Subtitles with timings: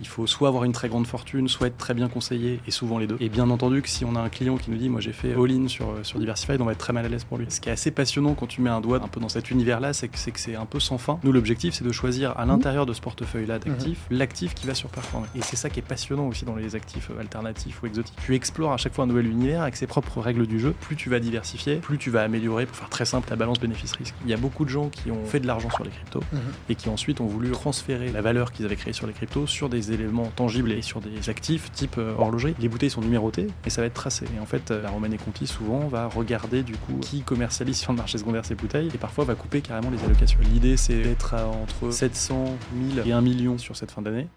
[0.00, 2.98] Il faut soit avoir une très grande fortune, soit être très bien conseillé, et souvent
[2.98, 3.16] les deux.
[3.20, 5.34] Et bien entendu que si on a un client qui nous dit, moi j'ai fait
[5.34, 7.46] all-in sur, sur Diversified, on va être très mal à l'aise pour lui.
[7.48, 9.92] Ce qui est assez passionnant quand tu mets un doigt un peu dans cet univers-là,
[9.92, 11.18] c'est que c'est que c'est un peu sans fin.
[11.24, 15.26] Nous, l'objectif, c'est de choisir à l'intérieur de ce portefeuille-là d'actifs, l'actif qui va surperformer.
[15.34, 18.16] Et c'est ça qui est passionnant aussi dans les actifs euh, alternatifs ou exotiques.
[18.24, 20.74] Tu explores à chaque fois un nouvel univers avec ses propres règles du jeu.
[20.80, 24.14] Plus tu vas diversifier, plus tu vas améliorer, pour faire très simple, la balance bénéfice-risque.
[24.24, 26.40] Il y a beaucoup de gens qui ont fait de l'argent sur les cryptos Mhm.
[26.68, 29.68] et qui ensuite ont voulu transférer la valeur qu'ils avaient créée sur les cryptos sur
[29.68, 32.54] des éléments tangibles et sur des actifs type euh, horlogerie.
[32.58, 34.26] Les bouteilles sont numérotées et ça va être tracé.
[34.36, 37.92] Et en fait, euh, la Romanée Conti souvent va regarder du coup qui commercialise sur
[37.92, 40.38] le marché secondaire ces bouteilles et parfois va couper carrément les allocations.
[40.52, 42.56] L'idée c'est d'être à entre 700
[42.94, 44.28] 000 et 1 million sur cette fin d'année.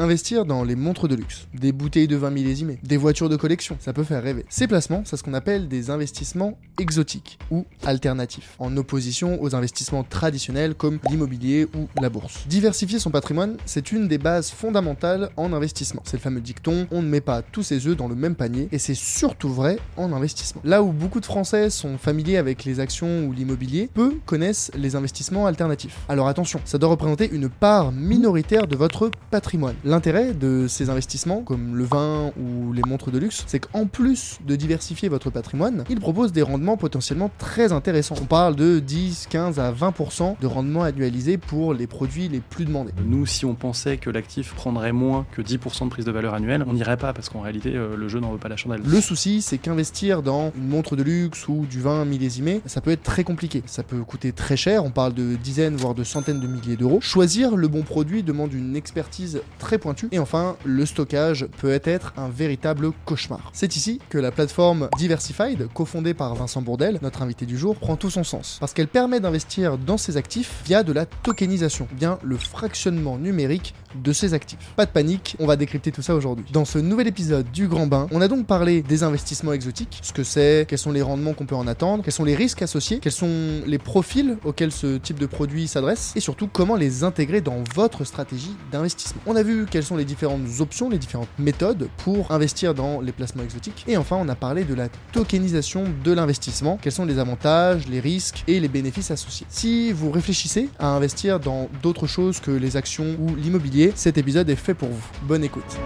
[0.00, 3.76] Investir dans les montres de luxe, des bouteilles de vin millésimées, des voitures de collection,
[3.80, 4.44] ça peut faire rêver.
[4.48, 10.04] Ces placements, c'est ce qu'on appelle des investissements exotiques ou alternatifs, en opposition aux investissements
[10.04, 12.46] traditionnels comme l'immobilier ou la bourse.
[12.46, 16.02] Diversifier son patrimoine, c'est une des bases fondamentales en investissement.
[16.04, 18.68] C'est le fameux dicton on ne met pas tous ses œufs dans le même panier,
[18.70, 20.62] et c'est surtout vrai en investissement.
[20.62, 24.94] Là où beaucoup de Français sont familiers avec les actions ou l'immobilier, peu connaissent les
[24.94, 25.98] investissements alternatifs.
[26.08, 29.74] Alors attention, ça doit représenter une part minoritaire de votre patrimoine.
[29.88, 34.38] L'intérêt de ces investissements, comme le vin ou les montres de luxe, c'est qu'en plus
[34.46, 38.16] de diversifier votre patrimoine, ils proposent des rendements potentiellement très intéressants.
[38.20, 42.66] On parle de 10, 15 à 20% de rendement annualisé pour les produits les plus
[42.66, 42.92] demandés.
[43.02, 46.66] Nous, si on pensait que l'actif prendrait moins que 10% de prise de valeur annuelle,
[46.66, 48.82] on n'irait pas parce qu'en réalité, euh, le jeu n'en veut pas la chandelle.
[48.84, 52.90] Le souci, c'est qu'investir dans une montre de luxe ou du vin millésimé, ça peut
[52.90, 53.62] être très compliqué.
[53.64, 57.00] Ça peut coûter très cher, on parle de dizaines voire de centaines de milliers d'euros.
[57.00, 60.08] Choisir le bon produit demande une expertise très pointue.
[60.12, 63.50] Et enfin, le stockage peut être un véritable cauchemar.
[63.52, 67.96] C'est ici que la plateforme Diversified, cofondée par Vincent Bourdel, notre invité du jour, prend
[67.96, 68.58] tout son sens.
[68.60, 73.74] Parce qu'elle permet d'investir dans ses actifs via de la tokenisation, bien le fractionnement numérique
[73.94, 74.58] de ses actifs.
[74.76, 76.44] Pas de panique, on va décrypter tout ça aujourd'hui.
[76.52, 80.12] Dans ce nouvel épisode du Grand Bain, on a donc parlé des investissements exotiques, ce
[80.12, 82.98] que c'est, quels sont les rendements qu'on peut en attendre, quels sont les risques associés,
[83.00, 87.40] quels sont les profils auxquels ce type de produit s'adresse, et surtout comment les intégrer
[87.40, 89.20] dans votre stratégie d'investissement.
[89.26, 93.12] On a vu quelles sont les différentes options, les différentes méthodes pour investir dans les
[93.12, 97.18] placements exotiques, et enfin on a parlé de la tokenisation de l'investissement, quels sont les
[97.18, 99.46] avantages, les risques et les bénéfices associés?
[99.48, 104.48] Si vous réfléchissez à investir dans d'autres choses que les actions ou l'immobilier, cet épisode
[104.50, 105.06] est fait pour vous.
[105.22, 105.76] Bonne écoute.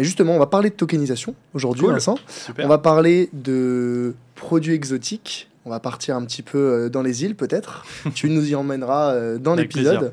[0.00, 1.92] Mais justement, on va parler de tokenisation aujourd'hui, Cool.
[1.92, 2.16] Vincent.
[2.26, 2.64] Super.
[2.64, 5.50] On va parler de produits exotiques.
[5.66, 7.84] On va partir un petit peu euh, dans les îles, peut-être.
[8.14, 10.12] tu nous y emmèneras euh, dans l'épisode.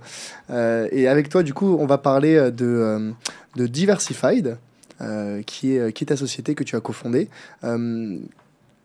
[0.50, 3.14] Euh, et avec toi, du coup, on va parler de,
[3.56, 4.58] de Diversified,
[5.46, 7.30] qui, est, qui est ta société que tu as cofondée.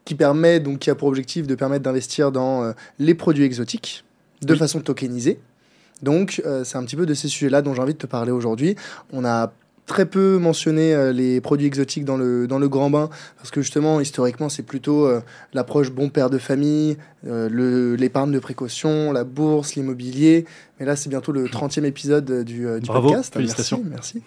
[0.04, 4.04] qui permet donc qui a pour objectif de permettre d'investir dans euh, les produits exotiques
[4.42, 4.58] de Oui.
[4.58, 5.38] façon tokenisée.
[6.02, 8.32] Donc euh, c'est un petit peu de ces sujets-là dont j'ai envie de te parler
[8.32, 8.74] aujourd'hui.
[9.12, 9.52] On a
[9.87, 13.60] très peu mentionné euh, les produits exotiques dans le, dans le grand bain, parce que
[13.62, 15.20] justement, historiquement, c'est plutôt euh,
[15.53, 20.47] l'approche bon père de famille, euh, l'épargne de précaution, la bourse, l'immobilier.
[20.78, 23.34] Mais là, c'est bientôt le 30e épisode du, du Bravo, podcast.
[23.34, 23.82] félicitations.
[23.84, 24.22] Merci.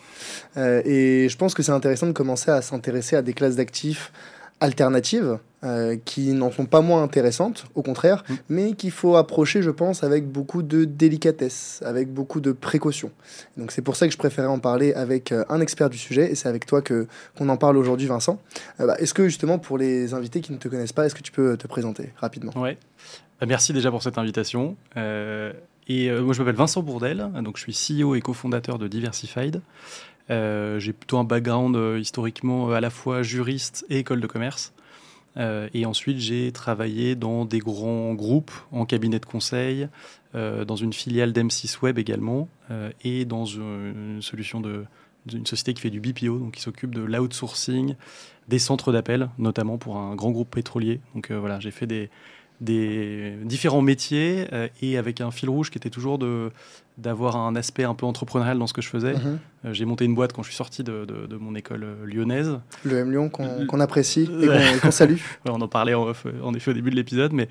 [0.56, 0.88] merci.
[0.88, 4.12] Et je pense que c'est intéressant de commencer à s'intéresser à des classes d'actifs
[4.60, 8.34] alternatives euh, qui n'en sont pas moins intéressantes, au contraire, Mm.
[8.50, 13.10] mais qu'il faut approcher, je pense, avec beaucoup de délicatesse, avec beaucoup de précaution.
[13.58, 16.32] Donc c'est pour ça que je préférais en parler avec euh, un expert du sujet,
[16.32, 18.40] et c'est avec toi que qu'on en parle aujourd'hui, Vincent.
[18.80, 21.24] Euh, bah, est-ce que justement, pour les invités qui ne te connaissent pas, est-ce que
[21.24, 22.52] tu peux te présenter rapidement?
[22.56, 22.78] Ouais.
[23.40, 24.76] Bah, merci déjà pour cette invitation.
[25.88, 29.62] Et moi, je m'appelle Vincent Bourdel, donc je suis CEO et cofondateur de Diversified.
[30.30, 34.28] Euh, J'ai plutôt un background euh, historiquement euh, à la fois juriste et école de
[34.28, 34.74] commerce.
[35.74, 39.90] Et ensuite, j'ai travaillé dans des grands groupes, en cabinet de conseil,
[40.34, 42.48] dans une filiale d'M6 Web également,
[43.04, 44.86] et dans une, solution de
[45.26, 47.96] d'une société qui fait du BPO, donc qui s'occupe de l'outsourcing
[48.48, 51.02] des centres d'appel, notamment pour un grand groupe pétrolier.
[51.16, 52.10] Donc voilà, j'ai fait des,
[53.44, 54.48] différents métiers
[54.82, 56.50] et avec un fil rouge qui était toujours de
[56.98, 59.14] d'avoir un aspect un peu entrepreneurial dans ce que je faisais.
[59.14, 59.40] Mhm.
[59.66, 62.06] Euh, j'ai monté une boîte quand je suis sorti de, de- de mon école euh,
[62.06, 62.58] lyonnaise.
[62.86, 65.16] Le M Lyon qu'on qu'on apprécie et qu'on salue.
[65.46, 67.50] Ouais, on en parlait en, euh, effet au début de l'épisode, mais,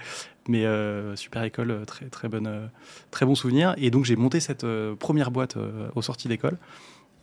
[0.49, 2.67] mais euh, super école, euh, très, très, bonne, euh,
[3.11, 3.75] très bon souvenir.
[3.77, 6.57] Et donc j'ai monté cette euh, première boîte euh, aux sorties d'école.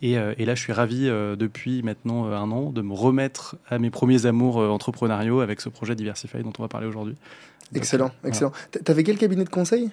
[0.04, 2.92] Et, euh, et là, je suis ravi euh, depuis maintenant euh, un an de me
[2.92, 6.88] remettre à mes premiers amours euh, entrepreneuriaux avec ce projet Diversify dont on va parler
[6.88, 7.14] aujourd'hui.
[7.74, 8.28] Excellent, euh, voilà.
[8.28, 8.52] excellent.
[8.72, 9.90] T- T'avais quel cabinet de conseil?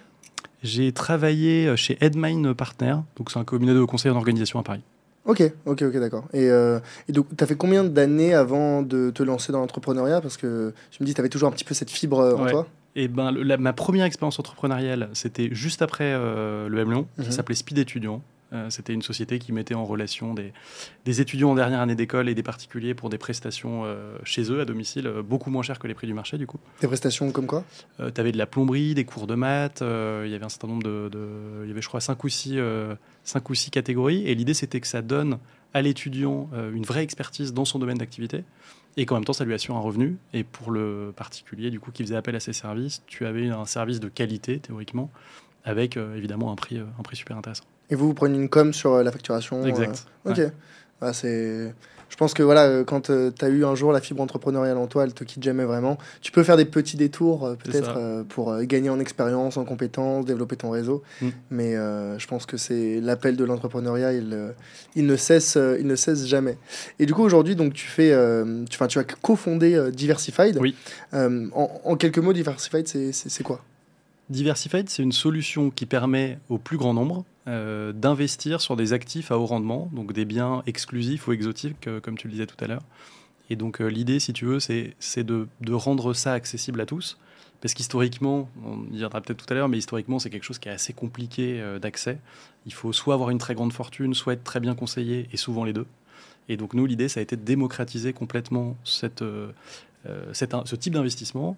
[0.63, 4.63] J'ai travaillé euh, chez Edmine Partner, donc c'est un cabinet de conseil en organisation à
[4.63, 4.81] Paris.
[5.25, 6.25] Ok, ok, ok, d'accord.
[6.33, 10.21] Et, euh, et donc, tu as fait combien d'années avant de te lancer dans l'entrepreneuriat?
[10.21, 12.44] Parce que tu me dis, tu avais toujours un petit peu cette fibre euh, en
[12.45, 12.51] Ouais.
[12.51, 12.67] toi.
[12.95, 17.07] Et ben, le- la- ma première expérience entrepreneuriale, c'était juste après euh, le M Lyon,
[17.17, 17.25] Mhm.
[17.25, 18.21] qui s'appelait Speed Étudiant.
[18.51, 20.53] Euh, c'était une société qui mettait en relation des,
[21.05, 24.59] des étudiants en dernière année d'école et des particuliers pour des prestations euh, chez eux,
[24.61, 26.57] à domicile, euh, beaucoup moins chères que les prix du marché, du coup.
[26.81, 27.63] Des prestations comme quoi?
[27.97, 30.83] Tu avais de la plomberie, des cours de maths, il y avait un certain nombre
[30.83, 32.57] de, de- Il y avait, je crois, 5 ou 6,
[33.23, 34.23] cinq ou six catégories.
[34.25, 35.37] Et l'idée, c'était que ça donne
[35.73, 38.43] à l'étudiant une vraie expertise dans son domaine d'activité
[38.97, 40.17] et qu'en même temps, ça lui assure un revenu.
[40.33, 43.65] Et pour le particulier, du coup, qui faisait appel à ces services, tu avais un
[43.65, 45.11] service de qualité, théoriquement,
[45.63, 47.65] avec euh, évidemment un prix, euh, un prix super intéressant.
[47.89, 50.06] Et vous, vous prenez une com sur euh, la facturation euh, Exact.
[50.25, 50.38] Ok.
[50.38, 50.51] Ouais.
[51.01, 51.74] Ah, c'est...
[52.09, 53.12] Je pense que voilà, euh, quand tu
[53.45, 56.00] as eu un jour la fibre entrepreneuriale en toi, elle te quitte jamais vraiment.
[56.21, 60.71] Tu peux faire des petits détours peut-être pour gagner en expérience, en compétences, développer ton
[60.71, 61.03] réseau.
[61.21, 61.27] Mm.
[61.51, 64.53] Mais euh, je pense que c'est l'appel de l'entrepreneuriat, il,
[64.95, 66.57] il, ne cesse, il ne cesse jamais.
[66.97, 70.57] Et du coup, aujourd'hui, donc tu fais, euh, tu, tu as cofondé euh, Diversified.
[70.59, 70.75] Oui.
[71.13, 73.62] En, en quelques mots, Diversified, c'est quoi?
[74.29, 79.31] Diversified, c'est une solution qui permet au plus grand nombre euh, d'investir sur des actifs
[79.31, 82.63] à haut rendement, donc des biens exclusifs ou exotiques, euh, comme tu le disais tout
[82.63, 82.83] à l'heure.
[83.49, 87.17] Et donc euh, l'idée, si tu veux, c'est de, rendre ça accessible à tous.
[87.61, 90.69] Parce qu'historiquement, on y reviendra peut-être tout à l'heure, mais historiquement, c'est quelque chose qui
[90.69, 92.17] est assez compliqué d'accès.
[92.65, 95.65] Il faut soit avoir une très grande fortune, soit être très bien conseillé, et souvent
[95.65, 95.85] les deux.
[96.47, 99.07] Et donc nous, l'idée, ça a été de démocratiser complètement ce
[100.75, 101.57] type d'investissement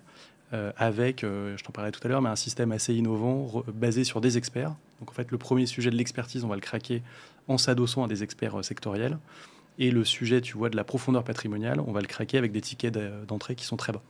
[0.53, 4.03] euh, avec, euh, je t'en parlais tout à l'heure, mais un système assez innovant basé
[4.03, 4.75] sur des experts.
[5.00, 7.01] Donc en fait, le premier sujet de l'expertise, on va le craquer
[7.48, 9.18] en s'adossant à des experts euh, sectoriels.
[9.80, 12.59] Et le sujet, tu vois, de la profondeur patrimoniale, on va le craquer avec des
[12.59, 14.01] tickets d'entrée qui sont très bas.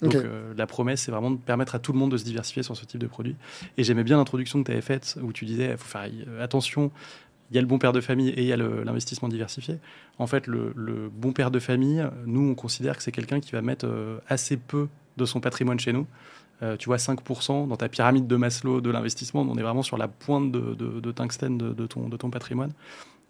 [0.00, 0.16] Donc
[0.56, 2.86] la promesse, c'est vraiment de permettre à tout le monde de se diversifier sur ce
[2.86, 3.36] type de produit.
[3.76, 6.08] Et j'aimais bien l'introduction que tu avais faite où tu disais, il faut faire
[6.40, 6.90] attention,
[7.50, 9.76] il y a le bon père de famille et il y a l'investissement diversifié.
[10.18, 13.52] En fait, le, le bon père de famille, nous, on considère que c'est quelqu'un qui
[13.52, 13.86] va mettre
[14.26, 14.88] assez peu
[15.20, 16.06] de son patrimoine chez nous.
[16.62, 19.96] Euh, tu vois, 5% dans ta pyramide de Maslow de l'investissement, on est vraiment sur
[19.96, 22.72] la pointe de, de- de tungstène de, de ton, de ton patrimoine.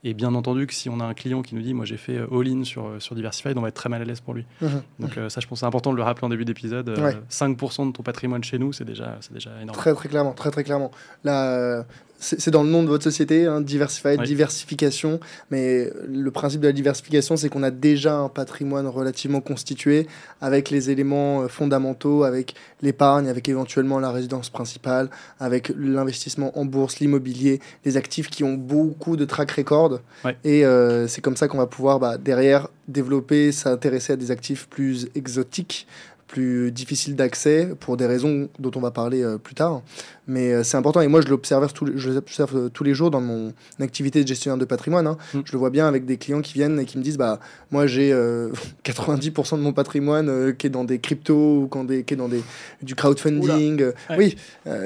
[0.02, 2.16] Et bien entendu que si on a un client qui nous dit, moi j'ai fait
[2.16, 4.46] euh, all-in sur, euh, sur Diversified, on va être très mal à l'aise pour lui.
[4.62, 4.82] Mhm.
[4.98, 6.88] Donc euh, ça, je pense c'est important de le rappeler en début d'épisode.
[6.88, 7.16] Euh, Ouais.
[7.30, 9.76] 5% de ton patrimoine chez nous, c'est déjà, c'est déjà énorme.
[9.78, 10.90] Très très clairement, très très clairement.
[11.22, 11.84] Là,
[12.20, 14.26] c'est dans le nom de votre société, hein, Diversified, Oui.
[14.26, 15.20] diversification.
[15.50, 20.06] Mais le principe de la diversification, c'est qu'on a déjà un patrimoine relativement constitué
[20.40, 25.08] avec les éléments euh, fondamentaux, avec l'épargne, avec éventuellement la résidence principale,
[25.38, 30.00] avec l'investissement en bourse, l'immobilier, les actifs qui ont beaucoup de track record.
[30.44, 34.68] Et euh, c'est comme ça qu'on va pouvoir bah, derrière développer, s'intéresser à des actifs
[34.68, 35.86] plus exotiques
[36.30, 39.82] plus difficiles d'accès pour des raisons dont on va parler euh, plus tard.
[40.28, 43.52] Mais euh, c'est important et moi je l'observe tous, euh, tous les jours dans mon
[43.80, 45.08] activité de gestionnaire de patrimoine.
[45.08, 45.18] hein.
[45.34, 45.40] Mm.
[45.44, 47.40] Je le vois bien avec des clients qui viennent et qui me disent bah
[47.72, 48.50] moi j'ai euh,
[48.84, 52.28] 90% de mon patrimoine qui est dans des cryptos ou quand des, qui est dans
[52.28, 52.42] des,
[52.80, 53.82] du crowdfunding.
[54.10, 54.16] Ouais.
[54.16, 54.36] Oui,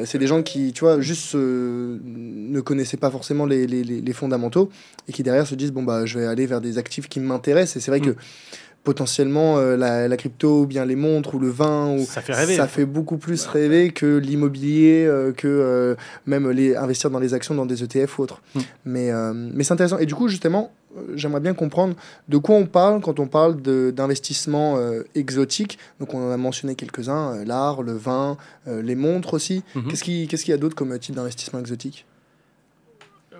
[0.06, 4.12] c'est des gens qui tu vois juste ne connaissaient pas forcément les, les, les- les
[4.14, 4.70] fondamentaux
[5.08, 7.76] et qui derrière se disent bon bah je vais aller vers des actifs qui m'intéressent
[7.76, 8.14] et c'est vrai Mm.
[8.14, 8.16] que
[8.84, 12.34] potentiellement euh, la, la crypto ou bien les montres ou le vin ou Ça fait
[12.34, 12.56] rêver.
[12.56, 15.94] ça fait beaucoup plus rêver que l'immobilier, euh, que euh,
[16.26, 18.42] même les investir dans les actions dans des ETF ou autres.
[18.54, 18.60] Mm.
[18.84, 19.10] Mais,
[19.54, 19.98] mais c'est intéressant.
[19.98, 20.70] Et du coup, justement,
[21.16, 21.96] j'aimerais bien comprendre
[22.28, 24.78] de quoi on parle quand on parle d'investissement
[25.14, 25.78] exotique.
[25.98, 28.36] Donc, on en a mentionné quelques-uns euh, l'art, le vin,
[28.66, 29.62] les montres aussi.
[29.74, 29.88] Mhm.
[29.88, 32.06] Qu'est-ce qui- qu'est-ce qu'il y a d'autre comme type d'investissement exotique?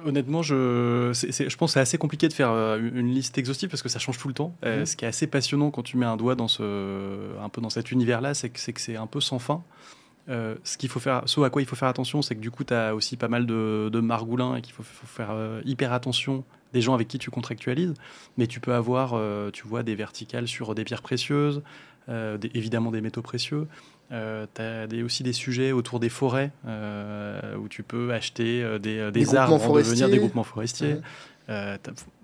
[0.04, 3.82] Honnêtement, je, je pense que c'est assez compliqué de faire euh, une liste exhaustive parce
[3.82, 4.54] que ça change tout le temps.
[4.64, 4.86] Euh, Mhm.
[4.86, 7.70] Ce qui est assez passionnant quand tu mets un doigt dans, ce, un peu dans
[7.70, 9.62] cet univers-là, c'est que c'est que c'est un peu sans fin.
[10.28, 12.50] Euh, ce, qu'il faut faire, ce à quoi il faut faire attention, c'est que du
[12.50, 15.60] coup, tu as aussi pas mal de, de margoulins et qu'il faut, faut faire euh,
[15.64, 17.94] hyper attention des gens avec qui tu contractualises.
[18.36, 21.62] Mais tu peux avoir, euh, tu vois, des verticales sur des pierres précieuses,
[22.08, 23.66] des- évidemment des métaux précieux.
[24.10, 28.98] Tu as aussi des sujets autour des forêts euh, où tu peux acheter euh, des,
[28.98, 29.58] euh, des, Des arbres en
[29.90, 30.96] devenir des groupements forestiers.
[31.50, 31.76] Euh,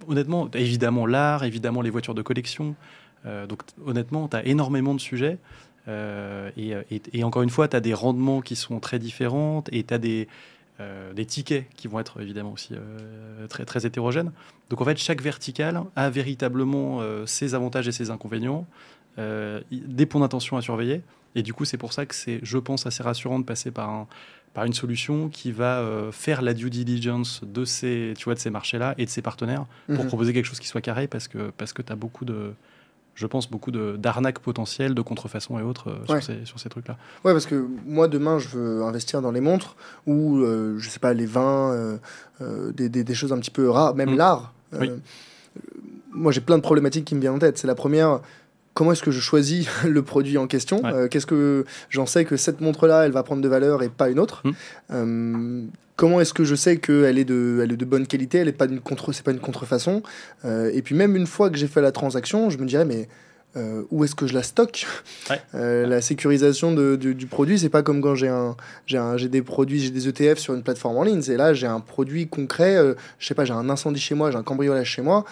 [0.09, 2.75] honnêtement, évidemment l'art, évidemment les voitures de collection.
[3.27, 5.39] Euh, donc honnêtement, tu as énormément de sujets.
[5.89, 8.99] Euh, et, euh, et- et encore une fois, tu as des rendements qui sont très
[8.99, 10.29] différents et tu as des,
[10.79, 14.31] euh, des tickets qui vont être évidemment aussi euh, très, très hétérogènes.
[14.69, 18.67] Donc en fait, chaque verticale a véritablement euh, ses avantages et ses inconvénients,
[19.19, 21.03] euh, des points d'attention à surveiller.
[21.35, 23.89] Et du coup, c'est pour ça que c'est, je pense, assez rassurant de passer par,
[23.89, 24.07] un,
[24.55, 28.41] par une solution qui va euh, faire la due diligence de ces, tu vois, de
[28.41, 30.07] ces marchés-là et de ses partenaires pour Mhm.
[30.09, 32.53] proposer quelque chose qui soit carré parce que, parce que tu as beaucoup de,
[33.15, 36.21] je pense, beaucoup d'arnaques potentielles, de contrefaçons et autres euh, Ouais.
[36.21, 36.97] sur ces, sur ces trucs-là.
[37.25, 40.99] Ouais, parce que moi, demain, je veux investir dans les montres ou, euh, je sais
[40.99, 41.71] pas, les vins,
[42.41, 44.17] euh, des, des- des choses un petit peu rares, même Mm.
[44.17, 44.53] l'art.
[44.81, 44.91] Oui.
[46.13, 47.59] moi, j'ai plein de problématiques qui me viennent en tête.
[47.59, 48.21] C'est la première.
[48.75, 50.93] Comment est-ce que je choisis le produit en question Ouais.
[50.93, 54.09] Euh, Qu'est-ce que j'en sais que cette montre-là, elle va prendre de valeur et pas
[54.11, 54.51] une autre Mm.
[54.93, 55.63] Euh,
[55.97, 58.53] Comment est-ce que je sais qu'elle est de, elle est de bonne qualité, elle est
[58.53, 60.03] pas d'une contre, c'est pas une contrefaçon
[60.47, 63.07] Euh, Et puis même une fois que j'ai fait la transaction, je me dirais mais
[63.57, 64.87] euh, où est-ce que je la stocke?
[65.29, 65.39] Ouais.
[65.55, 69.19] Euh, La sécurisation de- du, du produit, c'est pas comme quand j'ai un, j'ai un,
[69.19, 71.21] j'ai des produits, j'ai des ETF sur une plateforme en ligne.
[71.21, 72.77] C'est là, j'ai un produit concret.
[72.77, 75.25] euh, je sais pas, j'ai un incendie chez moi, j'ai un cambriolage chez moi.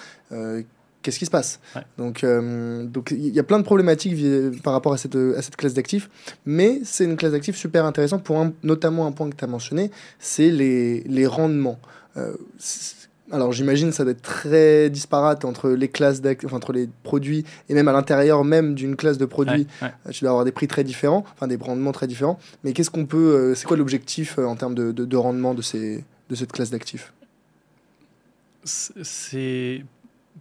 [1.08, 1.80] Qu'est-ce qui se passe Ouais.
[1.96, 4.14] Donc, euh, donc il y a plein de problématiques
[4.62, 6.10] par rapport à cette, à cette classe d'actifs,
[6.44, 9.46] mais c'est une classe d'actifs super intéressante pour un- notamment un point que tu as
[9.46, 11.78] mentionné, c'est les, les rendements.
[12.18, 12.34] Euh,
[13.30, 17.44] alors j'imagine ça doit être très disparate entre les classes d'actifs, enfin, entre les produits
[17.70, 19.94] et même à l'intérieur même d'une classe de produits, Ouais, ouais.
[20.06, 22.38] euh, tu dois avoir des prix très différents, enfin des rendements très différents.
[22.64, 25.54] Mais qu'est-ce qu'on peut, euh, c'est quoi l'objectif euh, en termes de, de- de rendement
[25.54, 27.14] de ces de cette classe d'actifs?
[28.64, 29.84] C'est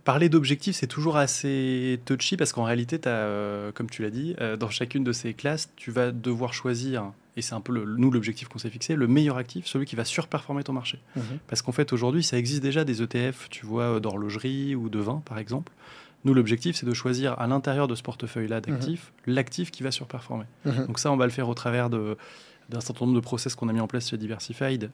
[0.03, 4.35] parler d'objectifs, c'est toujours assez touchy parce qu'en réalité, as, euh, comme tu l'as dit,
[4.41, 7.85] euh, dans chacune de ces classes, tu vas devoir choisir, et c'est un peu le,
[7.85, 10.99] nous l'objectif qu'on s'est fixé, le meilleur actif, celui qui va surperformer ton marché.
[11.47, 14.99] Parce qu'en fait, aujourd'hui, ça existe déjà des ETF, tu vois, euh, d'horlogerie ou de
[14.99, 15.71] vin, par exemple.
[16.25, 20.45] Nous, l'objectif, c'est de choisir à l'intérieur de ce portefeuille-là d'actifs, l'actif qui va surperformer.
[20.65, 20.87] Mhm.
[20.87, 23.73] Donc ça, on va le faire au travers d'un certain nombre de process qu'on a
[23.73, 24.89] mis en place chez Diversified,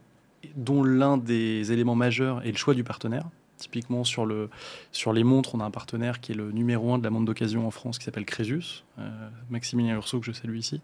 [0.56, 3.24] dont l'un des éléments majeurs est le choix du partenaire.
[3.58, 4.50] Typiquement, sur, le,
[4.92, 7.26] sur les montres, on a un partenaire qui est le numéro un de la montre
[7.26, 10.82] d'occasion en France, qui s'appelle Crésus, euh, Maximilien Urso, que je salue ici.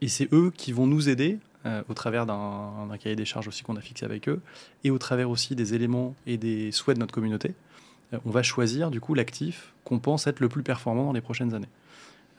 [0.00, 3.62] Et c'est eux qui vont nous aider, euh, au travers d'un cahier des charges aussi
[3.62, 4.40] qu'on a fixé avec eux,
[4.82, 7.54] et au travers aussi des éléments et des souhaits de notre communauté.
[8.12, 11.20] Euh, on va choisir du coup l'actif qu'on pense être le plus performant dans les
[11.20, 11.68] prochaines années.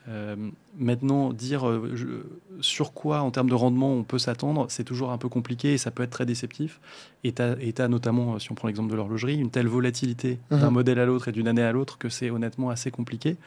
[0.09, 0.35] Euh,
[0.77, 2.25] maintenant, dire euh, je-
[2.61, 5.77] sur quoi en termes de rendement on peut s'attendre, c'est toujours un peu compliqué et
[5.77, 6.81] ça peut être très déceptif.
[7.23, 10.67] Et tu as, notamment, euh, si on prend l'exemple de l'horlogerie, une telle volatilité d'un
[10.67, 10.73] Mhm.
[10.73, 13.37] modèle à l'autre et d'une année à l'autre que c'est honnêtement assez compliqué.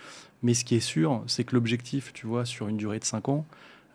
[0.43, 3.29] Mais ce qui est sûr, c'est que l'objectif, tu vois, sur une durée de 5
[3.29, 3.45] ans,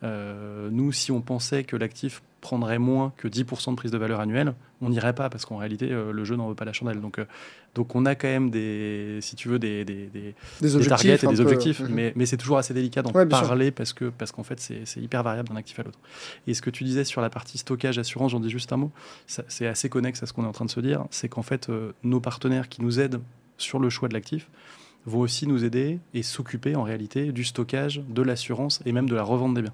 [0.04, 4.20] euh, nous, si on pensait que l'actif prendrait moins que 10% de prise de valeur
[4.20, 7.00] annuelle, on n'irait pas parce qu'en réalité, euh, le jeu n'en veut pas la chandelle.
[7.00, 7.26] Donc, euh,
[7.74, 11.28] donc on a quand même des, si tu veux, des, des, des- Des targets et
[11.28, 11.90] des objectifs, mhm.
[11.90, 13.48] mais, mais c'est toujours assez délicat d'en Ouais, bien sûr.
[13.48, 16.00] parler parce que parce qu'en fait c'est hyper variable d'un actif à l'autre.
[16.48, 18.92] Et ce que tu disais sur la partie stockage assurance, j'en dis juste un mot,
[19.26, 21.70] c'est assez connexe à ce qu'on est en train de se dire, c'est qu'en fait
[21.70, 23.22] euh, nos partenaires qui nous aident
[23.58, 24.50] sur le choix de l'actif
[25.06, 29.16] vont aussi nous aider et s'occuper en réalité du stockage, de l'assurance et même de
[29.16, 29.74] la revente des biens.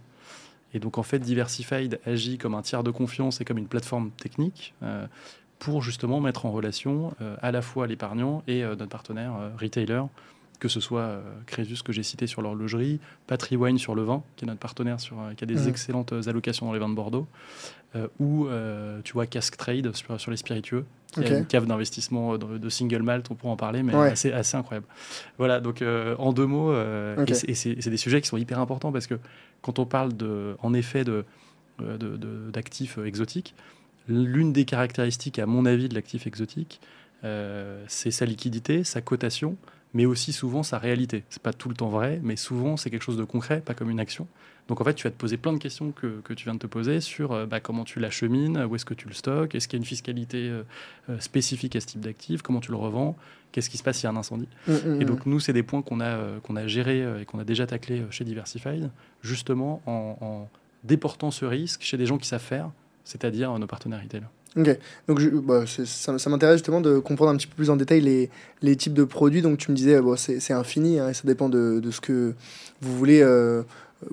[0.74, 4.12] Et donc en fait Diversified agit comme un tiers de confiance et comme une plateforme
[4.12, 4.74] technique.
[4.84, 5.08] euh,
[5.60, 9.50] pour justement mettre en relation euh, à la fois l'épargnant et euh, notre partenaire euh,
[9.60, 10.04] retailer,
[10.60, 14.46] que ce soit Crésus que j'ai cité sur l'horlogerie, Patry Wine sur le vin, qui
[14.46, 17.28] est notre partenaire sur, qui a des excellentes allocations dans les vins de Bordeaux,
[18.20, 18.48] ou
[19.04, 21.26] tu vois Cask Trade sur, sur les spiritueux, qui Ok.
[21.28, 24.10] a une cave d'investissement de, de single malt, on pourra en parler, mais Ouais.
[24.10, 24.88] assez, assez incroyable.
[25.38, 28.92] Voilà, donc euh, en deux mots, euh, et c'est- des sujets qui sont hyper importants
[28.92, 29.20] parce que
[29.62, 31.24] quand on parle de, en effet de
[31.84, 33.54] euh, de- de- d'actifs exotiques,
[34.08, 36.80] l'une des caractéristiques, à mon avis, de l'actif exotique,
[37.24, 39.58] euh, c'est sa liquidité, sa cotation,
[39.94, 41.24] mais aussi souvent sa réalité.
[41.30, 43.90] C'est pas tout le temps vrai, mais souvent c'est quelque chose de concret, pas comme
[43.90, 44.28] une action.
[44.68, 46.60] Donc en fait, tu vas te poser plein de questions que, que tu viens de
[46.60, 49.68] te poser sur euh, bah, comment tu l'achemines, où est-ce que tu le stockes, est-ce
[49.68, 53.16] qu'il y a une fiscalité euh, spécifique à ce type d'actif, comment tu le revends,
[53.52, 54.50] qu'est-ce qui se passe s'il y a un incendie.
[54.68, 55.08] Mm, mm, Et mm.
[55.08, 58.04] donc nous, c'est des points qu'on a, qu'on a gérés et qu'on a déjà taclés
[58.12, 60.50] chez Diversified, justement en, en
[60.84, 62.70] déportant ce risque chez des gens qui savent faire,
[63.08, 64.24] c'est-à-dire nos partenaires retail.
[64.56, 68.02] Ok, donc bah, ça, ça m'intéresse justement de comprendre un petit peu plus en détail
[68.02, 68.30] les,
[68.62, 69.42] les types de produits.
[69.42, 72.02] Donc tu me disais, bon, c'est c'est infini, hein, et ça dépend de, de ce
[72.02, 72.34] que
[72.82, 73.62] vous voulez euh,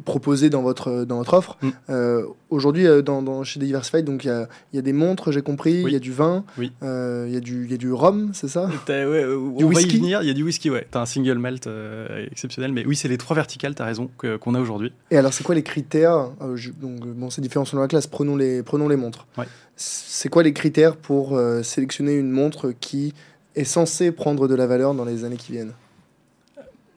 [0.04, 1.56] proposer dans votre, dans votre offre.
[1.62, 1.68] Mm.
[1.90, 5.32] Euh, Aujourd'hui, euh, dans, dans- chez Diversified, donc il y a, y a des montres,
[5.32, 5.92] j'ai compris, il Oui.
[5.92, 6.70] y a du vin, Oui.
[6.84, 8.68] euh, il y, a du- il y a du rhum, c'est ça?
[8.88, 9.96] On Du y whisky?
[9.98, 10.86] il y a du whisky, ouais.
[10.90, 14.36] T'as un single malt euh, exceptionnel, mais oui, c'est les trois verticales, t'as raison, que-
[14.36, 14.92] qu'on a aujourd'hui.
[15.10, 16.30] Et alors, c'est quoi les critères?
[16.54, 18.06] Je- donc, Bon, c'est différent selon la classe.
[18.06, 19.26] Prenons les, prenons les montres.
[19.36, 19.46] Ouais.
[19.76, 23.12] C'est quoi les critères pour sélectionner une montre qui
[23.56, 25.72] est censée prendre de la valeur dans les années qui viennent?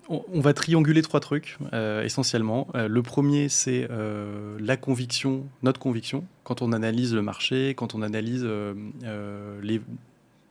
[0.09, 2.67] On, va trianguler trois trucs, euh, essentiellement.
[2.75, 7.93] Euh, le premier, c'est euh, la conviction, notre conviction, quand on analyse le marché, quand
[7.93, 8.47] on analyse,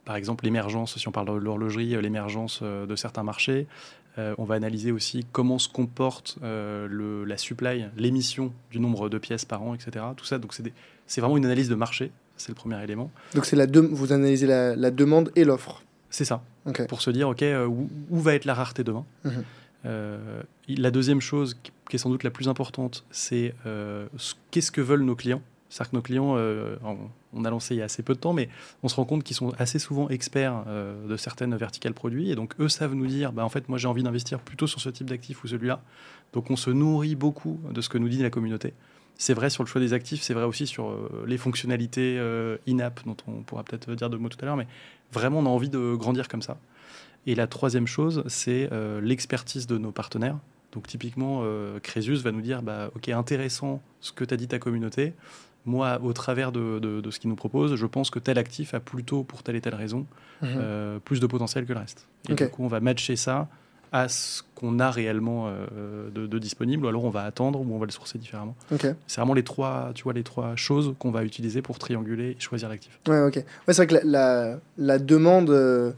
[0.05, 3.67] par exemple, l'émergence, si on parle de l'horlogerie, l'émergence de certains marchés.
[4.39, 9.63] On va analyser aussi comment se comporte la supply, l'émission du nombre de pièces par
[9.63, 10.05] an, etc.
[10.17, 10.55] Tout ça, donc
[11.07, 13.11] c'est vraiment une analyse de marché, c'est le premier élément.
[13.35, 15.83] Donc, c'est vous analysez la demande et l'offre.
[16.17, 16.43] C'est ça.
[16.89, 19.45] Pour se dire, OK, euh, où, où va être la rareté demain Mhm.
[19.85, 24.35] Euh, La deuxième chose qui qui est sans doute la plus importante, c'est euh, ce-
[24.51, 25.41] qu'est-ce que veulent nos clients?
[25.69, 26.75] C'est-à-dire que nos clients, euh,
[27.33, 28.49] on a lancé il y a assez peu de temps, mais
[28.83, 32.29] on se rend compte qu'ils sont assez souvent experts euh, de certaines verticales produits.
[32.31, 34.81] Et donc, eux savent nous dire, bah, en fait, moi, j'ai envie d'investir plutôt sur
[34.81, 35.81] ce type d'actif ou celui-là.
[36.33, 38.75] Donc, on se nourrit beaucoup de ce que nous dit la communauté.
[39.19, 40.95] C'est vrai sur le choix des actifs, c'est vrai aussi sur
[41.27, 42.19] les fonctionnalités
[42.69, 44.67] in-app, dont on pourra peut-être dire deux mots tout à l'heure, mais
[45.11, 46.59] vraiment, on a envie de grandir comme ça.
[47.27, 48.69] Et la troisième chose, c'est
[49.01, 50.37] l'expertise de nos partenaires.
[50.77, 54.59] Donc typiquement, euh, Crésus va nous dire, bah, ok, intéressant ce que t'as dit ta
[54.59, 55.15] communauté.
[55.65, 58.79] Moi, au travers de, de, ce qu'il nous propose, je pense que tel actif a
[58.79, 60.07] plutôt, pour telle et telle raison,
[60.45, 62.07] euh, plus de potentiel que le reste.
[62.29, 63.49] Et du coup, on va matcher ça
[63.93, 67.79] à ce qu'on a réellement euh, de, disponible, ou alors on va attendre, ou on
[67.79, 68.55] va le sourcer différemment.
[69.07, 72.41] C'est vraiment les trois, tu vois, les trois choses qu'on va utiliser pour trianguler et
[72.41, 72.99] choisir l'actif.
[73.09, 73.37] Ouais, ok.
[73.37, 75.95] Ouais, c'est vrai que la, la, la demande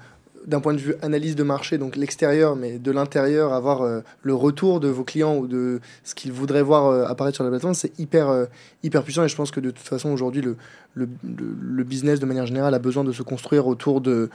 [0.46, 4.34] d'un point de vue analyse de marché, donc l'extérieur, mais de l'intérieur, avoir euh, le
[4.34, 7.74] retour de vos clients ou de ce qu'ils voudraient voir euh, apparaître sur la plateforme,
[7.74, 8.46] c'est hyper, euh,
[8.82, 9.24] hyper puissant.
[9.24, 10.56] Et je pense que de toute façon, aujourd'hui, le,
[10.94, 14.30] le, business, de manière générale, a besoin de se construire autour de,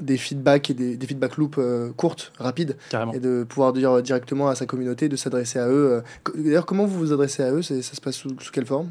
[0.00, 1.58] des feedbacks et des, des feedback loops
[1.96, 2.76] courtes, rapides.
[3.12, 6.02] Et de pouvoir dire directement à sa communauté, de s'adresser à eux.
[6.36, 7.62] D'ailleurs, comment vous vous adressez à eux?
[7.62, 8.90] Ça se passe sous, sous quelle forme?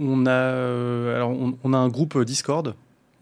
[0.00, 2.74] On a, alors on, on, a un groupe Discord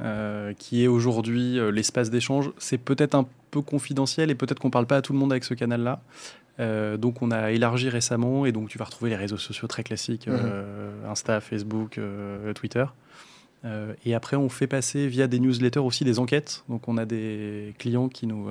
[0.03, 2.51] euh, qui est aujourd'hui euh, l'espace d'échange.
[2.59, 5.31] C'est peut-être un peu confidentiel et peut-être qu'on ne parle pas à tout le monde
[5.31, 6.01] avec ce canal-là.
[6.59, 9.85] Euh, donc on a élargi récemment et donc tu vas retrouver les réseaux sociaux très
[9.85, 10.41] classiques, mhm.
[11.09, 12.01] Insta, Facebook,
[12.55, 12.85] Twitter.
[14.05, 16.65] et après on fait passer via des newsletters aussi des enquêtes.
[16.69, 18.49] Donc on a des clients qui nous,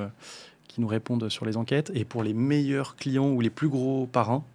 [0.70, 1.91] qui nous répondent sur les enquêtes.
[1.93, 4.46] Et pour les meilleurs clients ou les plus gros parrains,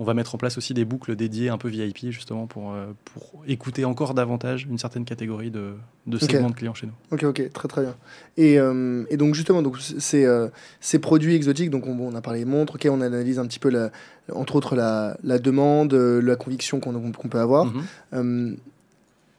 [0.00, 2.86] on va mettre en place aussi des boucles dédiées un peu VIP justement pour, euh,
[3.04, 5.74] pour écouter encore davantage une certaine catégorie de,
[6.06, 6.94] de segments de clients chez nous.
[7.12, 7.94] Ok, ok, très très bien.
[8.38, 10.48] Et, euh, et donc justement, donc, ces, euh,
[10.80, 13.90] ces produits exotiques, donc on, a parlé montres, ok, on analyse un petit peu la,
[14.32, 17.66] entre autres la, la demande, la conviction qu'on qu'on peut avoir.
[18.12, 18.56] Mhm.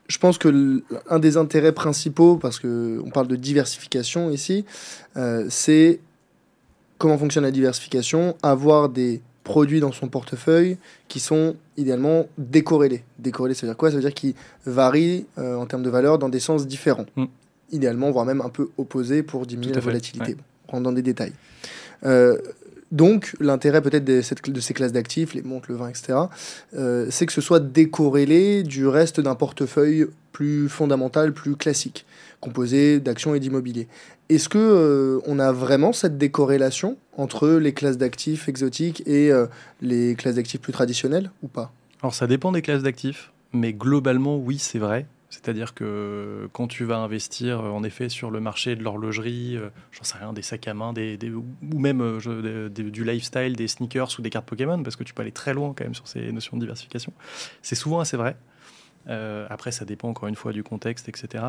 [0.08, 4.63] je pense que un des intérêts principaux, parce qu'on parle de diversification ici,
[5.50, 6.00] c'est
[7.00, 10.77] comment fonctionne la diversification, avoir des produits dans son portefeuille
[11.10, 13.03] qui sont idéalement décorrélés.
[13.20, 13.90] Décorrélés, ça veut dire quoi?
[13.90, 14.33] Ça veut dire qu'ils
[14.66, 17.05] varient euh, en termes de valeur dans des sens différents.
[17.18, 17.25] Mm.
[17.74, 20.37] Idéalement, voire même un peu opposés pour diminuer la volatilité.
[20.72, 20.79] Ouais.
[20.79, 21.33] dans des détails.
[22.05, 22.37] Euh,
[22.94, 26.18] donc, l'intérêt peut-être de, de, ces classes d'actifs, les montres, le vin, etc.,
[26.74, 32.05] euh, c'est que ce soit décorrélé du reste d'un portefeuille plus fondamental, plus classique,
[32.42, 33.88] composé d'actions et d'immobilier.
[34.27, 39.46] Est-ce que euh, on a vraiment cette décorrélation entre les classes d'actifs exotiques et euh,
[39.82, 41.72] les classes d'actifs plus traditionnelles ou pas?
[42.01, 45.06] Alors ça dépend des classes d'actifs, mais globalement oui c'est vrai.
[45.30, 49.58] C'est-à-dire que quand tu vas investir euh, en effet sur le marché de l'horlogerie,
[49.92, 52.20] j'en sais rien, des sacs à main, des, ou même
[52.70, 55.74] du lifestyle, des sneakers ou des cartes Pokémon, parce que tu peux aller très loin
[55.77, 57.14] quand même sur ces notions de diversification,
[57.62, 58.36] c'est souvent assez vrai.
[59.50, 61.44] après, ça dépend encore une fois du contexte, etc.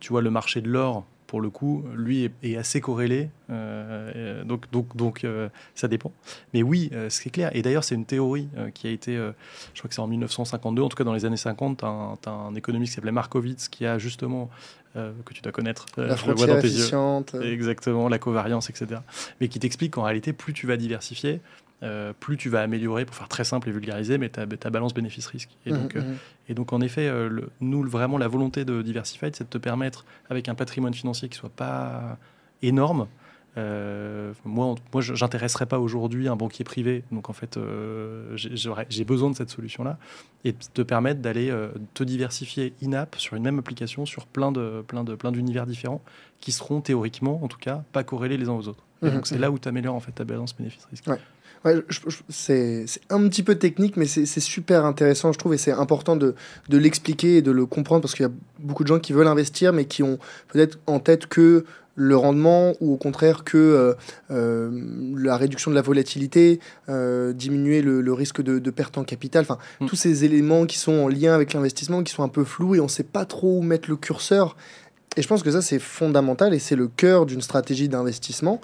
[0.00, 3.28] tu vois, le marché de l'or, pour le coup, lui est, assez corrélé.
[3.50, 6.10] Euh, donc, donc, donc euh, ça dépend.
[6.54, 7.54] Mais oui, euh, c'est clair.
[7.54, 10.88] Et d'ailleurs, c'est une théorie qui a été, je crois que c'est en 1952, en
[10.88, 13.98] tout cas dans les années 50, tu as, un économiste qui s'appelait Markowitz qui a
[13.98, 14.48] justement,
[14.94, 17.36] que tu dois connaître, la frontière efficiente.
[17.40, 19.02] Exactement, la covariance, etc.
[19.40, 21.40] Mais qui t'explique qu'en réalité, plus tu vas diversifier,
[21.84, 24.94] euh, plus tu vas améliorer, pour faire très simple et vulgariser, mais ta, ta balance
[24.94, 25.50] bénéfice-risque.
[25.64, 26.16] Et, donc, mmh, euh, mmh.
[26.48, 29.58] et donc, en effet, euh, le, nous, vraiment, la volonté de Diversified, c'est de te
[29.58, 32.18] permettre, avec un patrimoine financier qui soit pas
[32.62, 33.06] énorme,
[34.44, 37.58] moi, moi j'intéresserais pas aujourd'hui un banquier privé, donc en fait,
[38.36, 39.98] j'ai besoin de cette solution-là,
[40.44, 41.52] et de te permettre d'aller
[41.92, 46.02] te diversifier in-app sur une même application, sur plein de plein de plein d'univers différents,
[46.38, 48.84] qui seront théoriquement, en tout cas, pas corrélés les uns aux autres.
[49.02, 51.08] Et mmh, donc c'est là où tu améliores en fait ta balance bénéfice-risque.
[51.08, 51.18] Ouais,
[52.28, 56.34] c'est un petit peu technique, mais c'est super intéressant, je trouve, et c'est important de,
[56.68, 59.26] de l'expliquer et de le comprendre parce qu'il y a beaucoup de gens qui veulent
[59.26, 60.18] investir, mais qui ont
[60.48, 61.64] peut-être en tête que
[61.98, 63.94] le rendement ou au contraire que euh,
[64.30, 64.70] euh,
[65.16, 69.58] la réduction de la volatilité, euh, diminuer le, risque de, de, perte en capital, enfin
[69.80, 69.86] mm.
[69.86, 72.80] tous ces éléments qui sont en lien avec l'investissement, qui sont un peu flous et
[72.80, 74.56] on ne sait pas trop où mettre le curseur.
[75.16, 78.60] Et je pense que ça c'est fondamental et c'est le cœur d'une stratégie d'investissement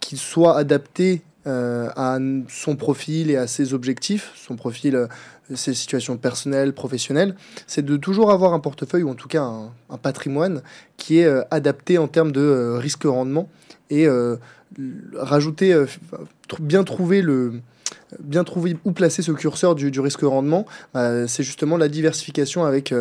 [0.00, 5.06] qu'il soit adapté euh, à son profil et à ses objectifs, son profil, euh,
[5.54, 7.34] ses situations personnelles, professionnelles,
[7.66, 10.60] c'est de toujours avoir un portefeuille ou en tout cas un, patrimoine
[10.98, 13.48] qui est euh, adapté en termes de risque-rendement
[13.88, 14.06] et
[15.16, 15.74] rajouter,
[16.60, 17.54] bien trouver le
[18.20, 22.94] bien trouver où placer ce curseur du, risque-rendement, c'est justement la diversification avec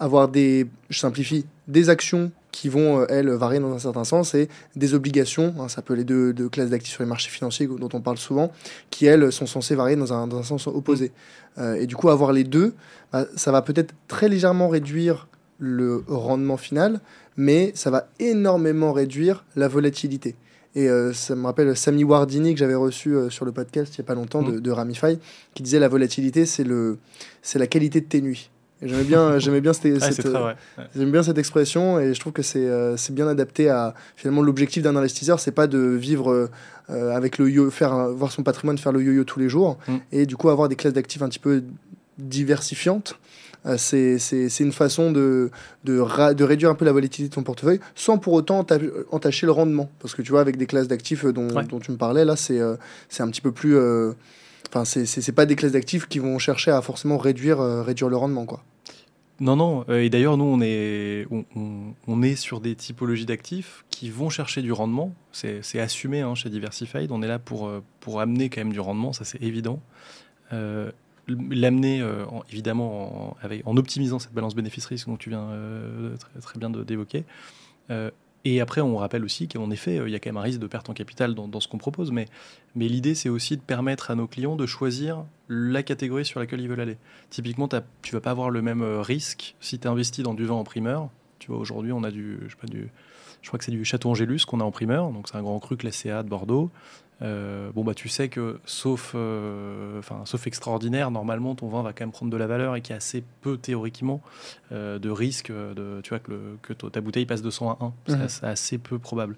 [0.00, 4.32] avoir des, je simplifie, des actions qui vont, euh, elles, varier dans un certain sens,
[4.34, 7.66] et des obligations, hein, ça peut les deux, deux classes d'actifs sur les marchés financiers
[7.66, 8.52] dont on parle souvent,
[8.90, 11.10] qui, elles, sont censées varier dans un, dans un sens opposé.
[11.58, 12.74] Euh, et du coup, avoir les deux,
[13.12, 15.26] bah, ça va peut-être très légèrement réduire
[15.58, 17.00] le rendement final,
[17.36, 20.36] mais ça va énormément réduire la volatilité.
[20.76, 24.04] Et euh, ça me rappelle Sami Wardini que j'avais reçu sur le podcast il n'y
[24.04, 25.18] a pas longtemps de, de, Ramify,
[25.54, 28.50] qui disait la volatilité, c'est la qualité de tes nuits.
[28.82, 30.28] J'aimais bien, j'aimais bien, cette,
[30.96, 34.42] j'aime bien cette expression et je trouve que c'est, euh, c'est bien adapté à finalement
[34.42, 36.50] l'objectif d'un investisseur, c'est pas de vivre
[36.90, 39.96] euh, avec le yo, faire voir son patrimoine faire le yo-yo tous les jours mm.
[40.12, 41.62] et du coup avoir des classes d'actifs un petit peu
[42.18, 43.18] diversifiantes.
[43.64, 45.50] Euh, c'est, c'est, c'est une façon de,
[45.84, 48.66] de, de, réduire un peu la volatilité de ton portefeuille sans pour autant
[49.10, 49.88] entacher le rendement.
[50.00, 52.60] Parce que tu vois, avec des classes d'actifs dont, dont tu me parlais, là, c'est,
[53.08, 53.78] c'est un petit peu plus.
[54.74, 58.44] Enfin, c'est, pas des classes d'actifs qui vont chercher à forcément réduire, réduire le rendement,
[58.44, 58.64] quoi.
[59.40, 59.84] Non, non.
[59.88, 61.26] Euh, et d'ailleurs, nous, on est,
[62.06, 65.12] on, est sur des typologies d'actifs qui vont chercher du rendement.
[65.32, 67.10] C'est assumé hein, chez Diversified.
[67.10, 69.80] On est là pour, euh, pour amener quand même du rendement, ça c'est évident.
[70.52, 70.92] Euh,
[71.26, 72.04] l'amener,
[72.52, 75.48] évidemment, en, optimisant cette balance bénéfice-risque dont tu viens
[76.42, 77.24] très, bien d'évoquer.
[78.46, 80.66] Et après, on rappelle aussi qu'en effet, il y a quand même un risque de
[80.66, 82.26] perte en capital dans, ce qu'on propose, mais,
[82.76, 86.68] l'idée, c'est aussi de permettre à nos clients de choisir la catégorie sur laquelle ils
[86.68, 86.98] veulent aller.
[87.30, 87.68] Typiquement,
[88.02, 90.64] tu vas pas avoir le même euh, risque si tu investis dans du vin en
[90.64, 91.08] primeur.
[91.38, 92.38] Tu vois, aujourd'hui, on a du,
[93.44, 95.58] je crois que c'est du Château Angélus qu'on a en primeur, donc c'est un grand
[95.58, 96.70] cru classé A de Bordeaux.
[97.22, 101.92] Euh, bon bah tu sais que sauf, euh, enfin sauf extraordinaire, normalement ton vin va
[101.92, 104.20] quand même prendre de la valeur et qu'il y a assez peu théoriquement
[104.72, 107.78] euh, de risque de, tu vois que, le, que ta bouteille passe de 100 à
[108.08, 108.16] 1.
[108.16, 108.28] Mhm.
[108.28, 109.36] C'est assez peu probable.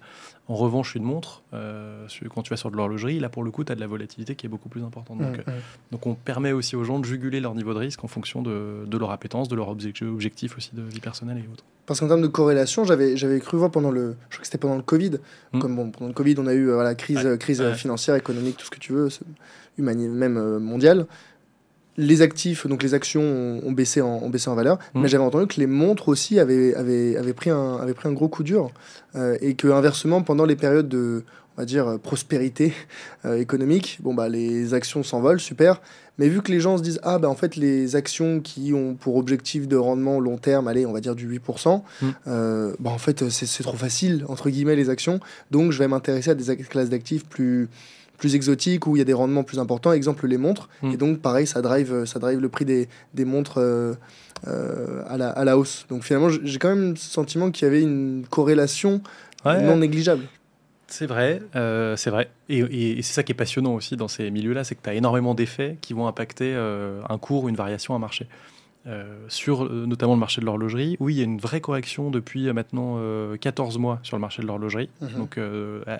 [0.49, 3.71] En revanche, une montre, quand tu vas sur de l'horlogerie, là pour le coup, tu
[3.71, 5.17] as de la volatilité qui est beaucoup plus importante.
[5.17, 5.43] Donc,
[5.91, 8.85] donc on permet aussi aux gens de juguler leur niveau de risque en fonction de,
[8.85, 11.65] de leur appétence, de leur objectif aussi de vie personnelle et autres.
[11.85, 14.75] Parce qu'en termes de corrélation, j'avais, cru voir pendant le, je crois que c'était pendant
[14.75, 15.19] le Covid,
[15.53, 15.59] hmm.
[15.59, 18.71] comme bon, pendant le Covid, on a eu la crise, crise financière, économique, tout ce
[18.71, 19.09] que tu veux,
[19.77, 21.05] humaine, même euh, mondiale.
[21.97, 25.01] Les actifs, donc les actions ont, baissé, en, ont baissé en valeur, hmm.
[25.01, 28.13] mais j'avais entendu que les montres aussi avaient, avaient, avaient, pris, un, avaient pris un
[28.13, 28.71] gros coup dur
[29.15, 31.23] euh, et que inversement, pendant les périodes de,
[31.57, 32.73] on va dire, prospérité
[33.25, 35.81] euh, économique, bon bah les actions s'envolent, super,
[36.17, 38.95] mais vu que les gens se disent, ah ben en fait, les actions qui ont
[38.95, 42.07] pour objectif de rendement long terme, allez, on va dire du 8%, mm.
[42.27, 45.19] euh, bah, en fait, c'est trop facile, entre guillemets, les actions.
[45.51, 47.69] Donc, je vais m'intéresser à des classes d'actifs plus
[48.17, 50.69] plus exotiques où il y a des rendements plus importants, exemple les montres.
[50.81, 50.91] Mm.
[50.91, 53.93] Et donc, pareil, ça drive, ça drive le prix des, des montres euh,
[54.47, 55.85] euh, à, la, à, la, hausse.
[55.89, 59.01] Donc, finalement, j'ai quand même le sentiment qu'il y avait une corrélation
[59.45, 60.23] non négligeable.
[60.87, 62.29] C'est vrai, euh, c'est vrai.
[62.49, 65.35] Et, c'est ça qui est passionnant aussi dans ces milieux-là, c'est que tu as énormément
[65.35, 68.27] d'effets qui vont impacter euh, un cours ou une variation à marché.
[68.87, 72.51] Euh, sur notamment le marché de l'horlogerie, oui, il y a une vraie correction depuis
[72.53, 72.99] maintenant
[73.39, 75.09] 14 mois sur le marché de l'horlogerie, mhm.
[75.17, 75.39] donc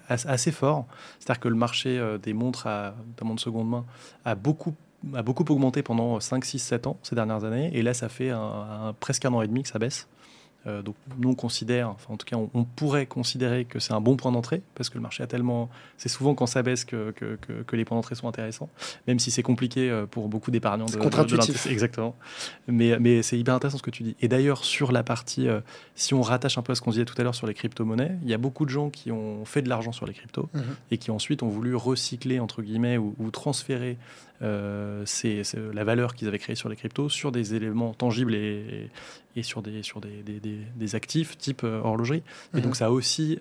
[0.08, 0.86] assez fort.
[1.20, 3.86] C'est-à-dire que le marché des montres, à, notamment de seconde main,
[4.26, 4.74] a beaucoup
[5.14, 7.70] a beaucoup augmenté pendant 5, 6, 7 ans ces dernières années.
[7.74, 8.32] Et là, ça fait
[9.00, 10.08] presque un an et demi que ça baisse.
[10.66, 14.02] Euh, donc nous on considère, enfin en tout cas on, pourrait considérer que c'est un
[14.02, 17.12] bon point d'entrée parce que le marché a tellement, c'est souvent quand ça baisse que,
[17.12, 18.70] que, que, les points d'entrée sont intéressants,
[19.08, 20.86] même si c'est compliqué euh, pour beaucoup d'épargnants.
[20.86, 21.68] de, contre-intuitif.
[21.68, 22.16] exactement.
[22.68, 24.16] Mais, mais c'est hyper intéressant ce que tu dis.
[24.20, 25.62] Et d'ailleurs sur la partie, euh,
[25.96, 28.18] si on rattache un peu à ce qu'on disait tout à l'heure sur les crypto-monnaies,
[28.24, 30.64] il y a beaucoup de gens qui ont fait de l'argent sur les cryptos mhm.
[30.92, 33.98] et qui ensuite ont voulu recycler entre guillemets ou, ou transférer
[34.42, 35.42] c'est
[35.74, 38.90] la valeur qu'ils avaient créée sur les cryptos sur des éléments tangibles et,
[39.36, 40.40] et sur, des, sur des, des,
[40.76, 42.24] des, actifs type euh, horlogerie.
[42.54, 42.76] Et donc mhm.
[42.76, 43.40] ça a aussi,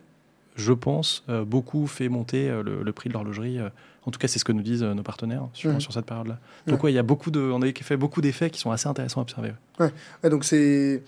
[0.56, 3.58] je pense, euh, beaucoup fait monter le, prix de l'horlogerie.
[4.06, 6.38] En tout cas, c'est ce que nous disent nos partenaires sur, sur cette période-là.
[6.68, 6.92] Donc, ouais.
[6.92, 9.22] il y a beaucoup de, on a fait beaucoup d'effets qui sont assez intéressants à
[9.22, 9.52] observer.
[9.80, 9.90] Ouais,
[10.30, 11.02] donc c'est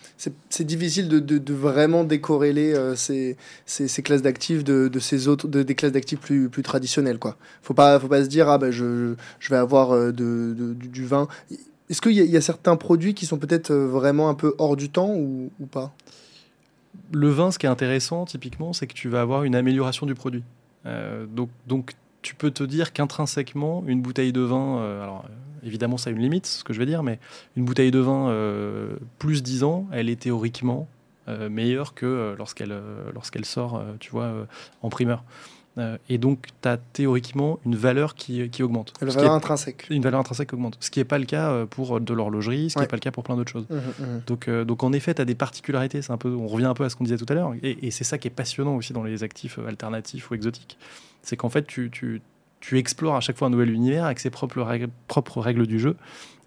[0.61, 5.63] difficile de, de, vraiment décorréler ces, ces, ces, classes d'actifs de, de, ces autres, de,
[5.63, 7.19] des classes d'actifs plus, plus traditionnelles.
[7.19, 7.37] Quoi.
[7.63, 11.29] Faut pas, faut pas se dire, ah ben je, je vais avoir de, du vin.
[11.89, 14.91] Est-ce qu'il y, y, a certains produits qui sont peut-être vraiment un peu hors du
[14.91, 15.95] temps ou, ou, pas?
[17.13, 20.15] Le vin, ce qui est intéressant, typiquement, c'est que tu vas avoir une amélioration du
[20.15, 20.43] produit.
[20.85, 25.24] Euh, donc, donc, tu peux te dire qu'intrinsèquement, une bouteille de vin, euh, alors
[25.62, 27.18] évidemment, ça a une limite, ce que je vais dire, mais
[27.57, 30.88] une bouteille de vin euh, plus 10 ans, elle est théoriquement
[31.50, 32.74] meilleure que lorsqu'elle
[33.12, 34.33] lorsqu'elle sort, tu vois,
[34.81, 35.24] en primeur.
[35.79, 38.93] Euh, et donc, tu as théoriquement une valeur qui, qui augmente.
[39.01, 39.87] Une valeur intrinsèque.
[39.91, 40.77] Une valeur intrinsèque augmente.
[40.81, 43.01] Ce qui n'est pas le cas euh, pour de l'horlogerie, ce qui n'est pas le
[43.01, 43.67] cas pour plein d'autres choses.
[43.71, 44.05] Mmh, mmh.
[44.27, 46.01] Donc, euh, donc, en effet, tu as des particularités.
[46.09, 47.53] Un peu, on revient un peu à ce qu'on disait tout à l'heure.
[47.62, 50.79] Et, c'est ça qui est passionnant aussi dans les actifs alternatifs ou exotiques.
[51.23, 52.23] C'est qu'en fait, tu, tu
[52.61, 55.79] tu explores à chaque fois un nouvel univers avec ses propres règles, propres règles du
[55.79, 55.97] jeu.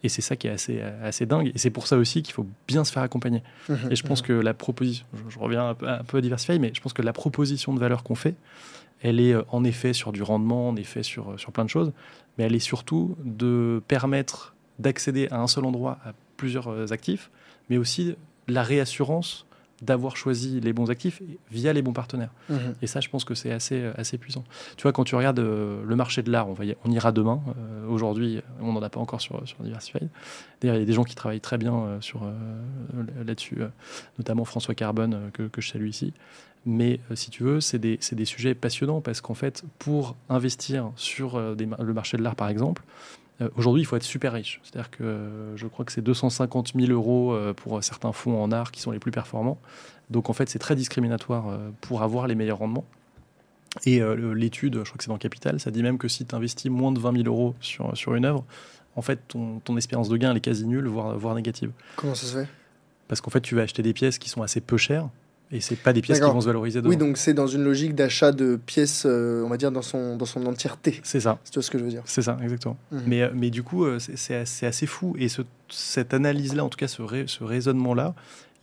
[0.03, 1.51] Et c'est ça qui est assez, assez dingue.
[1.53, 3.43] Et c'est pour ça aussi qu'il faut bien se faire accompagner.
[3.69, 6.21] Mhm, Et je pense que la proposition, je, je reviens un peu, un peu à
[6.21, 8.33] Diversify, mais je pense que la proposition de valeur qu'on fait,
[9.03, 11.69] elle est euh, en effet sur du rendement, en effet sur, euh, sur plein de
[11.69, 11.91] choses,
[12.37, 17.29] mais elle est surtout de permettre d'accéder à un seul endroit à plusieurs euh, actifs,
[17.69, 18.15] mais aussi
[18.47, 19.45] la réassurance
[19.81, 22.31] d'avoir choisi les bons actifs via les bons partenaires.
[22.49, 22.75] mhm.
[22.81, 24.43] Et ça, je pense que c'est assez, euh, assez puissant.
[24.77, 27.11] Tu vois, quand tu regardes euh, le marché de l'art, on, va y- on ira
[27.11, 27.41] demain.
[27.57, 30.07] Euh, Aujourd'hui, on n'en a pas encore sur, sur Diversified.
[30.61, 32.21] D'ailleurs, il y a des gens qui travaillent très bien euh, sur,
[33.25, 33.57] là-dessus,
[34.17, 36.13] notamment François Carbone, que, que je salue ici.
[36.65, 40.91] Mais si tu veux, c'est des, c'est des sujets passionnants parce qu'en fait, pour investir
[40.95, 42.83] sur des le marché de l'art, par exemple,
[43.41, 44.59] euh, aujourd'hui, il faut être super riche.
[44.63, 48.51] C'est-à-dire que euh, je crois que c'est 250 000 euros euh, pour certains fonds en
[48.51, 49.59] art qui sont les plus performants.
[50.09, 52.83] Donc en fait, c'est très discriminatoire pour avoir les meilleurs rendements.
[53.85, 54.01] Et
[54.35, 56.91] l'étude, je crois que c'est dans Capital, ça dit même que si tu investis moins
[56.91, 58.43] de 20 000 euros sur, sur une œuvre,
[58.97, 61.71] en fait, ton, ton espérance de gain elle est quasi nulle, voire, voire négative.
[61.95, 62.47] Comment ça se fait?
[63.07, 65.07] Parce qu'en fait, tu vas acheter des pièces qui sont assez peu chères,
[65.51, 66.89] et c'est pas des pièces qui vont se valoriser demain.
[66.91, 70.15] Oui, donc c'est dans une logique d'achat de pièces, euh, on va dire, dans son,
[70.15, 70.99] dans son entièreté.
[71.03, 71.39] C'est ça.
[71.43, 72.03] C'est tu vois ce que je veux dire?
[72.05, 72.77] C'est ça, exactement.
[72.91, 73.01] Mhm.
[73.07, 75.15] Mais, euh, mais du coup, euh, c'est- assez, assez fou.
[75.19, 78.13] Et ce- cette analyse-là, en tout cas ce, rai- ce raisonnement-là,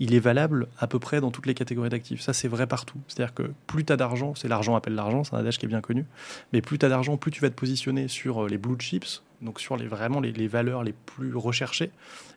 [0.01, 2.21] il est valable à peu près dans toutes les catégories d'actifs.
[2.21, 2.99] Ça, c'est vrai partout.
[3.09, 5.69] C'est-à-dire que plus tu as d'argent, c'est l'argent appelle l'argent, c'est un adage qui est
[5.69, 6.05] bien connu,
[6.53, 9.61] mais plus tu as d'argent, plus tu vas te positionner sur les blue chips, donc
[9.61, 11.91] sur les, vraiment les, les valeurs les plus recherchées,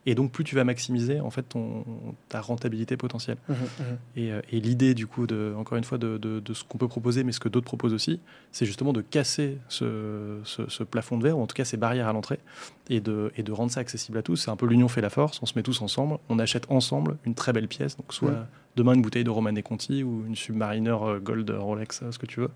[0.06, 1.84] et donc plus tu vas maximiser en fait ton,
[2.30, 3.38] ta rentabilité potentielle.
[3.50, 3.56] Mhm.
[4.16, 6.78] Et, euh, et l'idée, du coup, de, encore une fois, de, de- de ce qu'on
[6.78, 8.20] peut proposer, mais ce que d'autres proposent aussi,
[8.52, 11.78] c'est justement de casser ce, ce- ce plafond de verre, ou en tout cas ces
[11.78, 12.40] barrières à l'entrée,
[12.90, 14.36] et de, et de rendre ça accessible à tous.
[14.38, 17.18] C'est un peu l'union fait la force, on se met tous ensemble, on achète ensemble
[17.26, 18.48] une très belle pièce, donc soit Mm.
[18.76, 22.26] Demain une bouteille de Romanée Conti ou une Submariner euh, Gold Rolex, euh, ce que
[22.26, 22.50] tu veux.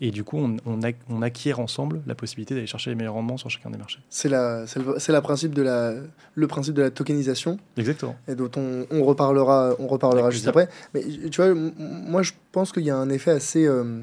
[0.00, 3.14] Et du coup, on, on, ac- on acquiert ensemble la possibilité d'aller chercher les meilleurs
[3.14, 3.98] rendements sur chacun des marchés.
[4.08, 5.94] C'est la, le, la principe de la,
[6.34, 8.14] le principe de la tokenisation Exactement.
[8.28, 10.68] et dont on, on reparlera, on reparlera juste après.
[10.94, 14.02] Mais tu vois, moi je pense qu'il y a un effet assez euh,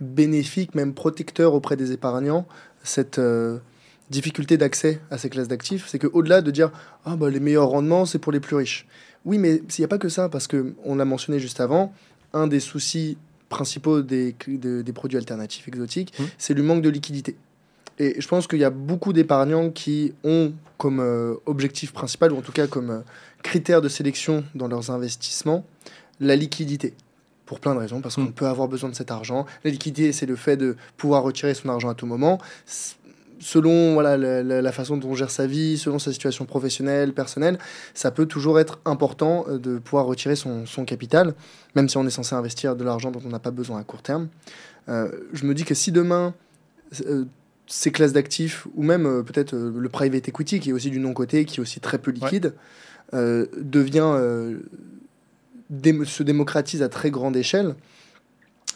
[0.00, 2.46] bénéfique, même protecteur auprès des épargnants,
[2.84, 3.58] cette euh,
[4.10, 5.86] difficulté d'accès à ces classes d'actifs.
[5.88, 6.70] C'est qu'au-delà de dire
[7.04, 8.86] ah bah les meilleurs rendements c'est pour les plus riches.
[9.24, 11.92] Oui, mais il n'y a pas que ça parce que on l'a mentionné juste avant.
[12.32, 16.26] Un des soucis principaux des, des, des produits alternatifs exotiques, Mhm.
[16.38, 17.36] c'est le manque de liquidité.
[17.98, 22.38] Et je pense qu'il y a beaucoup d'épargnants qui ont comme euh, objectif principal, ou
[22.38, 23.00] en tout cas comme euh,
[23.42, 25.64] critère de sélection dans leurs investissements,
[26.18, 26.94] la liquidité.
[27.44, 28.32] Pour plein de raisons, parce qu'on Mm.
[28.32, 29.44] peut avoir besoin de cet argent.
[29.62, 32.38] La liquidité, c'est le fait de pouvoir retirer son argent à tout moment.
[33.42, 37.58] Selon voilà, la, façon dont on gère sa vie, selon sa situation professionnelle, personnelle,
[37.92, 41.34] ça peut toujours être important euh, de pouvoir retirer son, son capital,
[41.74, 44.00] même si on est censé investir de l'argent dont on n'a pas besoin à court
[44.00, 44.28] terme.
[44.88, 46.34] Euh, je me dis que si demain,
[47.06, 47.24] euh,
[47.66, 51.44] ces classes d'actifs, ou même euh, peut-être le private equity, qui est aussi du non-côté,
[51.44, 52.54] qui est aussi très peu liquide,
[53.12, 54.56] devient,
[55.68, 57.74] dé- se démocratise à très grande échelle,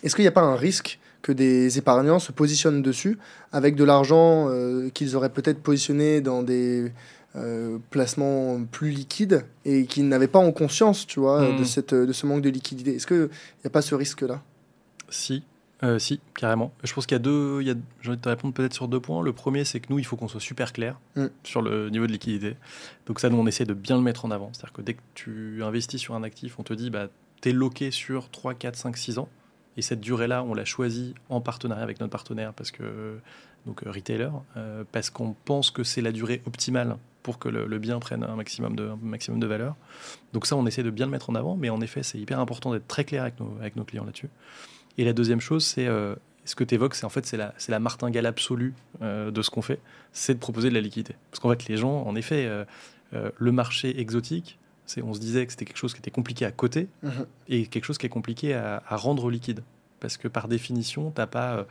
[0.02, 3.18] est-ce qu'il n'y a pas un risque que des épargnants se positionnent dessus
[3.50, 6.92] avec de l'argent euh, qu'ils auraient peut-être positionné dans des
[7.34, 12.12] euh, placements plus liquides et qui n'avaient pas en conscience, tu vois, de, cette, de
[12.12, 13.16] ce manque de liquidité Est-ce qu'il
[13.62, 14.40] n'y a pas ce risque-là?
[15.08, 15.42] Si,
[15.82, 16.72] euh, si, carrément.
[16.84, 17.58] Je pense qu'il y a deux.
[17.60, 19.20] il y a- J'ai envie de te répondre peut-être sur deux points.
[19.22, 21.26] Le premier, c'est que nous, il faut qu'on soit super clair Mm.
[21.42, 22.56] sur le niveau de liquidité.
[23.06, 24.50] Donc, ça, nous, on essaie de bien le mettre en avant.
[24.52, 27.08] C'est-à-dire que dès que tu investis sur un actif, on te dit, bah,
[27.42, 29.28] tu es loqué sur 3, 4, 5, 6 ans.
[29.76, 33.18] Et cette durée-là, on l'a choisie en partenariat avec notre partenaire, parce que,
[33.66, 37.78] donc euh, retailer, euh, parce qu'on pense que c'est la durée optimale pour que le,
[37.78, 39.74] bien prenne un maximum, de, un maximum de valeur.
[40.32, 42.38] Donc ça, on essaie de bien le mettre en avant, mais en effet, c'est hyper
[42.38, 44.28] important d'être très clair avec nos, avec nos clients là-dessus.
[44.96, 47.52] Et la deuxième chose, c'est euh, ce que tu évoques, c'est en fait c'est la,
[47.68, 49.80] la martingale absolue euh, de ce qu'on fait,
[50.12, 51.16] c'est de proposer de la liquidité.
[51.30, 52.48] Parce qu'en fait, les gens, en effet,
[53.12, 54.58] le marché exotique,
[55.02, 57.26] on se disait que c'était quelque chose qui était compliqué à coter Mhm.
[57.48, 59.62] et quelque chose qui est compliqué à, à rendre liquide.
[60.00, 61.64] Parce que par définition, tu n'as pas, euh,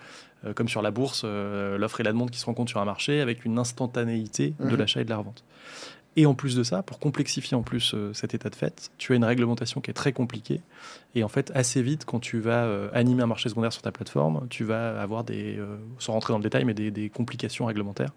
[0.45, 2.85] euh, comme sur la bourse, euh, l'offre et la demande qui se rencontrent sur un
[2.85, 4.75] marché avec une instantanéité de Mhm.
[4.77, 5.43] l'achat et de la revente.
[6.17, 9.11] Et en plus de ça, pour complexifier en plus euh, cet état de fait, tu
[9.11, 10.61] as une réglementation qui est très compliquée.
[11.13, 13.91] Et en fait, assez vite, quand tu vas euh, animer un marché secondaire sur ta
[13.91, 17.65] plateforme, tu vas avoir des, euh, sans rentrer dans le détail, mais des, des complications
[17.65, 18.11] réglementaires.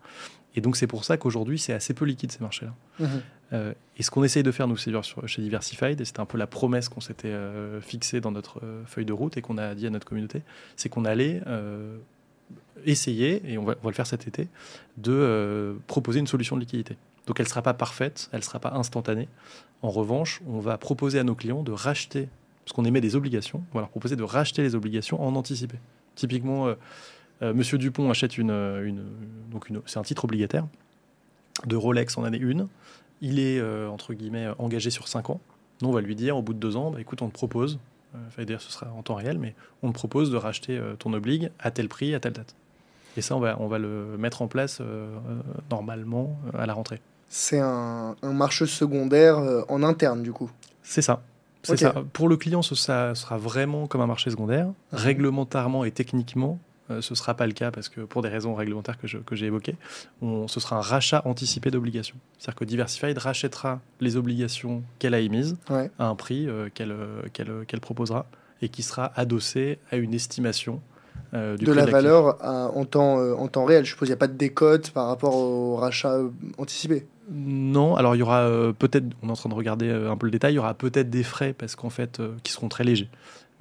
[0.54, 2.74] Et donc c'est pour ça qu'aujourd'hui, c'est assez peu liquide ces marchés-là.
[3.00, 3.20] Mhm.
[3.52, 6.38] Euh, et ce qu'on essaye de faire, nous, sur- chez Diversified, et c'était un peu
[6.38, 9.74] la promesse qu'on s'était euh, fixée dans notre euh, feuille de route et qu'on a
[9.74, 10.42] dit à notre communauté,
[10.76, 11.42] c'est qu'on allait
[12.86, 14.48] essayer, et on va, le faire cet été,
[14.96, 16.96] de proposer une solution de liquidité.
[17.26, 19.28] Donc elle ne sera pas parfaite, elle ne sera pas instantanée.
[19.82, 22.28] En revanche, on va proposer à nos clients de racheter,
[22.64, 25.76] parce qu'on émet des obligations, on va leur proposer de racheter les obligations en anticipé.
[26.14, 26.68] Typiquement,
[27.42, 29.04] Monsieur Dupont achète une,
[29.50, 30.66] donc c'est un titre obligataire
[31.66, 32.68] de Rolex en année 1.
[33.20, 35.40] Il est entre guillemets engagé sur 5 ans.
[35.82, 37.78] Nous, on va lui dire au bout de 2 ans, bah, écoute, on te propose,
[38.28, 41.50] enfin, dire ce sera en temps réel, mais on te propose de racheter ton oblig
[41.58, 42.54] à tel prix, à telle date.
[43.16, 44.80] Et ça, on va, on va le mettre en place
[45.70, 47.00] normalement à la rentrée.
[47.28, 50.50] C'est un, un marché secondaire en interne, du coup.
[50.82, 51.22] C'est ça.
[51.62, 51.94] C'est ça.
[52.12, 54.66] Pour le client, ce, ça sera vraiment comme un marché secondaire.
[54.66, 54.74] Mhm.
[54.92, 56.58] Réglementairement et techniquement,
[56.90, 59.36] euh, ce ne sera pas le cas parce que pour des raisons réglementaires que, que
[59.36, 59.76] j'ai évoquées,
[60.22, 62.16] on, ce sera un rachat anticipé d'obligations.
[62.38, 65.56] C'est-à-dire que Diversified rachètera les obligations qu'elle a émises
[65.98, 68.26] à un prix euh, euh, qu'elle proposera
[68.62, 70.80] et qui sera adossé à une estimation
[71.32, 73.84] du de la valeur en, temps, en temps réel.
[73.84, 76.20] Je suppose qu'il n'y a pas de décote par rapport au rachat
[76.56, 77.06] anticipé.
[77.30, 80.16] Non, alors il y aura euh, peut-être, on est en train de regarder euh, un
[80.16, 82.68] peu le détail, il y aura peut-être des frais parce qu'en fait, euh, qui seront
[82.68, 83.10] très légers,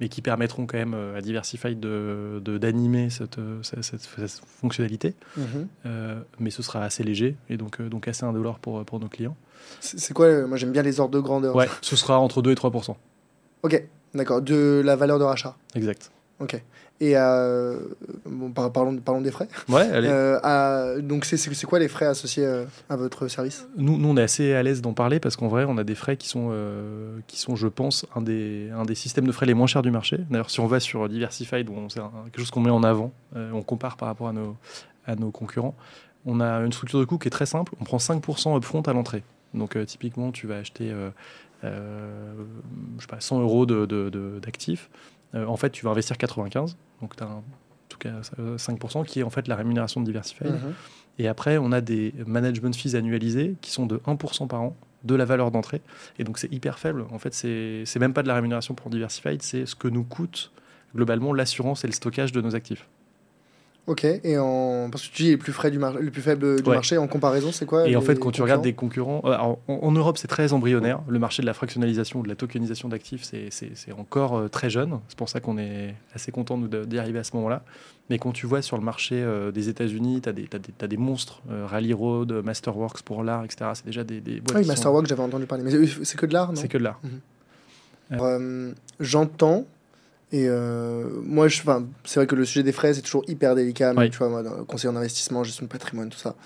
[0.00, 5.14] mais qui permettront quand même à Diversify de, d'animer cette, cette, fonctionnalité.
[5.36, 5.68] Mhm.
[6.38, 9.36] mais ce sera assez léger et donc, donc assez indolore pour, pour nos clients.
[9.80, 11.56] C'est, quoi Moi j'aime bien les ordres de grandeur.
[11.56, 12.94] Ouais, ce sera entre 2 et 3%
[13.64, 13.82] Ok,
[14.14, 15.56] d'accord, de la valeur de rachat.
[15.74, 16.10] Exact.
[16.40, 16.62] Ok.
[17.00, 17.78] Et euh,
[18.26, 19.48] bon, parlons, parlons des frais.
[19.68, 20.08] Ouais, allez.
[20.10, 23.68] Euh, donc, c'est quoi les frais associés euh, à votre service?
[23.76, 25.94] Nous, nous, on est assez à l'aise d'en parler parce qu'en vrai, on a des
[25.94, 26.52] frais qui sont,
[27.28, 29.92] qui sont je pense, un des, un des systèmes de frais les moins chers du
[29.92, 30.18] marché.
[30.30, 33.96] D'ailleurs, si on va sur Diversified, c'est quelque chose qu'on met en avant, on compare
[33.96, 34.56] par rapport à nos,
[35.06, 35.74] à nos concurrents,
[36.26, 37.74] on a une structure de coût qui est très simple.
[37.80, 39.22] On prend 5% upfront à l'entrée.
[39.54, 40.92] Donc, typiquement, tu vas acheter
[41.62, 41.68] je
[43.00, 44.90] sais pas, 100 euros d'actifs.
[44.92, 44.98] De,
[45.34, 47.42] euh, en fait, tu vas investir 95, donc tu as en
[47.88, 48.20] tout cas
[48.56, 50.52] 5%, qui est en fait la rémunération de Diversified.
[50.52, 50.74] Mhm.
[51.18, 55.14] Et après, on a des management fees annualisés qui sont de 1% par an de
[55.14, 55.80] la valeur d'entrée.
[56.18, 57.06] Et donc, c'est hyper faible.
[57.10, 60.52] En fait, c'est même pas de la rémunération pour Diversified, c'est ce que nous coûte
[60.94, 62.88] globalement l'assurance et le stockage de nos actifs.
[63.88, 64.90] Ok, et en...
[64.90, 67.52] parce que tu dis les plus, frais du le plus faible du marché, en comparaison,
[67.52, 70.52] c'est quoi Et en fait, quand tu regardes des concurrents, euh, en, Europe, c'est très
[70.52, 71.00] embryonnaire.
[71.08, 75.00] Le marché de la fractionnalisation, de la tokenisation d'actifs, c'est encore euh, très jeune.
[75.08, 77.62] C'est pour ça qu'on est assez content d'y arriver à ce moment-là.
[78.10, 81.40] Mais quand tu vois sur le marché euh, des États-Unis, tu as, as, des monstres,
[81.48, 83.70] Rally Road, Masterworks pour l'art, etc.
[83.72, 84.58] C'est déjà des, des boîtes.
[84.58, 85.64] Oui, Masterworks, j'avais entendu parler.
[85.64, 86.60] Mais c'est que de l'art, non?
[86.60, 87.00] C'est que de l'art.
[88.10, 88.74] Mhm.
[89.00, 89.64] J'entends
[90.30, 93.94] et euh, moi, c'est vrai que le sujet des frais, c'est toujours hyper délicat.
[93.94, 96.36] Mais, tu vois, moi, conseiller en investissement, gestion de patrimoine, tout ça.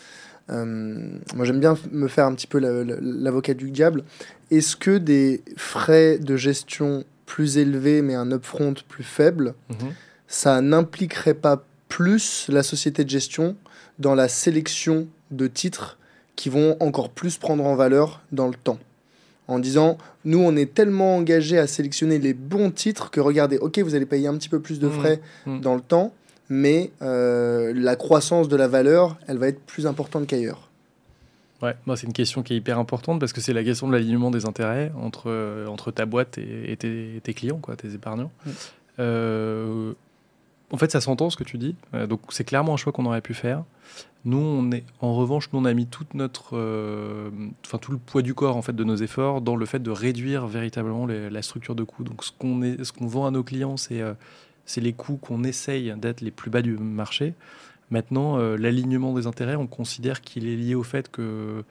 [0.50, 4.04] Euh, moi, j'aime bien me faire un petit peu l'avocat du diable.
[4.50, 9.92] Est-ce que des frais de gestion plus élevés, mais un upfront plus faible, mhm.
[10.28, 13.56] ça n'impliquerait pas plus la société de gestion
[13.98, 15.98] dans la sélection de titres
[16.36, 18.78] qui vont encore plus prendre en valeur dans le temps?
[19.48, 23.78] En disant nous on est tellement engagé à sélectionner les bons titres que regardez ok
[23.80, 24.92] vous allez payer un petit peu plus de mmh.
[24.92, 25.60] frais mmh.
[25.60, 26.12] dans le temps
[26.48, 30.68] mais euh, la croissance de la valeur elle va être plus importante qu'ailleurs
[31.62, 34.32] Ouais, c'est une question qui est hyper importante parce que c'est la question de l'alignement
[34.32, 38.32] des intérêts entre, euh, entre ta boîte et, tes, clients, quoi, tes épargnants.
[38.44, 38.50] Mmh.
[38.98, 39.92] Euh,
[40.72, 41.76] en fait, ça s'entend ce que tu dis.
[42.08, 43.64] donc, c'est clairement un choix qu'on aurait pu faire.
[44.24, 47.30] Nous, on est, en revanche, nous, on a mis toute notre, euh,
[47.66, 49.90] enfin, tout le poids du corps en fait de nos efforts dans le fait de
[49.90, 52.04] réduire véritablement la structure de coûts.
[52.04, 54.14] Donc, ce qu'on est, ce qu'on vend à nos clients, c'est, euh,
[54.64, 57.34] c'est les coûts qu'on essaye d'être les plus bas du marché.
[57.90, 61.64] Maintenant, euh, l'alignement des intérêts, on considère qu'il est lié au fait que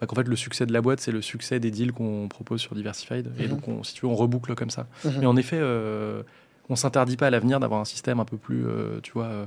[0.00, 2.62] bah, qu'en fait le succès de la boîte, c'est le succès des deals qu'on propose
[2.62, 3.30] sur Diversified.
[3.38, 3.48] Et mhm.
[3.50, 4.86] donc, on, si tu veux, on reboucle comme ça.
[5.04, 5.12] Mhm.
[5.20, 5.60] Mais en effet,
[6.70, 8.64] on s'interdit pas à l'avenir d'avoir un système un peu plus,
[9.02, 9.46] tu vois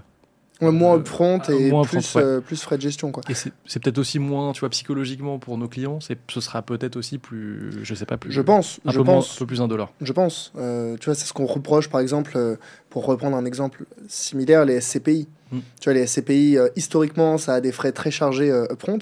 [0.71, 3.11] moins upfront et plus, euh, plus, frais de gestion.
[3.11, 3.23] Quoi.
[3.29, 7.17] Et c'est peut-être aussi moins, tu vois, psychologiquement pour nos clients, ce sera peut-être aussi
[7.17, 8.31] plus, je sais pas, plus.
[8.31, 8.79] Je pense.
[8.85, 9.91] Un, je peu, pense, un peu plus indolore.
[10.01, 10.53] Je pense.
[10.57, 12.55] Euh, tu vois, c'est ce qu'on reproche, par exemple, euh,
[12.89, 15.27] pour reprendre un exemple similaire, les SCPI.
[15.51, 15.59] Hmm.
[15.79, 18.99] Tu vois, les SCPI, historiquement, ça a des frais très chargés upfront,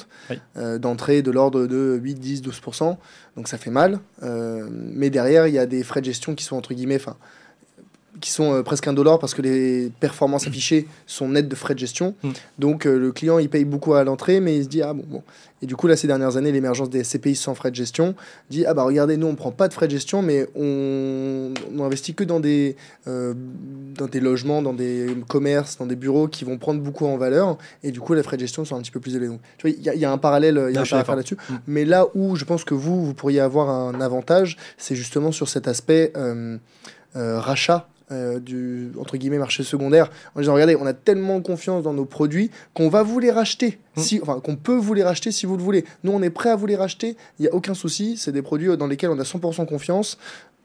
[0.80, 2.98] d'entrée de l'ordre de 8, 10, 12%.
[3.38, 4.00] Donc ça fait mal.
[4.22, 7.18] mais derrière, il y a des frais de gestion qui sont, entre guillemets, enfin
[8.22, 11.80] qui sont euh, presque indolores parce que les performances affichées sont nettes de frais de
[11.80, 12.16] gestion.
[12.24, 12.30] Mm.
[12.60, 15.04] Donc euh, le client il paye beaucoup à l'entrée, mais il se dit ah bon
[15.08, 15.24] bon.
[15.64, 18.16] Et du coup là ces dernières années l'émergence des SCPI sans frais de gestion
[18.50, 21.84] dit ah bah regardez nous on prend pas de frais de gestion mais on, on
[21.84, 22.76] investit que dans des
[23.08, 23.34] euh,
[23.98, 27.58] dans des logements, dans des commerces, dans des bureaux qui vont prendre beaucoup en valeur
[27.84, 29.30] et du coup les frais de gestion sont un petit peu plus élevés.
[29.58, 31.38] tu vois il y, a un parallèle il y a un parallèle là-dessus.
[31.50, 31.56] Mm.
[31.68, 35.50] Mais là où je pense que vous vous pourriez avoir un avantage c'est justement sur
[35.50, 36.14] cet aspect
[37.14, 41.93] rachat euh, du entre guillemets marché secondaire en disant regardez on a tellement confiance dans
[41.93, 44.01] nos produits qu'on va vous les racheter mm.
[44.01, 46.49] si enfin qu'on peut vous les racheter si vous le voulez nous on est prêt
[46.49, 49.20] à vous les racheter il y a aucun souci c'est des produits dans lesquels on
[49.20, 50.18] a 100% confiance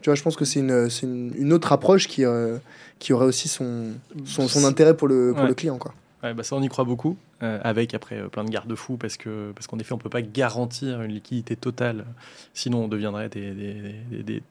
[0.03, 2.59] Tu vois, je pense que c'est une, une, une autre approche qui, euh,
[2.99, 3.92] qui aurait aussi son,
[4.26, 5.49] son, son intérêt pour le, pour Ouais.
[5.49, 5.78] le client.
[5.78, 5.94] Quoi.
[6.23, 9.17] Ouais, bah ça, on y croit beaucoup, euh, avec après euh, plein de garde-fous, parce
[9.19, 12.07] que parce qu'en effet, on peut pas garantir une liquidité totale,
[12.55, 13.75] sinon on deviendrait des, des,
[14.23, 14.43] des,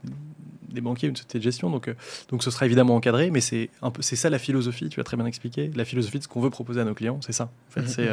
[0.70, 1.70] des- banquiers, une société de gestion.
[1.72, 1.96] Donc, euh,
[2.30, 4.90] donc ce sera évidemment encadré, mais c'est un peu c'est ça la philosophie.
[4.90, 5.72] Tu as très bien expliqué.
[5.76, 7.46] La philosophie de ce qu'on veut proposer à nos clients, c'est ça.
[7.70, 8.10] En fait, Mhm, c'est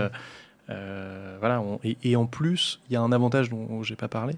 [1.40, 1.60] voilà.
[1.60, 4.34] on- et, et en plus, il y a un avantage dont j'ai pas parlé,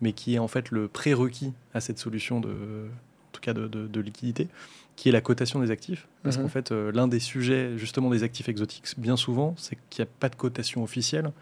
[0.00, 3.66] mais qui est en fait le prérequis à cette solution de, en tout cas de,
[3.68, 4.48] de- de liquidité,
[4.96, 6.06] qui est la cotation des actifs.
[6.22, 6.42] Parce Mhm.
[6.44, 10.08] qu'en fait, euh, l'un des sujets justement des actifs exotiques, bien souvent, c'est qu'il n'y
[10.08, 11.32] a pas de cotation officielle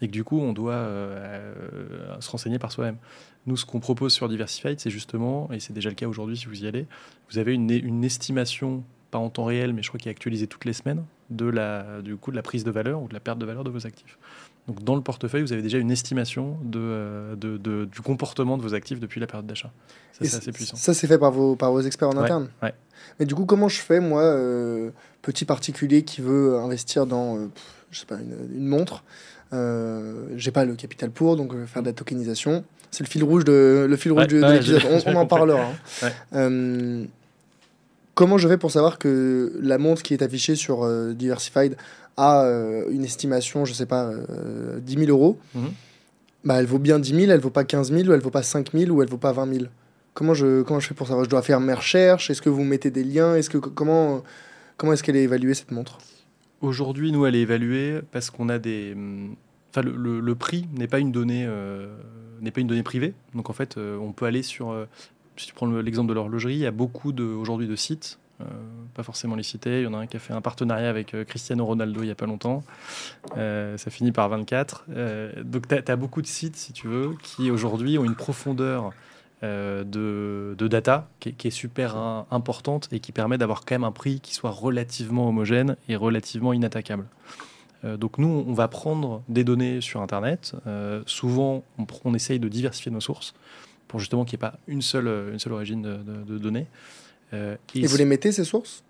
[0.00, 2.96] et que du coup, on doit euh, euh, se renseigner par soi-même.
[3.46, 6.46] Nous, ce qu'on propose sur Diversified, c'est justement, et c'est déjà le cas aujourd'hui si
[6.46, 6.86] vous y allez,
[7.30, 10.46] vous avez une, une estimation, pas en temps réel, mais je crois qui est actualisée
[10.46, 11.04] toutes les semaines,
[11.36, 13.64] de la, du coup de la prise de valeur ou de la perte de valeur
[13.64, 14.18] de vos actifs.
[14.68, 18.56] Donc dans le portefeuille, vous avez déjà une estimation de, euh, de- de- du comportement
[18.56, 19.72] de vos actifs depuis la période d'achat.
[20.12, 20.76] Ça, c'est assez puissant.
[20.76, 22.48] Ça, c'est fait par vos, par vos experts en Ouais, interne?
[22.62, 22.72] ouais.
[23.18, 24.90] Mais du coup, comment je fais, moi, euh,
[25.22, 27.48] petit particulier qui veut investir dans, euh,
[27.90, 29.02] je sais pas, une, une montre
[29.52, 32.64] euh, J'ai pas le capital pour, donc je vais faire de la tokenisation.
[32.92, 34.82] C'est le fil rouge de, le fil rouge de, de l'épisode.
[35.06, 35.72] On, en parlera.
[36.02, 37.06] hein.
[38.12, 41.76] Euh, comment je fais pour savoir que la montre qui est affichée sur euh, Diversified
[42.16, 45.70] a euh, une estimation, je sais pas, euh, 10 000 euros Mhm.
[46.44, 48.42] bah, elle vaut bien 10 000, elle vaut pas 15 000, ou elle vaut pas
[48.42, 49.64] 5 000, ou elle vaut pas 20 000.
[50.14, 51.24] Comment je, comment je fais pour savoir?
[51.24, 52.28] Je dois faire mes recherches?
[52.30, 53.34] Est-ce que vous mettez des liens?
[53.34, 54.22] Est-ce que comment
[54.76, 55.96] comment est-ce qu'elle est évaluée cette montre?
[56.60, 58.92] Aujourd'hui, nous, elle est évaluée parce qu'on a des.
[58.94, 59.34] hum,
[59.74, 61.86] Enfin, le, le- le prix n'est pas une donnée, euh,
[62.42, 63.14] n'est pas une donnée privée.
[63.34, 64.70] Donc, en fait, euh, on peut aller sur.
[65.36, 68.18] Si tu prends le- l'exemple de l'horlogerie, il y a beaucoup aujourd'hui de sites.
[68.40, 68.44] euh,
[68.94, 69.80] pas forcément les citer.
[69.80, 72.06] Il y en a un qui a fait un partenariat avec euh, Cristiano Ronaldo il
[72.06, 72.64] n'y a pas longtemps.
[73.36, 74.86] Euh, ça finit par 24.
[74.90, 78.90] Euh, donc, tu as, beaucoup de sites, si tu veux, qui aujourd'hui ont une profondeur
[79.42, 81.96] de, data qui est, super
[82.30, 86.52] importante et qui permet d'avoir quand même un prix qui soit relativement homogène et relativement
[86.52, 87.06] inattaquable.
[87.82, 90.54] Donc nous, on va prendre des données sur Internet.
[91.06, 91.64] Souvent,
[92.04, 93.34] on essaye de diversifier nos sources
[93.88, 96.66] pour justement qu'il n'y ait pas une seule, une seule origine de, de- de données.
[97.34, 98.82] Euh, Et vous les mettez ces sources?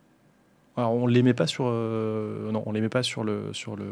[0.76, 3.76] Alors on les met pas sur euh, non on les met pas sur le sur
[3.76, 3.84] le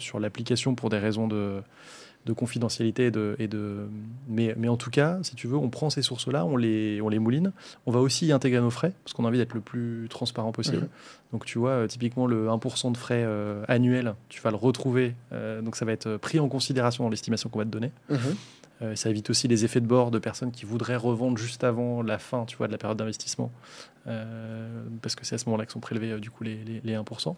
[0.00, 1.60] sur l'application pour des raisons de
[2.26, 3.86] de confidentialité et de, et de
[4.28, 7.00] mais, mais en tout cas si tu veux on prend ces sources là on les
[7.02, 7.52] on les mouline
[7.86, 10.50] on va aussi y intégrer nos frais parce qu'on a envie d'être le plus transparent
[10.50, 10.88] possible Mhm.
[11.32, 15.14] donc tu vois euh, typiquement le 1% de frais euh, annuels tu vas le retrouver
[15.62, 18.18] donc ça va être pris en considération dans l'estimation qu'on va te donner Mhm.
[18.82, 22.02] Euh, ça évite aussi les effets de bord de personnes qui voudraient revendre juste avant
[22.02, 23.52] la fin, tu vois, de la période d'investissement,
[24.06, 26.82] Euh, parce que c'est à ce moment-là que sont prélevés euh, du coup les, les,
[26.84, 27.36] les 1%.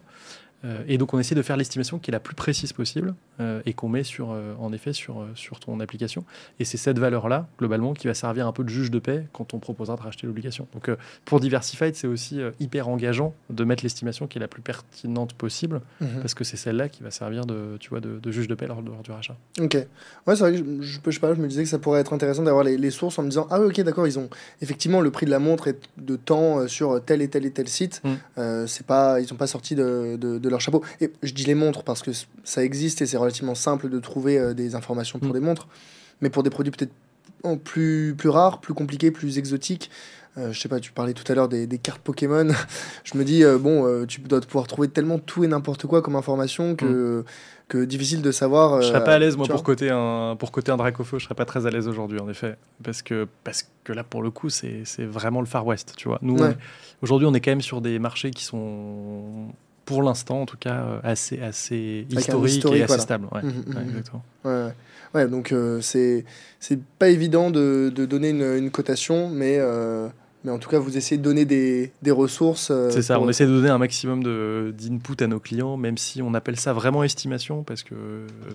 [0.65, 3.61] Euh, et donc on essaie de faire l'estimation qui est la plus précise possible euh,
[3.65, 6.25] et qu'on met sur, euh, en effet sur, sur ton application.
[6.59, 9.53] Et c'est cette valeur-là, globalement, qui va servir un peu de juge de paix quand
[9.53, 10.67] on proposera de racheter l'obligation.
[10.73, 10.89] Donc
[11.25, 15.81] pour Diversified, c'est aussi hyper engageant de mettre l'estimation qui est la plus pertinente possible,
[16.01, 16.21] Mhm.
[16.21, 18.67] parce que c'est celle-là qui va servir de, tu vois, de, de juge de paix
[18.67, 19.35] lors, lors du rachat.
[19.61, 19.75] Ok.
[19.75, 21.99] Ouais, c'est vrai que je, je, je sais pas, je me disais que ça pourrait
[22.01, 24.29] être intéressant d'avoir les, les sources en me disant Ah, oui, ok, d'accord, ils ont
[24.61, 27.67] effectivement le prix de la montre est de temps sur tel et tel et tel
[27.67, 28.01] site.
[28.03, 28.65] Mm.
[28.67, 30.83] C'est pas, ils sont pas de, de, de leur chapeau.
[31.01, 32.11] Et je dis les montres parce que
[32.43, 35.33] ça existe et c'est relativement simple de trouver euh, des informations pour Mm.
[35.33, 35.67] des montres.
[36.21, 36.93] Mais pour des produits peut-être
[37.43, 39.89] en plus, plus rares, plus compliqués, plus exotiques.
[40.39, 42.47] euh, je sais pas, tu parlais tout à l'heure des, des cartes Pokémon.
[43.03, 46.01] je me dis, euh, bon, euh, tu dois pouvoir trouver tellement tout et n'importe quoi
[46.03, 47.23] comme information que,
[47.67, 48.81] que difficile de savoir.
[48.81, 51.35] Je serais pas à l'aise, moi, pour coter un, pour coter un Dracofeu, je serais
[51.35, 52.55] pas très à l'aise aujourd'hui, en effet.
[52.83, 56.19] Parce que, parce que là, pour le coup, c'est vraiment le Far West, tu vois.
[56.21, 56.55] Nous, Ouais.
[57.01, 59.47] aujourd'hui, on est quand même sur des marchés qui sont,
[59.87, 63.01] pour l'instant, en tout cas, euh, assez, assez un historiques historique, et assez voilà.
[63.03, 63.27] stables.
[63.33, 63.89] Ouais, Mhm, Ouais, mhm.
[63.89, 64.23] exactement.
[64.45, 64.67] Ouais,
[65.15, 65.27] ouais.
[65.27, 66.25] Donc euh, c'est
[66.59, 70.07] c'est pas évident de, de donner une, une cotation, mais, euh,
[70.43, 72.69] mais en tout cas, vous essayez de donner des, des ressources.
[72.69, 75.77] euh, C'est ça, pour- on essaie de donner un maximum de- d'input à nos clients,
[75.77, 77.95] même si on appelle ça vraiment estimation, parce que,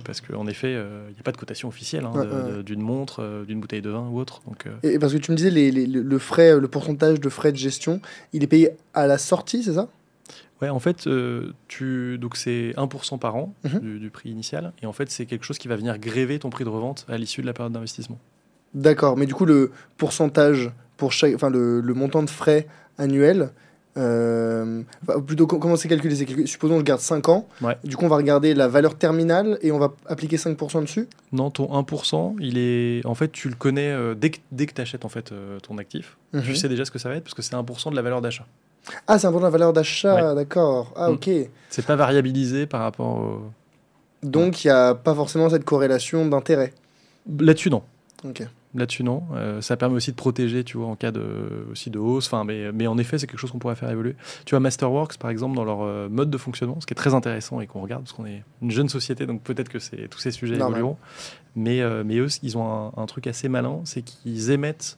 [0.05, 3.83] parce qu'en effet, il n'y a pas de cotation officielle hein, d'une montre, d'une bouteille
[3.83, 4.43] de vin ou autre.
[4.47, 7.28] Donc, Et parce que tu me disais, les, les- le le frais, le pourcentage de
[7.30, 8.01] frais de gestion,
[8.35, 9.89] il est payé à la sortie, c'est ça?
[10.63, 12.17] Ouais, en fait, euh, tu...
[12.19, 13.81] donc c'est 1% par an Mhm.
[13.81, 14.73] du, du prix initial.
[14.83, 17.19] Et en fait, c'est quelque chose qui va venir gréver ton prix de revente à
[17.19, 18.19] l'issue de la période d'investissement.
[18.75, 21.35] D'accord, mais du coup, le pourcentage pour chaque.
[21.35, 23.51] Enfin, le, le montant de frais annuel.
[23.99, 26.15] euh, enfin, plutôt, co- comment c'est calculé?
[26.47, 27.47] Supposons que je garde 5 ans.
[27.61, 27.77] Ouais.
[27.85, 31.09] Du coup, on va regarder la valeur terminale et on va appliquer 5% dessus?
[31.33, 33.05] Non, ton 1%, il est...
[33.05, 35.59] en fait, tu le connais euh, dès que, dès que tu achètes en fait, euh,
[35.61, 36.17] ton actif.
[36.33, 36.43] Mhm.
[36.43, 38.21] Tu sais déjà ce que ça va être parce que c'est 1% de la valeur
[38.23, 38.47] d'achat.
[39.07, 40.93] Ah, c'est un peu la valeur d'achat, d'accord.
[40.97, 41.14] Ah, Mm.
[41.14, 41.30] ok.
[41.70, 43.43] C'est pas variabilisé par rapport au...
[44.22, 46.72] Donc, il n'y a pas forcément cette corrélation d'intérêt.
[47.39, 47.83] Là-dessus, non.
[48.24, 48.43] Ok.
[48.74, 49.24] Là-dessus, non.
[49.35, 52.26] Euh, ça permet aussi de protéger, tu vois, en cas de, aussi de hausse.
[52.28, 54.14] Enfin, mais, mais en effet, c'est quelque chose qu'on pourrait faire évoluer.
[54.47, 57.14] Tu vois, Masterworks, par exemple, dans leur euh, mode de fonctionnement, ce qui est très
[57.14, 60.18] intéressant et qu'on regarde, parce qu'on est une jeune société, donc peut-être que c'est, tous
[60.20, 60.97] ces sujets évolueront.
[61.55, 62.64] Mais, euh, mais eux, ils ont
[62.97, 64.97] un, un truc assez malin, c'est qu'ils émettent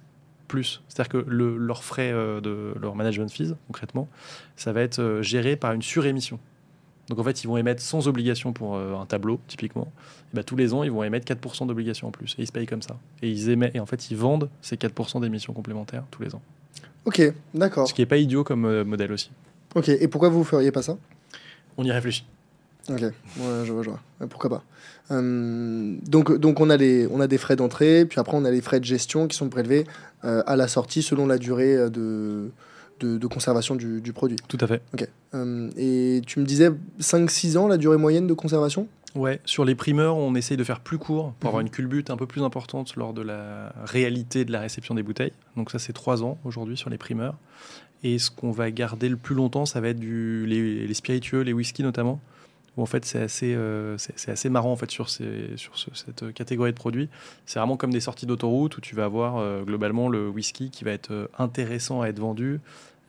[0.54, 0.82] plus.
[0.88, 4.08] C'est-à-dire que le, leurs frais euh, de leur management fees, concrètement,
[4.56, 6.38] ça va être euh, géré par une surémission.
[7.08, 9.92] Donc en fait, ils vont émettre sans obligation pour euh, un tableau, typiquement.
[10.32, 12.34] Et bah, tous les ans, ils vont émettre 4% d'obligation en plus.
[12.38, 12.96] Et ils se payent comme ça.
[13.22, 16.42] Et, ils émettent, et en fait, ils vendent ces 4% d'émissions complémentaires tous les ans.
[17.04, 17.20] Ok,
[17.52, 17.88] d'accord.
[17.88, 19.30] Ce qui n'est pas idiot comme euh, modèle aussi.
[19.74, 20.96] Ok, et pourquoi vous feriez pas ça?
[21.76, 22.24] On y réfléchit.
[22.88, 23.12] Ok, ouais,
[23.64, 24.00] je vois, je vois.
[24.28, 24.64] Pourquoi pas.
[25.10, 28.50] Euh, donc, donc on, a les, on a des frais d'entrée, puis après on a
[28.50, 29.86] les frais de gestion qui sont prélevés
[30.46, 32.50] à la sortie selon la durée euh, de,
[33.00, 34.36] de, de conservation du, du produit.
[34.48, 34.82] Tout à fait.
[35.34, 36.70] Euh, et tu me disais
[37.00, 38.86] 5-6 ans la durée moyenne de conservation?
[39.14, 41.66] Ouais, sur les primeurs, on essaye de faire plus court pour avoir Mhm.
[41.68, 45.32] une culbute un peu plus importante lors de la réalité de la réception des bouteilles.
[45.56, 47.36] Donc ça, c'est trois ans aujourd'hui sur les primeurs.
[48.02, 51.40] Et ce qu'on va garder le plus longtemps, ça va être du, les, les spiritueux,
[51.42, 52.20] les whisky notamment.
[52.76, 55.90] Où en fait, c'est assez, euh, c'est assez marrant en fait sur, ces, sur ce-
[55.94, 57.08] cette catégorie de produits.
[57.46, 60.82] C'est vraiment comme des sorties d'autoroute où tu vas avoir euh, globalement le whisky qui
[60.84, 62.60] va être euh, intéressant à être vendu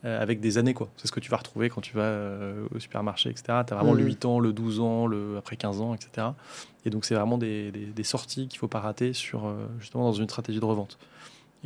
[0.04, 0.88] euh, avec des années quoi.
[0.96, 3.44] C'est ce que tu vas retrouver quand tu vas euh, au supermarché, etc.
[3.66, 6.28] Tu as vraiment le 8 ans, le 12 ans, le après 15 ans, etc.
[6.84, 10.04] Et donc c'est vraiment des, des- des sorties qu'il faut pas rater sur euh, justement
[10.04, 10.96] dans une stratégie de revente.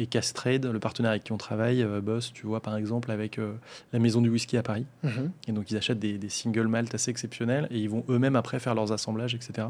[0.03, 3.39] Et Castrade, le partenaire avec qui on travaille, euh, bosse, tu vois par exemple avec
[3.39, 3.53] euh,
[3.93, 4.87] la maison du whisky à Paris.
[5.05, 5.31] Mhm.
[5.47, 8.59] Et donc ils achètent des, des single malt assez exceptionnels et ils vont eux-mêmes après
[8.61, 9.69] faire leurs assemblages, etc.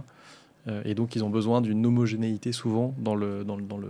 [0.68, 3.88] Euh, et donc ils ont besoin d'une homogénéité souvent dans le dans le dans le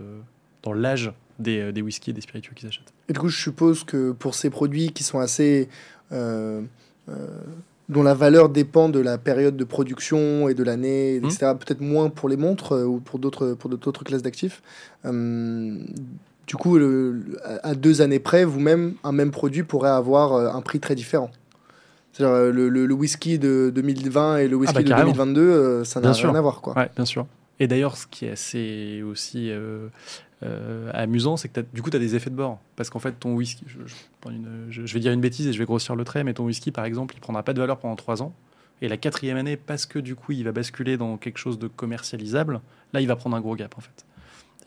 [0.63, 2.91] dans l'âge des, des whiskies et des spiritueux qu'ils achètent.
[3.07, 5.69] Et du coup, je suppose que pour ces produits qui sont assez.
[6.11, 6.61] euh,
[7.89, 11.25] dont la valeur dépend de la période de production et de l'année, Mhm.
[11.25, 11.51] etc.
[11.59, 14.61] Peut-être moins pour les montres euh, ou pour d'autres pour d'autres classes d'actifs.
[15.03, 15.77] Euh,
[16.47, 20.61] du coup, le- à deux années près, vous-même, un même produit pourrait avoir euh, un
[20.61, 21.31] prix très différent.
[22.13, 25.11] C'est-à-dire euh, le, le- le whisky de 2020 et le whisky bah, de carrément.
[25.11, 26.35] 2022, euh, ça n'a rien sûr.
[26.35, 26.61] à voir.
[26.61, 26.75] Quoi.
[26.77, 27.25] Ouais, bien sûr.
[27.59, 29.87] Et d'ailleurs, ce qui est assez aussi euh,
[30.43, 32.59] euh, amusant, c'est que du coup, tu as des effets de bord.
[32.75, 35.47] Parce qu'en fait, ton whisky, je, je prends une- je- je vais dire une bêtise
[35.47, 37.59] et je vais grossir le trait, mais ton whisky, par exemple, il prendra pas de
[37.59, 38.33] valeur pendant trois ans.
[38.81, 41.67] Et la quatrième année, parce que du coup, il va basculer dans quelque chose de
[41.67, 42.61] commercialisable,
[42.93, 44.05] là, il va prendre un gros gap, en fait.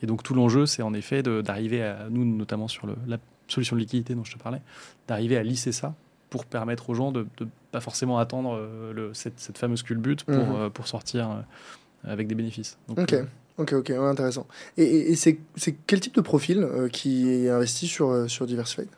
[0.04, 3.16] Et donc, tout l'enjeu, c'est en effet d'arriver à, nous, notamment sur le- la
[3.48, 4.60] solution de liquidité dont je te parlais,
[5.08, 5.94] d'arriver à lisser ça
[6.28, 10.24] pour permettre aux gens de ne pas forcément attendre euh, le- cette, cette fameuse culbute
[10.24, 10.56] pour, Mhm.
[10.56, 12.76] euh, pour sortir euh, avec des bénéfices.
[12.86, 13.14] Donc, Ok.
[13.56, 14.46] Ok, ok, ouais, intéressant.
[14.76, 15.38] Et, et- et c'est
[15.86, 18.88] quel type de profil euh, qui est investi sur, sur Diversified?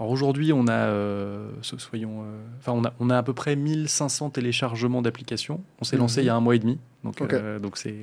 [0.00, 2.24] Alors aujourd'hui, on a, euh, so- soyons, euh,
[2.58, 5.62] enfin, on a, on a à peu près 1500 téléchargements d'applications.
[5.80, 6.24] On s'est lancé Mhm.
[6.24, 7.94] il y a un mois et demi, donc euh, donc c'est,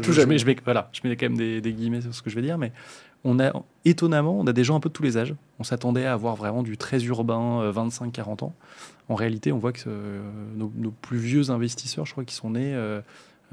[0.00, 2.30] tout je je mets- voilà, je mets quand même des, des guillemets sur ce que
[2.30, 2.72] je vais dire, mais
[3.24, 3.50] on a
[3.84, 5.34] étonnamment, on a des gens un peu de tous les âges.
[5.58, 8.54] On s'attendait à avoir vraiment du très urbain, euh, 25-40 ans.
[9.08, 9.88] En réalité, on voit que
[10.56, 12.74] nos, nos plus vieux investisseurs, je crois, qui sont nés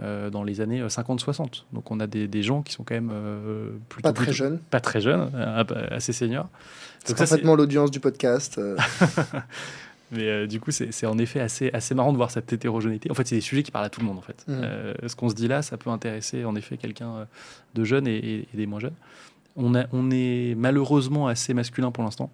[0.02, 1.64] euh, euh, dans les années 50-60.
[1.74, 4.38] Donc on a des, des gens qui sont quand même euh, plutôt Pas très plutôt-
[4.38, 4.60] jeune.
[4.70, 6.50] pas très jeunes, euh, assez seniors.
[7.06, 8.58] C'est parfaitement l'audience du podcast.
[8.58, 8.76] euh.
[10.12, 13.10] Mais euh, du coup, c'est en effet assez, assez marrant de voir cette hétérogénéité.
[13.10, 14.18] En fait, c'est des sujets qui parlent à tout le monde.
[14.18, 14.46] En fait.
[14.50, 17.26] Euh, ce qu'on se dit là, ça peut intéresser en effet quelqu'un euh,
[17.74, 18.94] de jeune et, et- et des moins jeunes.
[19.56, 22.30] On, a, on est malheureusement assez masculin pour l'instant.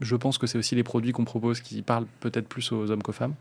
[0.00, 3.02] Je pense que c'est aussi les produits qu'on propose qui parlent peut-être plus aux hommes
[3.02, 3.34] qu'aux femmes.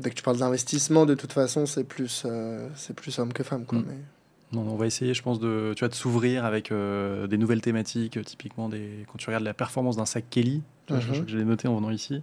[0.00, 3.42] Dès que tu parles d'investissement, de toute façon, c'est plus, euh, c'est plus homme que
[3.42, 3.64] femme.
[3.66, 3.84] Quoi, Mm.
[3.86, 3.94] mais-
[4.52, 7.60] Non, on va essayer, je pense, de, tu vois, de s'ouvrir avec euh, des nouvelles
[7.60, 8.16] thématiques.
[8.16, 11.22] euh, typiquement, des, quand tu regardes la performance d'un sac Kelly, tu vois, je- je,
[11.28, 12.20] je l'ai noté en venant ici.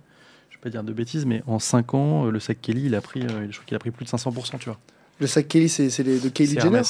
[0.49, 2.95] Je vais pas dire de bêtises, mais en 5 ans, euh, le sac Kelly, il
[2.95, 4.77] a pris, euh, je trouve qu'il a pris plus de 500%, tu vois.
[5.21, 6.81] Le sac Kelly, c'est les de C'est Jenner.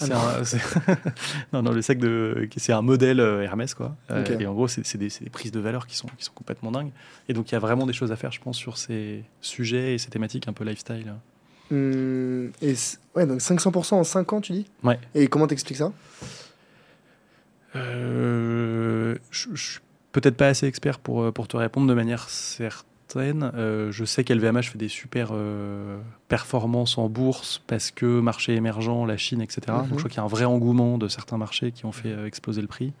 [0.00, 0.16] Ah non.
[0.16, 0.42] un-
[1.52, 3.96] non, non, le sac de, c'est un modèle euh, Hermès quoi.
[4.10, 4.38] Euh.
[4.38, 6.92] Et en gros, c'est des, prises de valeur qui sont, qui sont complètement dingues.
[7.28, 9.94] Et donc, il y a vraiment des choses à faire, je pense, sur ces sujets
[9.94, 11.14] et ces thématiques un peu lifestyle.
[11.70, 12.74] Hum, et
[13.14, 14.66] ouais, donc 500% en 5 ans, tu dis?
[14.82, 14.98] Ouais.
[15.14, 15.92] Et comment t'expliques ça?
[17.76, 19.80] Euh, je, je suis
[20.12, 22.87] peut-être pas assez expert pour, euh, pour te répondre de manière certaine.
[23.16, 25.98] Euh, je sais qu'LVMH fait des super euh,
[26.28, 29.60] performances en bourse parce que marché émergent, la Chine, etc.
[29.68, 29.76] Mhm.
[29.76, 32.10] Donc je crois qu'il y a un vrai engouement de certains marchés qui ont fait
[32.12, 32.92] euh, exploser le prix.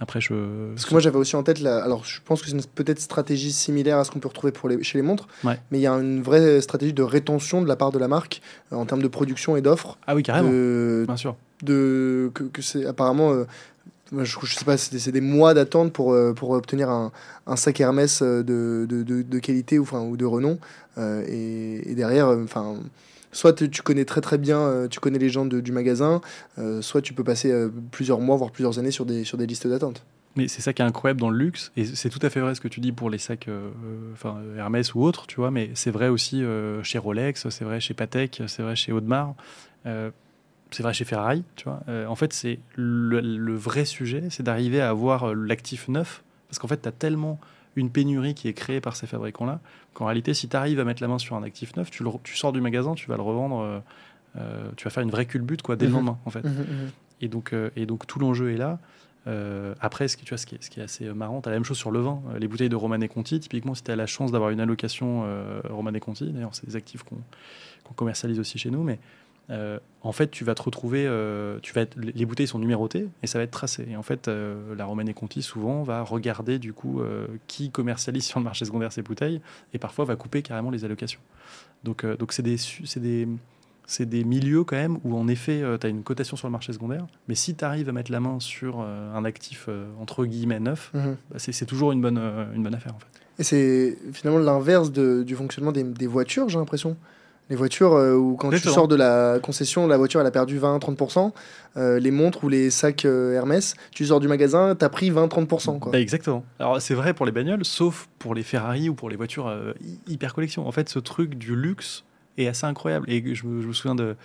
[0.00, 0.70] Après, je.
[0.74, 1.80] Parce que moi, j'avais aussi en tête, la...
[1.84, 4.68] alors je pense que c'est une peut-être stratégie similaire à ce qu'on peut retrouver pour
[4.68, 4.82] les...
[4.82, 5.60] chez les montres, Ouais.
[5.70, 8.42] mais il y a une vraie stratégie de rétention de la part de la marque
[8.72, 9.98] euh, en termes de production et d'offres.
[10.08, 10.50] Ah oui, carrément.
[10.50, 11.36] de, Bien sûr.
[11.62, 13.44] de que, que c'est apparemment euh,
[14.18, 17.12] je, je sais pas c'est des, mois d'attente pour euh, pour obtenir un,
[17.46, 20.58] un sac Hermès euh, de, de, de, qualité ou enfin ou de renom
[20.98, 22.76] Euh, et, derrière enfin
[23.32, 26.20] soit tu connais très très bien, tu connais les gens du magasin,
[26.82, 27.50] soit tu peux passer
[27.90, 30.04] plusieurs mois, voire plusieurs années sur des, sur des listes d'attente.
[30.36, 32.54] Mais c'est ça qui est incroyable dans le luxe, et c'est tout à fait vrai
[32.54, 33.48] ce que tu dis pour les sacs
[34.12, 36.44] enfin, Hermès ou autres, tu vois, mais c'est vrai aussi
[36.82, 39.34] chez Rolex, c'est vrai chez Patek, c'est vrai chez Audemars,
[40.74, 41.80] c'est vrai chez Ferrari, tu vois.
[41.88, 46.22] Euh, en fait, c'est le, le vrai sujet, c'est d'arriver à avoir euh, l'actif neuf,
[46.48, 47.38] parce qu'en fait, tu as tellement
[47.76, 49.60] une pénurie qui est créée par ces fabricants-là,
[49.94, 52.10] qu'en réalité, si tu arrives à mettre la main sur un actif neuf, tu, le
[52.22, 53.82] tu sors du magasin, tu vas le revendre,
[54.36, 55.96] euh, tu vas faire une vraie culbute quoi, dès le Mhm.
[55.96, 56.44] lendemain, en fait.
[57.20, 58.78] Et donc, euh, et donc tout l'enjeu est là.
[59.80, 61.52] Après, ce qui, tu vois, ce, qui est, ce qui est assez marrant, tu as
[61.52, 62.20] la même chose sur le vin.
[62.40, 65.60] Les bouteilles de Romanée Conti, typiquement, si tu as la chance d'avoir une allocation euh,
[65.70, 67.18] Romanée Conti, d'ailleurs, c'est des actifs qu'on
[67.84, 68.98] qu'on commercialise aussi chez nous, mais
[69.52, 72.58] euh, en fait, tu vas te retrouver, euh, tu vas être, les les bouteilles sont
[72.58, 73.86] numérotées et ça va être tracé.
[73.90, 77.00] Et en fait, euh, la Romanée Conti, souvent, va regarder du coup
[77.46, 79.40] qui commercialise sur le marché secondaire ces bouteilles
[79.74, 81.20] et parfois va couper carrément les allocations.
[81.84, 83.28] Donc, donc c'est des, c'est des,
[83.86, 86.72] c'est des milieux quand même où en effet tu as une cotation sur le marché
[86.72, 89.68] secondaire, mais si tu arrives à mettre la main sur un actif
[90.00, 91.16] entre guillemets neuf, Mhm.
[91.30, 92.18] bah, c'est toujours une bonne,
[92.54, 93.06] une bonne affaire en fait.
[93.38, 96.96] Et c'est finalement l'inverse du fonctionnement des, des voitures, j'ai l'impression?
[97.52, 98.72] Les voitures euh, où quand Exactement.
[98.72, 101.32] tu sors de la concession, la voiture elle a perdu 20-30%.
[101.76, 105.78] Euh, les montres ou les sacs euh, Hermès, tu sors du magasin, t'as pris 20-30%.
[105.78, 105.92] Quoi.
[105.92, 106.46] Bah, exactement.
[106.58, 109.74] Alors c'est vrai pour les bagnoles, sauf pour les Ferrari ou pour les voitures euh,
[109.82, 110.66] hy- hyper collection.
[110.66, 112.04] En fait, ce truc du luxe
[112.38, 113.04] est assez incroyable.
[113.10, 114.16] Et je me, je me souviens de.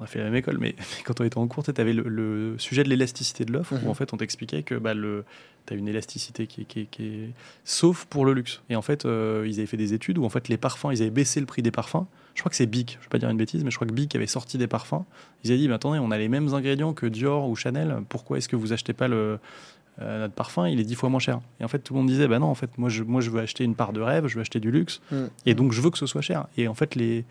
[0.00, 2.04] On a fait la même école, mais, quand on était en cours, tu avais le,
[2.04, 3.86] le sujet de l'élasticité de l'offre, Mhm.
[3.86, 6.86] où en fait on t'expliquait que bah, tu as une élasticité qui est, qui est-
[6.90, 7.30] qui est-
[7.64, 8.62] Sauf pour le luxe.
[8.70, 11.10] Et en fait, ils avaient fait des études où en fait les parfums, ils avaient
[11.10, 12.06] baissé le prix des parfums.
[12.36, 13.92] Je crois que c'est Bic, je vais pas dire une bêtise, mais je crois que
[13.92, 15.04] Bic avait sorti des parfums.
[15.42, 18.38] Ils avaient dit, mais attendez, on a les mêmes ingrédients que Dior ou Chanel, pourquoi
[18.38, 19.38] est-ce que vous achetez pas le,
[20.02, 21.40] euh, notre parfum, il est dix fois moins cher.
[21.60, 23.30] Et en fait, tout le monde disait, bah non, en fait, moi je, moi, je
[23.30, 25.16] veux acheter une part de rêve, je veux acheter du luxe, Mm.
[25.46, 26.46] et donc je veux que ce soit cher.
[26.58, 27.24] Et en fait, les,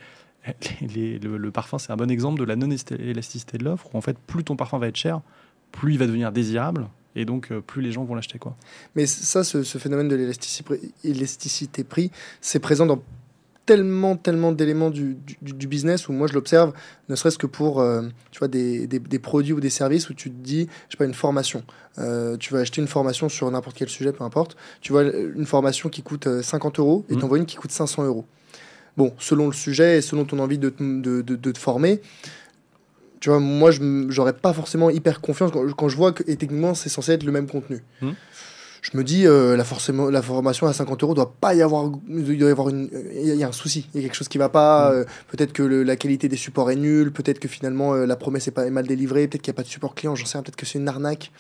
[0.82, 3.98] les- les- le, le parfum, c'est un bon exemple de la non-élasticité de l'offre, où
[3.98, 5.22] en fait, plus ton parfum va être cher,
[5.72, 8.40] plus il va devenir désirable, et donc euh, plus les gens vont l'acheter.
[8.40, 8.56] quoi.
[8.96, 12.10] Mais ça, ce, ce phénomène de l'élasticité élasticité prix,
[12.42, 13.02] c'est présent dans
[13.66, 16.74] tellement, tellement d'éléments du, du, du business où moi je l'observe,
[17.10, 18.02] ne serait-ce que pour euh,
[18.32, 20.98] tu vois, des, des, des produits ou des services où tu te dis, je sais
[20.98, 21.64] pas, une formation.
[21.98, 24.56] Euh, tu vas acheter une formation sur n'importe quel sujet, peu importe.
[24.82, 27.22] Tu vois une formation qui coûte euh, 50 euros et Mhm.
[27.22, 28.26] t'en vois une qui coûte 500 euros.
[28.98, 32.02] Bon, selon le sujet et selon ton envie de, te- de, de, de te former,
[33.20, 36.36] tu vois, moi, je j'aurais pas forcément hyper confiance quand, quand je vois que et
[36.36, 37.82] techniquement c'est censé être le même contenu.
[38.02, 38.14] Mhm.
[38.92, 41.92] Je me dis, euh, la, forcément, la formation à 50 euros doit pas y avoir,
[42.08, 44.04] il doit y avoir une, il y a- il y a un souci, il y
[44.04, 44.92] a quelque chose qui va pas.
[44.92, 44.98] Mhm.
[45.00, 48.16] euh, peut-être que le- la qualité des supports est nulle, peut-être que finalement euh, la
[48.16, 50.26] promesse est pas est mal délivrée, peut-être qu'il n'y a pas de support client, j'en
[50.26, 51.32] sais rien, peut-être que c'est une arnaque.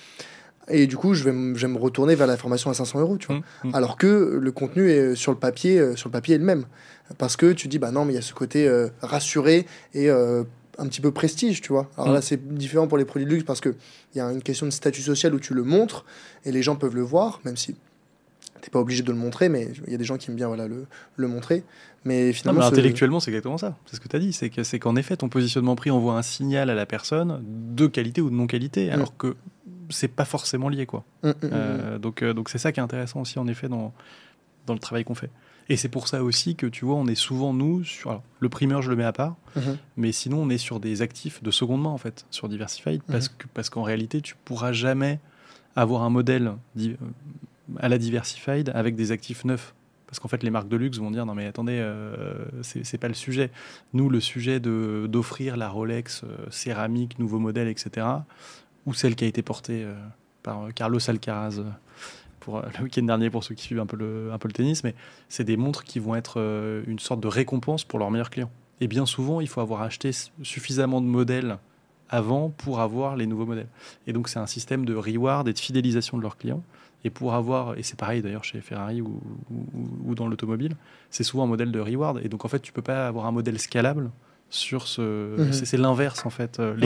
[0.70, 3.00] Et du coup, je vais, m- je vais me retourner vers la formation à 500
[3.00, 3.36] euros, tu vois.
[3.36, 3.76] Mm, mm.
[3.76, 6.66] Alors que le contenu est sur le papier, sur le papier est le même.
[7.20, 8.68] Parce que tu dis, bah non, mais il y a ce côté
[9.04, 10.10] rassuré et
[10.78, 11.89] un petit peu prestige, tu vois.
[11.97, 12.13] Alors Mm.
[12.13, 13.76] là, c'est différent pour les produits de luxe parce qu'il
[14.15, 16.05] y a une question de statut social où tu le montres
[16.45, 17.76] et les gens peuvent le voir, même si
[18.61, 20.47] t'es pas obligé de le montrer, mais il y a des gens qui aiment bien
[20.47, 20.86] voilà, le,
[21.17, 21.63] le montrer.
[22.03, 23.76] Mais Non, finalement, mais intellectuellement, c'est exactement ça.
[23.86, 24.32] C'est ce que tu as dit.
[24.34, 27.43] C'est que- c'est qu'en effet, ton positionnement prix envoie un signal à la personne
[27.76, 29.36] de qualité ou de non-qualité, alors que
[29.89, 30.86] c'est pas forcément lié.
[30.86, 31.03] quoi.
[31.23, 33.67] Mm, mm, mm, Euh, donc euh, donc c'est ça qui est intéressant aussi, en effet,
[33.69, 33.93] dans,
[34.67, 35.30] dans le travail qu'on fait.
[35.70, 38.49] Et c'est pour ça aussi que, tu vois, on est souvent, nous, sur alors, le
[38.49, 39.78] primeur, je le mets à part, mhm.
[39.97, 43.11] mais sinon, on est sur des actifs de seconde main, en fait, sur Diversified, Mhm.
[43.11, 45.20] parce que parce qu'en réalité, tu pourras jamais
[45.76, 46.93] avoir un modèle euh,
[47.80, 49.74] à la Diversified avec des actifs neufs.
[50.07, 53.07] Parce qu'en fait, les marques de luxe vont dire non, mais attendez, euh, c'est pas
[53.07, 53.49] le sujet.
[53.93, 58.05] Nous, le sujet de- d'offrir la Rolex euh, céramique, nouveau modèle, etc.,
[58.86, 59.95] ou celle qui a été portée euh,
[60.43, 61.55] par Carlos Alcaraz
[62.46, 64.54] pour, euh, le week-end dernier, pour ceux qui suivent un peu le, un peu le
[64.54, 64.93] tennis, mais
[65.28, 68.52] c'est des montres qui vont être euh, une sorte de récompense pour leurs meilleurs clients.
[68.82, 70.12] Et bien souvent, il faut avoir acheté
[70.43, 71.58] suffisamment de modèles
[72.10, 73.68] avant pour avoir les nouveaux modèles.
[74.06, 76.62] Et donc, c'est un système de reward et de fidélisation de leurs clients.
[77.04, 79.20] Et pour avoir, et c'est pareil d'ailleurs chez Ferrari ou,
[79.52, 80.76] ou- ou dans l'automobile,
[81.10, 82.20] c'est souvent un modèle de reward.
[82.24, 84.12] Et donc, en fait, tu peux pas avoir un modèle scalable
[84.50, 85.02] sur ce.
[85.02, 85.54] Mhm.
[85.54, 86.60] c'est- l'inverse, en fait.
[86.60, 86.82] Euh, le,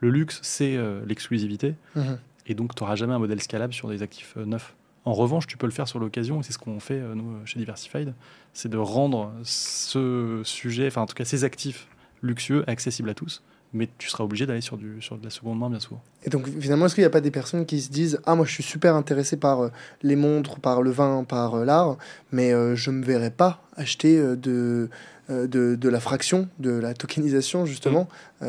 [0.00, 1.74] le luxe, c'est euh, l'exclusivité.
[1.94, 2.18] Mhm.
[2.46, 4.74] Et donc, tu n'auras jamais un modèle scalable sur des actifs euh, neufs.
[5.04, 7.44] En revanche, tu peux le faire sur l'occasion, et c'est ce qu'on fait, euh, nous,
[7.44, 8.14] chez Diversified,
[8.52, 11.88] c'est de rendre ce sujet, enfin, en tout cas, ces actifs
[12.22, 13.42] luxueux accessibles à tous,
[13.76, 16.02] mais tu seras obligé d'aller sur, du, sur de la seconde main, bien souvent.
[16.24, 18.44] Et donc finalement, est-ce qu'il n'y a pas des personnes qui se disent Ah, moi
[18.44, 19.70] je suis super intéressé par euh,
[20.02, 21.96] les montres, par le vin, par euh, l'art,
[22.32, 24.88] mais euh, je ne me verrais pas acheter de,
[25.28, 28.08] de, la fraction, de la tokenisation, justement.
[28.40, 28.46] Mm.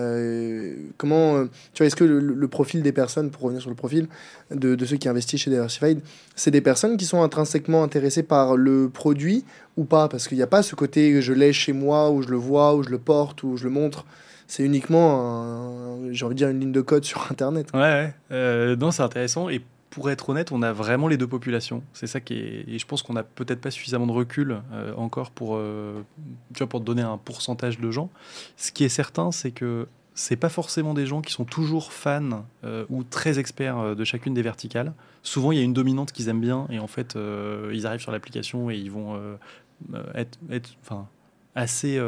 [0.95, 4.07] comment, tu vois, est-ce que le, profil des personnes, pour revenir sur le profil
[4.51, 5.99] de, ceux qui investissent chez Diversified,
[6.37, 9.43] c'est des personnes qui sont intrinsèquement intéressées par le produit
[9.75, 10.07] ou pas?
[10.07, 12.73] Parce qu'il n'y a pas ce côté je l'ai chez moi, où je le vois,
[12.73, 14.05] où je le porte, où je le montre
[14.47, 17.69] c'est uniquement, j'ai envie de dire, une ligne de code sur Internet.
[17.73, 18.75] Ouais, ouais.
[18.77, 19.49] non, c'est intéressant.
[19.49, 19.61] Et
[19.97, 21.81] pour être honnête, on a vraiment les deux populations.
[21.91, 22.65] C'est ça qui est.
[22.67, 26.03] Et je pense qu'on n'a peut-être pas suffisamment de recul euh, encore pour, euh,
[26.53, 28.11] tu vois, pour donner un pourcentage de gens.
[28.57, 32.45] Ce qui est certain, c'est que c'est pas forcément des gens qui sont toujours fans
[32.63, 34.93] euh, ou très experts de chacune des verticales.
[35.23, 37.17] Souvent, il y a une dominante qu'ils aiment bien et en fait,
[37.73, 39.19] ils arrivent sur l'application et ils vont
[40.13, 41.07] être, être enfin,
[41.55, 41.99] assez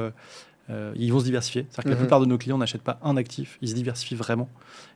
[0.69, 1.65] euh, ils vont se diversifier.
[1.69, 2.01] C'est-à-dire que la mhm.
[2.01, 4.49] plupart de nos clients n'achètent pas un actif, ils se diversifient vraiment.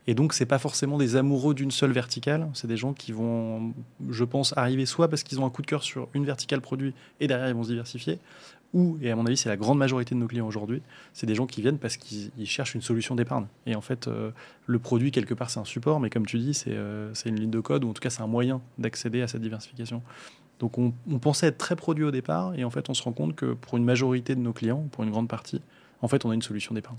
[0.07, 2.49] Et donc, c'est pas forcément des amoureux d'une seule verticale.
[2.53, 3.73] C'est des gens qui vont,
[4.09, 6.93] je pense, arriver soit parce qu'ils ont un coup de cœur sur une verticale produit
[7.19, 8.19] et derrière ils vont se diversifier,
[8.73, 10.81] ou, et à mon avis, c'est la grande majorité de nos clients aujourd'hui,
[11.13, 13.45] c'est des gens qui viennent parce qu'ils cherchent une solution d'épargne.
[13.67, 14.31] Et en fait, euh,
[14.65, 17.51] le produit, quelque part, c'est un support, mais comme tu dis, euh, c'est une ligne
[17.51, 20.01] de code, ou en tout cas, c'est un moyen d'accéder à cette diversification.
[20.63, 23.35] Donc on, pensait être très produit au départ et en fait on se rend compte
[23.35, 25.61] que pour une majorité de nos clients, pour une grande partie,
[26.01, 26.95] en fait on a une solution d'épargne.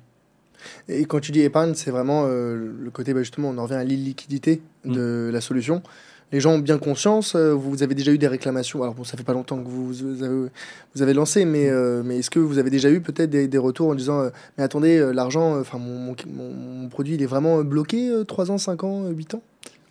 [0.87, 3.77] Et quand tu dis épargne, c'est vraiment euh, le côté, bah, justement, on en revient
[3.77, 5.31] à l'illiquidité de mm.
[5.31, 5.83] la solution.
[6.31, 9.17] Les gens ont bien conscience, euh, vous avez déjà eu des réclamations, alors bon, ça
[9.17, 11.73] fait pas longtemps que vous, vous, avez, lancé, mais, mm.
[11.73, 15.11] euh, mais est-ce que vous avez déjà eu peut-être des, retours en disant, mais attendez,
[15.15, 19.43] l'argent, enfin mon, mon, produit, il est vraiment bloqué 3 ans, 5 ans, 8 ans?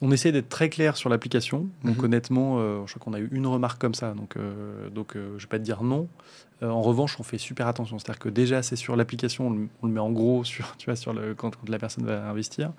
[0.03, 1.69] On essaie d'être très clair sur l'application.
[1.85, 2.03] Donc mhm.
[2.03, 4.13] honnêtement, euh, je crois qu'on a eu une remarque comme ça.
[4.13, 6.09] Donc, euh, donc euh, je vais pas te dire non.
[6.61, 7.97] en revanche, on fait super attention.
[7.99, 9.47] C'est-à-dire que déjà, c'est sur l'application,
[9.81, 12.73] on, le met en gros sur, tu vois, sur le, quand, la personne va investir.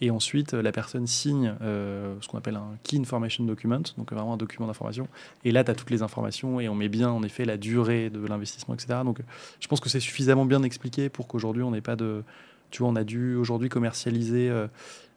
[0.00, 4.36] Et ensuite, la personne signe ce qu'on appelle un Key Information Document, donc vraiment un
[4.36, 5.06] document d'information.
[5.44, 8.10] Et là, tu as toutes les informations et on met bien, en effet, la durée
[8.10, 8.98] de l'investissement, etc.
[9.04, 9.20] Donc
[9.60, 12.24] je pense que c'est suffisamment bien expliqué pour qu'aujourd'hui, on n'ait pas de...
[12.72, 14.50] Tu vois, on a dû aujourd'hui commercialiser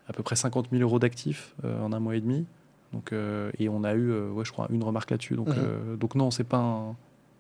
[0.07, 2.45] à peu près 50 000 euros d'actifs euh, en un mois et demi.
[2.93, 5.35] Donc, euh, et on a eu, euh, ouais, je crois, une remarque là-dessus.
[5.35, 5.97] Donc, mhm.
[5.97, 6.95] donc non, c'est pas un...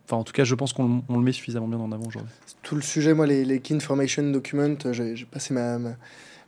[0.05, 2.31] Enfin, en tout cas, je pense qu'on le met suffisamment bien en avant aujourd'hui.
[2.63, 5.79] Tout le sujet, moi, les, les Key Information Documents, j'ai passé ma,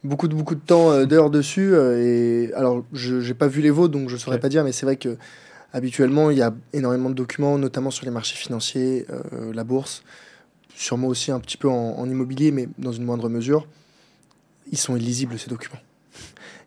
[0.01, 1.73] beaucoup, de, beaucoup de temps, d'heures dessus.
[1.75, 4.71] et alors, je n'ai pas vu les vôtres, donc je ne saurais pas dire, mais
[4.71, 5.17] c'est vrai que
[5.73, 9.05] habituellement, il y a énormément de documents, notamment sur les marchés financiers,
[9.53, 10.03] la bourse,
[10.73, 13.67] sûrement aussi un petit peu en, en, immobilier, mais dans une moindre mesure.
[14.71, 15.81] Ils sont illisibles, ces documents.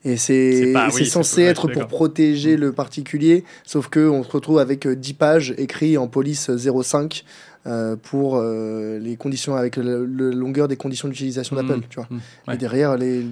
[0.04, 0.74] Et c'est
[1.04, 5.98] censé être pour protéger le particulier, sauf qu'on se retrouve avec 10 euh, pages écrites
[5.98, 7.24] en police 05
[7.64, 11.76] euh, pour euh, les conditions, avec la, longueur des conditions d'utilisation d'Apple.
[11.76, 11.82] Mmh.
[11.88, 12.08] tu vois.
[12.10, 12.52] Mmh.
[12.52, 13.24] Et derrière, les,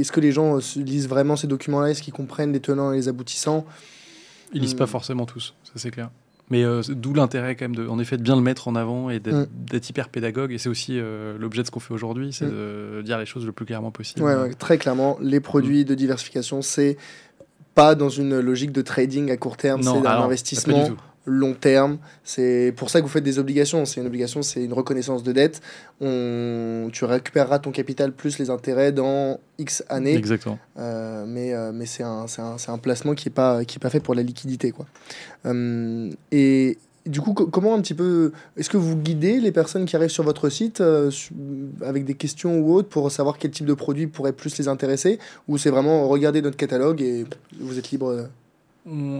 [0.00, 1.90] est-ce que les gens lisent vraiment ces documents-là?
[1.90, 3.64] Est-ce qu'ils comprennent les tenants et les aboutissants?
[4.52, 6.10] Ils lisent pas forcément tous, ça c'est clair.
[6.50, 9.10] Mais euh, d'où l'intérêt quand même de, en effet, de bien le mettre en avant
[9.10, 9.90] et d'être mm.
[9.90, 10.52] hyper pédagogue.
[10.52, 12.50] Et c'est aussi euh, l'objet de ce qu'on fait aujourd'hui, c'est mm.
[12.50, 14.22] de dire les choses le plus clairement possible.
[14.22, 16.96] Ouais, très clairement, les produits de diversification, c'est
[17.74, 20.90] pas dans une logique de trading à court terme, c'est un investissement
[21.28, 21.98] long terme.
[22.24, 23.84] C'est pour ça que vous faites des obligations.
[23.84, 25.60] C'est une obligation, c'est une reconnaissance de dette.
[26.00, 26.88] On...
[26.92, 30.14] Tu récupéreras ton capital plus les intérêts dans X années.
[30.14, 30.58] Exactement.
[30.78, 33.90] Euh, mais euh, mais c'est un, un, un, placement qui n'est pas, qui est pas
[33.90, 34.70] fait pour la liquidité.
[34.70, 34.86] Quoi.
[35.46, 38.32] Euh, et, du coup, comment un petit peu.
[38.56, 40.82] Est-ce que vous guidez les personnes qui arrivent sur votre site
[41.82, 45.18] avec des questions ou autres pour savoir quel type de produit pourrait plus les intéresser?
[45.46, 47.24] Ou c'est vraiment regarder notre catalogue et
[47.60, 48.28] vous êtes libre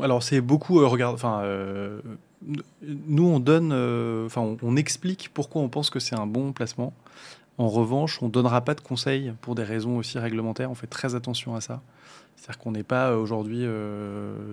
[0.03, 2.01] alors c'est beaucoup, euh, regarde, enfin, euh,
[2.83, 6.93] nous on donne, euh, enfin, on, explique pourquoi on pense que c'est un bon placement.
[7.59, 10.71] En revanche, on donnera pas de conseils pour des raisons aussi réglementaires.
[10.71, 11.83] On fait très attention à ça.
[12.49, 13.67] C'est-à-dire qu'on n'est pas aujourd'hui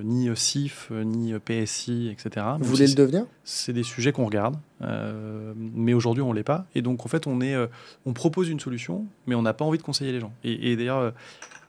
[0.03, 2.45] ni CIF, ni PSI, etc.
[2.59, 3.25] Vous voulez le devenir?
[3.45, 4.57] C'est des sujets qu'on regarde,
[5.55, 6.65] mais aujourd'hui on l'est pas.
[6.75, 7.55] Et donc en fait, on est,
[8.05, 10.33] on propose une solution, mais on n'a pas envie de conseiller les gens.
[10.43, 11.13] Et, et d'ailleurs,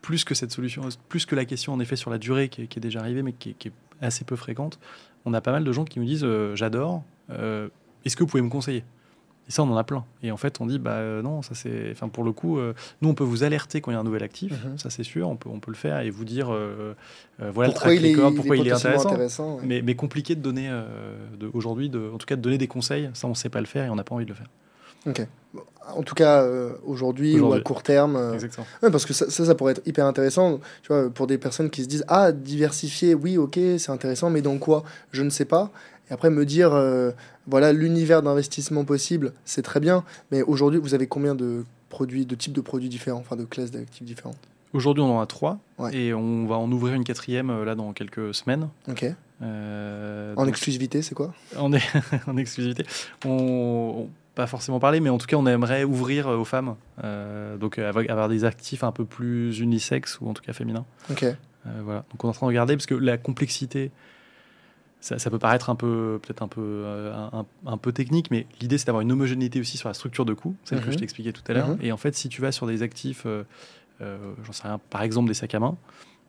[0.07, 2.79] plus que cette solution, plus que la question en effet sur la durée qui est,
[2.79, 4.79] déjà arrivée, mais qui est, assez peu fréquente,
[5.24, 7.68] on a pas mal de gens qui nous disent euh, j'adore, euh,
[8.05, 8.85] est-ce que vous pouvez me conseiller?
[9.49, 10.05] Et ça, on en a plein.
[10.23, 11.91] Et en fait, on dit, bah euh, non, ça c'est.
[11.93, 12.59] Enfin, pour le coup,
[13.01, 14.79] nous, on peut vous alerter quand il y a un nouvel actif, mhm.
[14.79, 16.47] ça c'est sûr, on peut, on peut le faire et vous dire,
[17.39, 19.61] voilà pourquoi le track record, pourquoi il est, intéressant.
[19.63, 20.71] mais, mais, compliqué de donner,
[21.53, 23.85] aujourd'hui, en tout cas, de donner des conseils, ça on ne sait pas le faire
[23.85, 24.49] et on n'a pas envie de le faire.
[25.07, 25.27] Ok.
[25.95, 28.17] En tout cas, euh, aujourd'hui ou à court terme.
[28.17, 28.67] Euh, Exactement.
[28.81, 31.89] parce que ça, ça, pourrait être hyper intéressant, tu vois, pour des personnes qui se
[31.89, 34.83] disent Ah, diversifier, oui, ok, c'est intéressant, mais dans quoi?
[35.13, 35.71] Je ne sais pas.
[36.11, 37.11] Et après, me dire euh,
[37.47, 42.35] Voilà, l'univers d'investissement possible, c'est très bien, mais aujourd'hui, vous avez combien de produits, de
[42.35, 44.35] types de produits différents, enfin de classes d'actifs différents
[44.73, 45.59] Aujourd'hui, on en a trois
[45.93, 48.69] et on va en ouvrir une quatrième là dans quelques semaines.
[48.89, 49.07] Ok.
[49.43, 51.33] Euh, En donc- exclusivité, c'est quoi?
[51.57, 51.81] En, est-
[52.27, 52.85] en exclusivité.
[53.25, 53.31] On,
[54.05, 56.75] on- pas forcément parler, mais en tout cas, on aimerait ouvrir euh, aux femmes.
[57.03, 60.53] Euh, donc, euh, avoir, avoir des actifs un peu plus unisexes ou en tout cas
[60.53, 60.85] féminins.
[61.11, 61.23] Ok.
[61.23, 61.35] Euh,
[61.83, 62.05] voilà.
[62.13, 63.91] Donc, on est en train de regarder parce que la complexité,
[65.01, 67.13] ça, ça peut paraître un peu, peut-être un peu, euh,
[67.67, 70.57] un, peu technique, mais l'idée, c'est d'avoir une homogénéité aussi sur la structure de coût,
[70.65, 70.93] celle que Mhm.
[70.93, 71.69] je t'expliquais tout à l'heure.
[71.69, 71.79] Mhm.
[71.83, 73.45] Et en fait, si tu vas sur des actifs, euh,
[74.01, 75.77] euh, j'en sais rien, par exemple des sacs à main,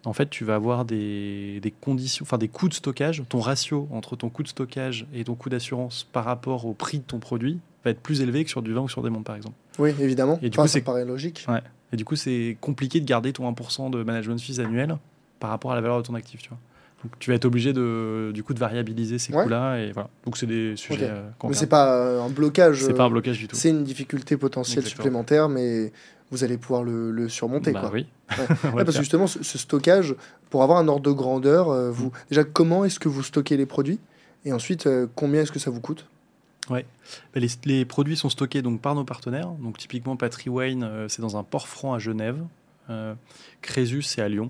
[0.05, 3.23] en fait, tu vas avoir des, des conditions, enfin des coûts de stockage.
[3.27, 6.99] Ton ratio entre ton coût de stockage et ton coût d'assurance par rapport au prix
[6.99, 9.25] de ton produit va être plus élevé que sur du vin ou sur des montres,
[9.25, 9.55] par exemple.
[9.79, 10.39] Oui, évidemment.
[10.41, 11.45] Et du Enfin, coup, ça paraît logique.
[11.91, 14.97] Et du coup, c'est compliqué de garder ton 1% de management fees annuel
[15.39, 16.57] par rapport à la valeur de ton actif, tu vois.
[17.03, 19.43] Donc, tu vas être obligé de, du coup, de variabiliser ces Ouais.
[19.43, 19.77] coûts-là.
[19.79, 20.09] Et voilà.
[20.25, 22.81] Donc, c'est des sujets euh, Mais c'est pas euh, un blocage.
[22.83, 23.55] C'est euh, pas un blocage du tout.
[23.55, 25.03] C'est une difficulté potentielle Exactement.
[25.03, 25.91] supplémentaire, mais
[26.31, 27.71] vous allez pouvoir le, le surmonter.
[27.71, 27.91] Bah quoi.
[27.93, 28.07] oui.
[28.31, 28.45] Ouais.
[28.73, 30.15] Ouais, parce que justement, ce, ce stockage,
[30.49, 33.65] pour avoir un ordre de grandeur, euh, vous, déjà, comment est-ce que vous stockez les
[33.67, 33.99] produits?
[34.45, 36.07] Et ensuite, euh, combien est-ce que ça vous coûte?
[36.69, 36.79] Bah,
[37.35, 39.49] les, les produits sont stockés donc par nos partenaires.
[39.61, 40.17] Donc typiquement
[40.47, 42.37] Wine, euh, c'est dans un port franc à Genève.
[42.89, 43.13] Euh,
[43.61, 44.49] Crésus, c'est à Lyon.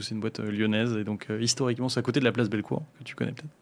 [0.00, 2.48] C'est une boîte euh, lyonnaise et donc euh, historiquement c'est à côté de la place
[2.48, 3.54] Bellecour que tu connais peut-être.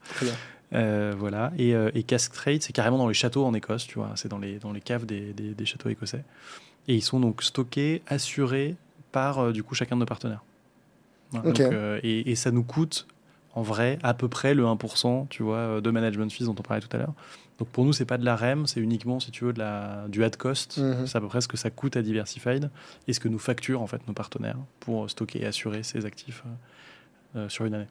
[0.73, 1.53] Euh, voilà.
[1.59, 4.13] Et, euh, et Cask Trade, c'est carrément dans les châteaux en Écosse, tu vois.
[4.15, 6.23] C'est dans les, dans les caves des, des- des châteaux écossais.
[6.87, 8.77] Et ils sont donc stockés, assurés
[9.11, 10.45] par euh, du coup chacun de nos partenaires.
[11.33, 11.49] Voilà.
[11.51, 11.57] Ok.
[11.61, 11.73] Donc,
[12.05, 13.07] et, et ça nous coûte
[13.55, 16.81] en vrai à peu près le 1%, tu vois, de management fees dont on parlait
[16.81, 17.15] tout à l'heure.
[17.61, 20.07] Donc pour nous, c'est pas de la REM, c'est uniquement, si tu veux, de la,
[20.09, 20.79] du ad cost.
[20.79, 21.07] Mhm.
[21.07, 22.71] C'est à peu près ce que ça coûte à Diversified
[23.07, 26.43] et ce que nous facturent en fait nos partenaires pour stocker et assurer ces actifs
[27.37, 27.87] euh, euh, sur une année.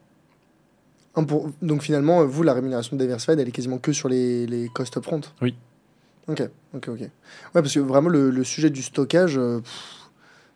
[1.26, 4.46] Pour- Donc finalement, euh, vous, la rémunération de Diversified, elle est quasiment que sur les,
[4.46, 5.20] les cost upfront?
[5.40, 5.54] Oui.
[6.28, 6.42] Ok,
[6.74, 7.00] ok, ok.
[7.00, 7.08] Ouais,
[7.54, 9.99] parce que vraiment, le, le sujet du stockage, euh, pff,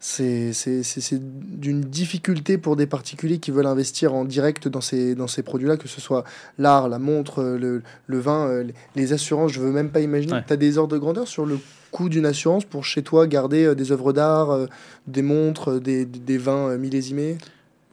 [0.07, 1.19] c'est
[1.59, 5.79] d'une difficulté pour des particuliers qui veulent investir en direct dans ces, dans ces produits-là,
[5.79, 6.25] que ce soit
[6.59, 8.65] l'art, la montre, euh, le, le vin, euh,
[8.97, 10.35] les- assurances, je veux même pas imaginer.
[10.35, 10.45] Ouais.
[10.47, 11.59] Tu as des ordres de grandeur sur le
[11.91, 14.69] coût d'une assurance pour chez toi garder euh, des œuvres d'art,
[15.07, 17.39] des montres, des, des vins millésimés?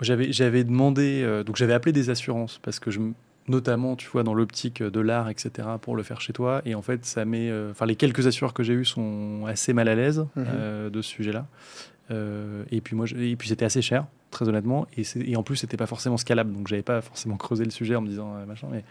[0.02, 3.00] J'avais, demandé, euh, donc j'avais appelé des assurances parce que je,
[3.48, 6.62] notamment, tu vois, dans l'optique de l'art, etc., pour le faire chez toi.
[6.66, 9.74] Et en fait, ça met, euh, enfin, les quelques assureurs que j'ai eus sont assez
[9.74, 11.46] mal à l'aise euh, de ce sujet-là.
[12.12, 14.86] Euh, et puis moi, je- et puis c'était assez cher, très honnêtement.
[14.98, 18.02] Et, en plus, c'était pas forcément scalable, donc j'avais pas forcément creusé le sujet en
[18.02, 18.68] me disant euh, machin.
[18.72, 18.84] Mais,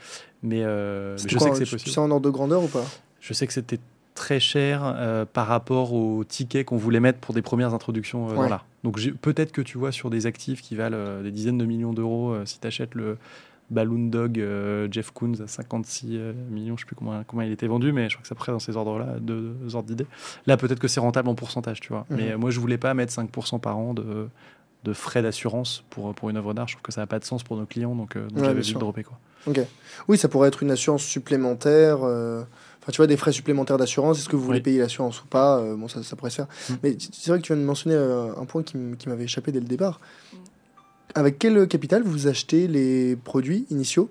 [0.43, 1.83] mais, euh, mais je quoi, sais que c'est possible.
[1.83, 2.85] Tu sais en ordre de grandeur ou pas?
[3.21, 3.79] Je sais que c'était
[4.15, 8.49] très cher par rapport aux tickets qu'on voulait mettre pour des premières introductions dans Ouais.
[8.49, 8.67] l'art.
[8.85, 12.35] Donc peut-être que tu vois sur des actifs qui valent des dizaines de millions d'euros,
[12.45, 13.17] si tu achètes le
[13.71, 17.53] Balloon Dog euh, Jeff Koons à 56 euh, millions, je sais plus comment, comment il
[17.53, 20.07] était vendu, mais je crois que c'est après dans ces ordres-là, deux, deux ordres d'idées.
[20.47, 22.05] Là, peut-être que c'est rentable en pourcentage, tu vois.
[22.11, 22.17] Mhm.
[22.17, 24.29] Mais euh, moi, je voulais pas mettre 5% par an de,
[24.85, 26.67] de frais d'assurance pour, pour une œuvre d'art.
[26.69, 28.45] Je trouve que ça n'a pas de sens pour nos clients, donc, euh, donc Ouais,
[28.47, 29.05] j'avais dû dropper.
[29.05, 29.19] Quoi.
[29.47, 29.61] Ok.
[30.09, 31.99] Oui, ça pourrait être une assurance supplémentaire.
[32.03, 32.43] euh,
[32.83, 34.19] Enfin, tu vois, des frais supplémentaires d'assurance.
[34.19, 34.63] Est-ce que vous voulez Oui.
[34.63, 35.59] payer l'assurance ou pas?
[35.59, 36.47] Euh, Bon, ça, ça pourrait se faire.
[36.71, 36.75] Mm.
[36.83, 39.67] Mais c'est vrai que tu viens de mentionner un point qui m'avait échappé dès le
[39.67, 40.01] départ.
[41.15, 44.11] Avec quel capital vous achetez les produits initiaux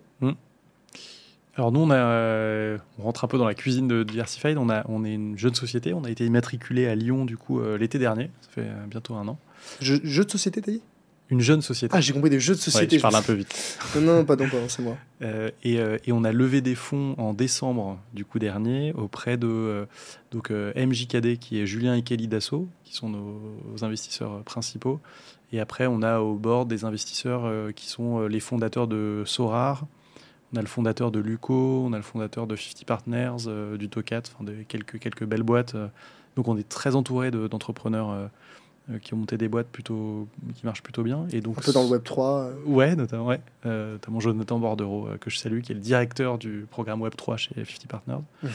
[1.56, 4.58] Alors nous, on, a, euh, on rentre un peu dans la cuisine de Diversified.
[4.58, 5.94] On, a, on est une jeune société.
[5.94, 8.30] On a été immatriculé à Lyon du coup euh, l'été dernier.
[8.42, 9.38] Ça fait euh, bientôt un an.
[9.82, 10.82] Jeux jeux de société, t'as dit?
[11.32, 11.94] Une jeune société.
[11.96, 12.98] Ah, j'ai compris des jeux de Ouais, société.
[12.98, 13.54] je parle un peu vite.
[13.96, 14.98] Non, non, pardon, pardon, c'est moi.
[15.64, 19.86] Et, et on a levé des fonds en décembre du coup dernier auprès de
[20.32, 25.00] donc MJKD qui est Julien et Kelly Dassault qui sont nos investisseurs principaux.
[25.52, 29.24] Et après on a au board des investisseurs euh, qui sont euh, les fondateurs de
[29.26, 29.86] Sorar.
[30.54, 33.88] On a le fondateur de Luco, on a le fondateur de 50 Partners, euh, du
[33.90, 35.76] Tocat, enfin de quelques, quelques belles boîtes.
[36.36, 38.30] Donc on est très entouré de- d'entrepreneurs
[39.04, 41.28] qui ont monté des boîtes plutôt, qui marchent plutôt bien.
[41.32, 42.40] Et donc Un peu dans le Web 3.
[42.40, 43.40] euh, Ouais, notamment, ouais.
[43.68, 47.54] Euh, notamment Jonathan Bordereau, que je salue, qui est le directeur du programme Web3 chez
[47.54, 48.24] 50 Partners.
[48.42, 48.50] mhm.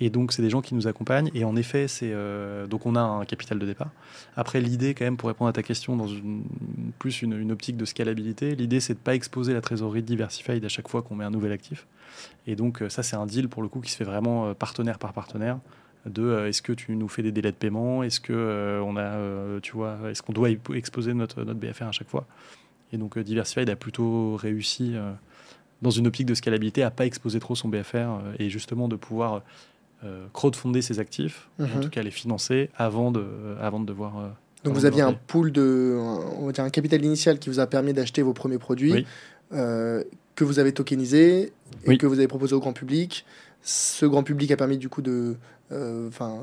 [0.00, 1.30] Et donc, c'est des gens qui nous accompagnent.
[1.34, 3.90] Et en effet, c'est euh, donc on a un capital de départ.
[4.34, 6.42] Après, l'idée, quand même, pour répondre à ta question, dans une,
[6.98, 10.88] plus une, optique de scalabilité, l'idée, c'est de pas exposer la trésorerie diversified à chaque
[10.88, 11.86] fois qu'on met un nouvel actif.
[12.46, 14.54] Et donc, euh, ça, c'est un deal pour le coup qui se fait vraiment euh,
[14.54, 15.58] partenaire par partenaire.
[16.06, 18.02] De est-ce que tu nous fais des délais de paiement?
[18.02, 18.80] Est-ce que
[20.08, 22.26] est-ce qu'on doit expo- exposer notre, notre BFR à chaque fois?
[22.90, 24.94] Et donc, Diversified a plutôt réussi
[25.82, 29.42] dans une optique de scalabilité à pas exposer trop son BFR et justement de pouvoir
[30.32, 31.80] crowdfonder ses actifs, en Mhm.
[31.82, 33.24] tout cas les financer avant de,
[33.60, 34.18] avant de devoir.
[34.18, 34.28] euh,
[34.64, 35.96] Donc vous aviez un pool de,
[36.38, 39.06] on va dire un capital initial qui vous a permis d'acheter vos premiers produits, Oui.
[39.52, 40.02] euh,
[40.36, 41.52] que vous avez tokenisé et
[41.86, 41.98] Oui.
[41.98, 43.24] que vous avez proposé au grand public.
[43.62, 45.34] Ce grand public a permis du coup de euh,
[45.72, 46.38] enfin,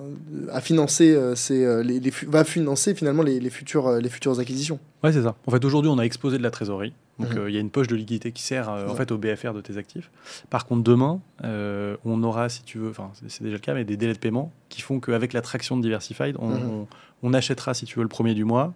[0.51, 3.99] à financer euh, ces, euh, les, les fu- va financer finalement les, les futures, euh,
[3.99, 4.80] les futures acquisitions.
[5.03, 5.36] Ouais, c'est ça.
[5.45, 6.93] En fait, aujourd'hui, on a exposé de la trésorerie.
[7.19, 7.38] Donc, Mhm.
[7.39, 9.53] euh, il y a une poche de liquidité qui sert euh, en fait au BFR
[9.53, 10.11] de tes actifs.
[10.49, 13.86] Par contre, demain, euh, on aura, si tu veux, enfin, c'est- déjà le cas, mais
[13.86, 16.69] des délais de paiement qui font qu'avec la traction de Diversified, on, Mhm.
[16.69, 16.88] on-
[17.23, 18.73] on achètera, si tu veux, le premier du mois.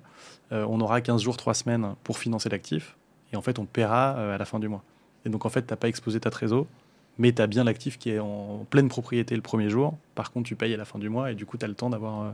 [0.51, 2.97] Euh, on aura 15 jours, 3 semaines pour financer l'actif.
[3.31, 4.83] Et en fait, on paiera euh, à la fin du mois.
[5.25, 6.65] Et donc, en fait, tu n'as pas exposé ta trésor,
[7.17, 9.95] mais tu as bien l'actif qui est en pleine propriété le premier jour.
[10.15, 11.75] Par contre, tu payes à la fin du mois et du coup, tu as le
[11.75, 12.21] temps d'avoir.
[12.23, 12.29] euh,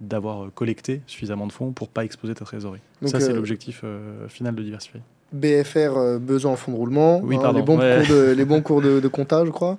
[0.00, 2.80] d'avoir euh, collecté suffisamment de fonds pour pas exposer ta trésorerie.
[3.02, 3.84] Donc, Ça, c'est euh, l'objectif
[4.28, 4.98] final de Diversify.
[5.32, 8.02] BFR, besoin en fonds de roulement, Oui, hein, les bons ouais.
[8.04, 9.78] cours, de, les bons cours de, de compta, je crois.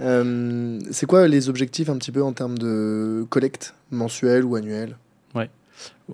[0.00, 4.96] Euh, c'est quoi les objectifs un petit peu en termes de collecte mensuelle ou annuelle?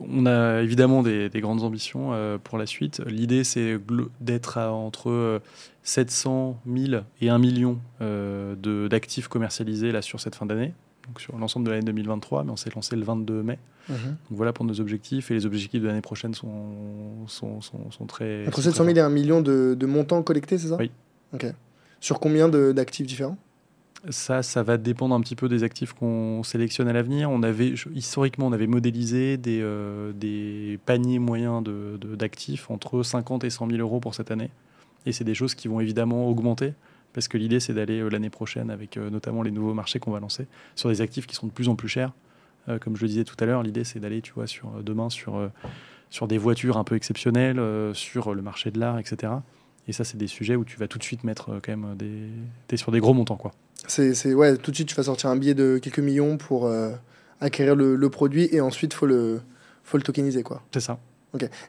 [0.00, 3.00] On a évidemment des, des grandes ambitions euh, pour la suite.
[3.06, 3.78] L'idée, c'est
[4.20, 5.38] d'être à entre euh,
[5.84, 10.74] 700 000 et 1 million euh, d'actifs commercialisés là, sur cette fin d'année,
[11.06, 13.58] donc sur l'ensemble de l'année 2023, mais on s'est lancé le 22 mai.
[13.88, 13.98] Donc
[14.30, 18.46] voilà pour nos objectifs, et les objectifs de l'année prochaine sont, sont, sont, sont très...
[18.46, 20.76] Entre sont 700 très 000 et 1 million de, de montants collectés, c'est ça?
[20.78, 20.90] Oui.
[21.34, 21.46] Ok.
[22.00, 23.36] Sur combien d'actifs différents?
[24.11, 27.30] Ça, ça va dépendre un petit peu des actifs qu'on sélectionne à l'avenir.
[27.30, 33.44] On avait, historiquement, on avait modélisé des, euh, paniers moyens de- de- d'actifs entre 50
[33.44, 34.50] et 100 000 euros pour cette année.
[35.07, 36.74] Et c'est des choses qui vont évidemment augmenter
[37.14, 40.11] parce que l'idée, c'est d'aller euh, l'année prochaine avec euh, notamment les nouveaux marchés qu'on
[40.11, 42.12] va lancer sur des actifs qui sont de plus en plus chers.
[42.80, 45.50] Comme je le disais tout à l'heure, l'idée, c'est d'aller, tu vois, sur, demain sur,
[46.09, 47.61] sur des voitures un peu exceptionnelles,
[47.92, 49.34] sur le marché de l'art, etc.
[49.86, 52.28] Et ça, c'est des sujets où tu vas tout de suite mettre quand même des...
[52.66, 53.52] T'es sur des gros montants, quoi.
[53.87, 56.66] C'est, c'est- ouais, tout de suite, tu vas sortir un billet de quelques millions pour
[56.66, 56.91] euh,
[57.41, 59.41] acquérir le, le produit et ensuite, faut le,
[59.82, 60.62] faut le tokeniser, quoi.
[60.72, 60.99] C'est ça.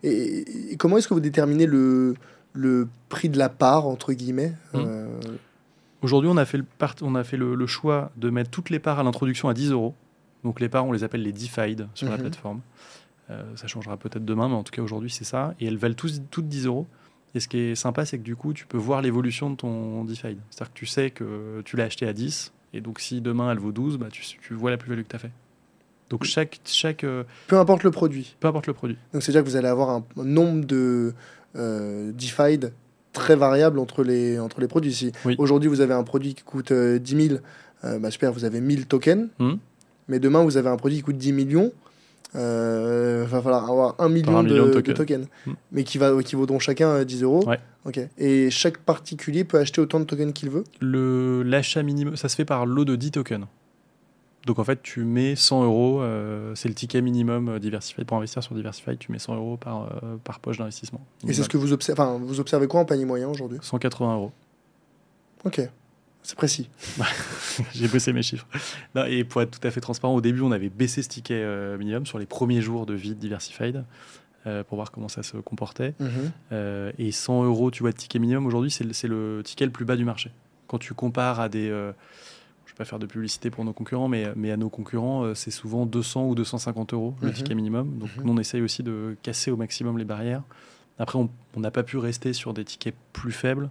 [0.04, 2.14] Et, et comment est-ce que vous déterminez le,
[2.54, 4.78] le prix de la part, entre guillemets Hmm.
[4.86, 5.20] euh,
[6.02, 8.70] Aujourd'hui, on a fait, le, part- on a fait le, le choix de mettre toutes
[8.70, 9.96] les parts à l'introduction à 10 euros.
[10.44, 12.22] Donc les parts, on les appelle les DeFied sur la Mhm.
[12.22, 12.62] plateforme.
[13.32, 15.56] Euh, ça changera peut-être demain, mais en tout cas aujourd'hui, c'est ça.
[15.60, 16.86] Et elles valent tous, toutes 10 euros.
[17.36, 20.04] Et ce qui est sympa, c'est que du coup, tu peux voir l'évolution de ton
[20.06, 20.38] DeFi.
[20.50, 22.54] C'est-à-dire que tu sais que tu l'as acheté à 10.
[22.74, 25.16] Et donc si demain elle vaut 12, bah, tu, tu vois la plus-value que tu
[25.16, 25.32] as fait.
[26.10, 28.36] Donc chaque, chaque euh, Peu importe le produit.
[28.40, 28.98] peu importe le produit.
[29.14, 31.14] Donc c'est-à-dire que vous allez avoir un, un nombre de
[31.56, 32.60] euh, DeFi
[33.14, 34.94] très variable entre les, entre les produits.
[34.94, 35.36] Si Oui.
[35.38, 37.40] aujourd'hui vous avez un produit qui coûte euh, 10 000,
[37.86, 39.30] euh, bah, super, vous avez 1000 tokens.
[39.40, 39.58] Mhm.
[40.10, 41.72] Mais demain vous avez un produit qui coûte 10 millions.
[42.34, 44.96] Euh, va falloir avoir 1 million, un de, million de de tokens.
[44.98, 45.56] tokens, Mhm.
[45.72, 47.48] mais qui, va, qui vaudront chacun euh, 10 euros.
[47.48, 47.60] Ouais.
[48.18, 50.64] Et chaque particulier peut acheter autant de tokens qu'il veut.
[50.82, 53.46] L'achat minimum, ça se fait par lot de 10 tokens.
[54.46, 58.06] Donc en fait, tu mets 100 euros, euh, c'est le ticket minimum euh, Diversified.
[58.06, 61.02] Pour investir sur Diversified, tu mets 100 euros par, euh, par poche d'investissement.
[61.28, 62.00] Et c'est ce que vous observez.
[62.00, 63.58] Enfin, vous observez quoi en panier moyen aujourd'hui?
[63.62, 64.32] 180 euros.
[65.46, 65.62] Ok.
[66.28, 66.70] C'est précis.
[67.76, 68.48] J'ai bossé mes chiffres.
[68.96, 71.36] Non, et pour être tout à fait transparent, au début, on avait baissé ce ticket
[71.36, 73.86] euh, minimum sur les premiers jours de vie de Diversified
[74.48, 75.94] euh, pour voir comment ça se comportait.
[76.00, 76.10] Mhm.
[76.52, 79.86] Euh, et 100 euros, tu vois, de ticket minimum, aujourd'hui, c'est le, ticket le plus
[79.86, 80.32] bas du marché.
[80.66, 81.68] Quand tu compares à des.
[81.68, 85.36] je ne vais pas faire de publicité pour nos concurrents, mais, mais à nos concurrents,
[85.36, 87.34] c'est souvent 200 ou 250 euros le Mhm.
[87.36, 88.00] ticket minimum.
[88.00, 88.24] Donc Mhm.
[88.26, 90.42] nous, on essaye aussi de casser au maximum les barrières.
[90.98, 93.70] Après, on n'a pas pu rester sur des tickets plus faibles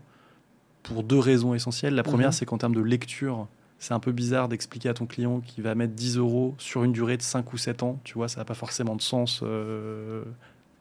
[0.85, 1.95] pour deux raisons essentielles.
[1.95, 2.33] La première, Mhm.
[2.33, 3.49] c'est qu'en termes de lecture,
[3.81, 6.93] c'est un peu bizarre d'expliquer à ton client qu'il va mettre 10 euros sur une
[6.93, 7.99] durée de 5 ou 7 ans.
[8.05, 10.23] Tu vois, ça n'a pas forcément de sens euh,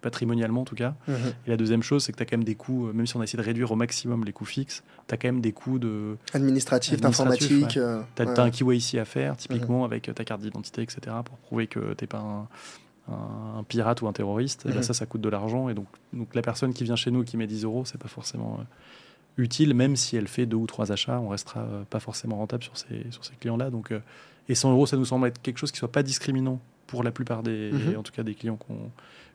[0.01, 0.95] patrimonialement en tout cas.
[1.07, 1.15] Mhm.
[1.47, 3.15] Et la deuxième chose, c'est que tu as quand même des coûts, euh, même si
[3.15, 5.53] on a essayé de réduire au maximum les coûts fixes, tu as quand même des
[5.53, 6.17] coûts de.
[6.33, 6.99] Administratif, Administratif,
[7.49, 7.77] d'informatique.
[7.77, 8.39] euh, Tu as, ouais.
[8.39, 12.05] un KYC à faire, typiquement, avec euh, ta carte d'identité, etc., pour prouver que tu
[12.07, 12.47] pas un,
[13.13, 14.65] un- un pirate ou un terroriste.
[14.65, 14.83] Et ben Mhm.
[14.83, 15.69] ça, ça coûte de l'argent.
[15.69, 17.97] Et donc, donc, la personne qui vient chez nous et qui met 10 euros, c'est
[17.97, 18.59] pas forcément
[19.37, 22.63] utile, même si elle fait deux ou trois achats, on restera euh, pas forcément rentable
[22.63, 23.69] sur ces, sur ces clients-là.
[23.69, 23.99] Donc, euh,
[24.49, 27.11] et 100 euros, ça nous semble être quelque chose qui soit pas discriminant pour la
[27.11, 27.97] plupart des, Mhm.
[27.97, 28.91] en tout cas des clients qu'on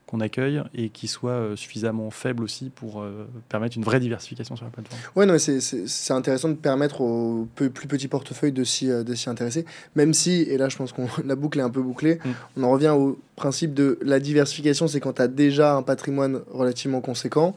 [0.06, 4.56] qu'on accueille et qui soit euh, suffisamment faible aussi pour euh, permettre une vraie diversification
[4.56, 4.98] sur la plateforme.
[5.16, 9.66] Ouais, non, c'est- intéressant de permettre aux peu- plus petits portefeuilles de s'y euh, intéresser.
[9.96, 12.28] Même si, et là je pense que la boucle est un peu bouclée, Mm.
[12.56, 16.40] on en revient au principe de la diversification, c'est quand tu as déjà un patrimoine
[16.50, 17.54] relativement conséquent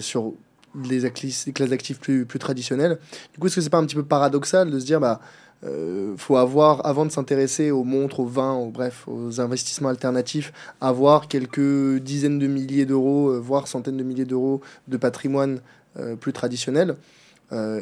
[0.00, 0.34] sur
[0.74, 2.98] les, classes d'actifs plus, traditionnelles.
[3.32, 5.20] Du coup, est-ce que c'est pas un petit peu paradoxal de se dire, bah,
[5.64, 10.52] euh, faut avoir, avant de s'intéresser aux montres, aux vins, aux, bref, aux investissements alternatifs,
[10.80, 15.60] avoir quelques dizaines de milliers d'euros, euh, voire centaines de milliers d'euros de patrimoine
[15.98, 16.96] euh, plus traditionnel,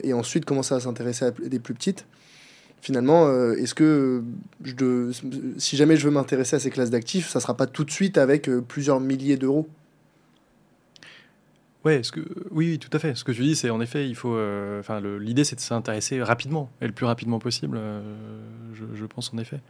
[0.05, 2.07] et ensuite commencer à s'intéresser à des plus petites?
[2.81, 4.23] Finalement, est-ce que
[4.63, 5.11] je
[5.59, 8.17] si jamais je veux m'intéresser à ces classes d'actifs, ça sera pas tout de suite
[8.17, 9.67] avec plusieurs milliers d'euros?
[11.87, 12.19] Ouais, ce que,
[12.51, 13.15] oui, oui, tout à fait.
[13.15, 14.35] Ce que tu dis, c'est en effet, il faut.
[14.35, 17.79] euh, Enfin, l'idée, c'est de s'intéresser rapidement et le plus rapidement possible.
[17.81, 18.03] Euh,
[18.75, 19.61] je, pense en effet.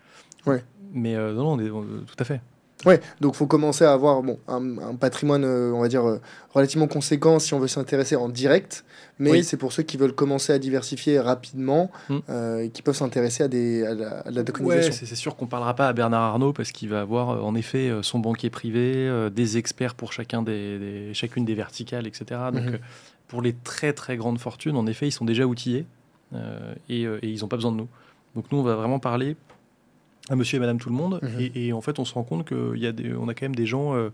[0.46, 0.64] Ouais.
[0.94, 2.40] Mais non, on est, tout à fait.
[2.86, 6.20] Ouais, donc faut commencer à avoir bon, un, patrimoine, euh, on va dire, euh,
[6.54, 8.84] relativement conséquent si on veut s'intéresser en direct.
[9.18, 12.18] Mais c'est pour ceux qui veulent commencer à diversifier rapidement hmm.
[12.28, 15.50] euh, et qui peuvent s'intéresser à, des, à, la, à Ouais, c'est sûr qu'on ne
[15.50, 19.56] parlera pas à Bernard Arnault parce qu'il va avoir en effet son banquier privé, des
[19.56, 22.40] experts pour chacun des, chacune des verticales, etc.
[22.52, 22.78] Donc mhm.
[23.26, 25.86] pour les très très grandes fortunes, en effet, ils sont déjà outillés
[26.88, 27.88] et, et ils n'ont pas besoin de nous.
[28.34, 29.34] Donc nous, on va vraiment parler
[30.28, 31.20] à monsieur et madame tout le monde.
[31.22, 31.50] Mhm.
[31.54, 34.10] et, en fait, on se rend compte qu'on a, a quand même des gens, euh,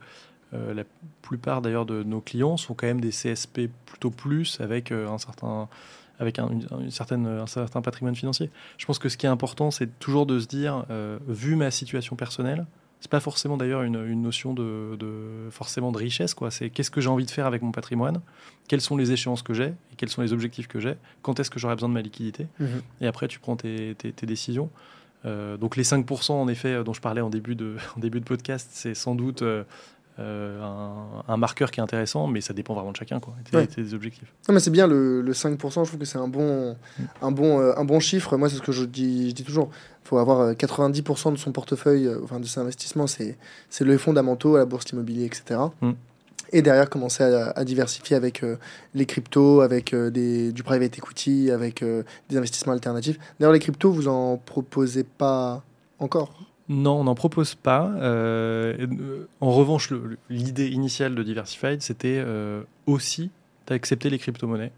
[0.55, 0.85] euh, la
[1.23, 5.19] plupart d'ailleurs de nos clients sont quand même des CSP plutôt plus avec euh, un
[5.19, 5.69] certain
[6.19, 8.51] avec un, une, certaine, un certain patrimoine financier.
[8.79, 10.85] Je pense que ce qui est important, c'est toujours de se dire,
[11.27, 12.65] vu ma situation personnelle,
[13.03, 16.53] c'est pas forcément d'ailleurs une, une, notion de, de, forcément de richesse, quoi.
[16.53, 18.21] C'est qu'est-ce que j'ai envie de faire avec mon patrimoine,
[18.69, 21.51] quelles sont les échéances que j'ai et quels sont les objectifs que j'ai, quand est-ce
[21.51, 22.83] que j'aurai besoin de ma liquidité, mhm.
[23.01, 24.71] et après tu prends tes, tes, tes décisions.
[25.25, 28.21] Euh, donc les 5% en effet euh, dont je parlais en début de, en début
[28.21, 29.65] de podcast, c'est sans doute euh,
[30.19, 34.33] un, marqueur qui est intéressant, mais ça dépend vraiment de chacun, quoi, des, objectifs.
[34.49, 37.05] Non, mais c'est bien le, 5%, je trouve que c'est un bon, mm.
[37.23, 38.37] un, bon, un bon chiffre.
[38.37, 39.71] Moi, c'est ce que je dis, je dis toujours.
[40.05, 43.37] Il faut avoir 90% de son portefeuille, enfin de ses investissements, c'est
[43.81, 45.61] les fondamentaux à la bourse, l'immobilier, etc
[46.53, 48.57] et derrière commencer à, diversifier avec euh,
[48.95, 53.19] les cryptos, avec euh, du private equity, avec euh, des investissements alternatifs.
[53.39, 55.63] D'ailleurs, les cryptos, vous en proposez pas
[55.99, 56.47] encore?
[56.69, 57.85] Non, on n'en propose pas.
[59.41, 59.93] en revanche,
[60.31, 62.25] l'idée initiale de Diversified, c'était
[62.87, 63.31] aussi
[63.67, 64.73] d'accepter les crypto-monnaies.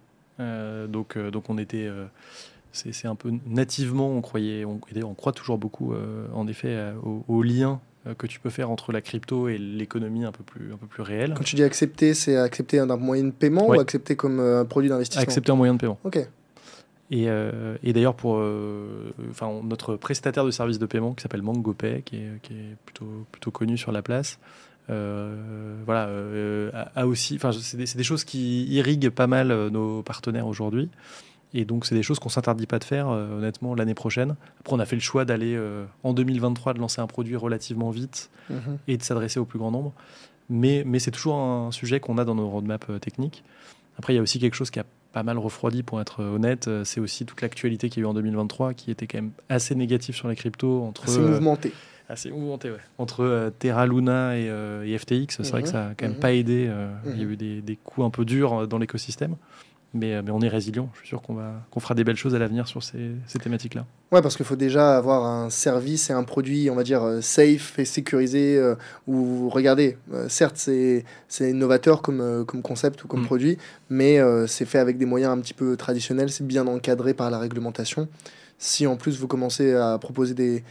[0.89, 1.89] donc, donc on était
[2.73, 5.95] c'est un peu nativement, on croyait, on, croit toujours beaucoup,
[6.35, 10.25] en effet, au, au, lien euh, que tu peux faire entre la crypto et l'économie
[10.25, 11.35] un peu plus un peu plus réelle.
[11.37, 14.65] Quand tu dis accepter, c'est accepter un moyen de paiement ou accepter comme euh, un
[14.65, 15.99] produit d'investissement Accepter un moyen de paiement.
[16.05, 16.19] Ok.
[17.11, 18.43] Et, euh, et d'ailleurs pour
[19.31, 23.27] enfin notre prestataire de services de paiement qui s'appelle MangoPay, qui est, qui est, plutôt
[23.31, 24.39] plutôt connu sur la place.
[24.89, 26.11] voilà,
[26.95, 30.91] a, aussi, enfin, c'est des, des, choses qui irriguent pas mal nos partenaires aujourd'hui.
[31.55, 34.35] Et donc, c'est des choses qu'on s'interdit pas de faire, euh, honnêtement, l'année prochaine.
[34.59, 37.91] Après, on a fait le choix d'aller euh, en 2023, de lancer un produit relativement
[37.91, 38.79] vite mhm.
[38.89, 39.93] et de s'adresser au plus grand nombre.
[40.51, 43.45] Mais, mais c'est toujours un sujet qu'on a dans nos roadmaps euh, techniques.
[43.97, 46.69] Après, il y a aussi quelque chose qui a pas mal refroidi, pour être honnête.
[46.83, 49.77] C'est aussi toute l'actualité qu'il y a eu en 2023, qui était quand même assez
[49.77, 50.83] négative sur les cryptos.
[50.83, 51.73] Entre, assez mouvementé.
[52.09, 52.79] assez mouvementé, ouais.
[52.99, 56.21] Entre Terra Luna et, FTX, c'est vrai que ça a quand même mhm.
[56.21, 56.69] pas aidé.
[57.05, 57.33] Il y a mhm.
[57.33, 59.37] eu des, des coups un peu durs dans l'écosystème.
[59.95, 60.89] Euh, mais, on est résilient.
[60.95, 61.37] Je suis sûr qu'on
[61.71, 63.87] qu'on fera des belles choses à l'avenir sur ces, thématiques-là.
[64.13, 67.21] Ouais, parce qu'il faut déjà avoir un service et un produit, on va dire, euh,
[67.21, 68.57] safe et sécurisé.
[68.57, 68.75] Euh,
[69.07, 69.97] où, regardez,
[70.29, 71.05] certes, c'est,
[71.41, 73.27] innovateur comme, comme concept ou comme mm.
[73.27, 73.59] produit,
[73.91, 76.31] mais c'est fait avec des moyens un petit peu traditionnels.
[76.31, 78.09] C'est bien encadré par la réglementation.
[78.59, 80.65] Si en plus vous commencez à proposer des.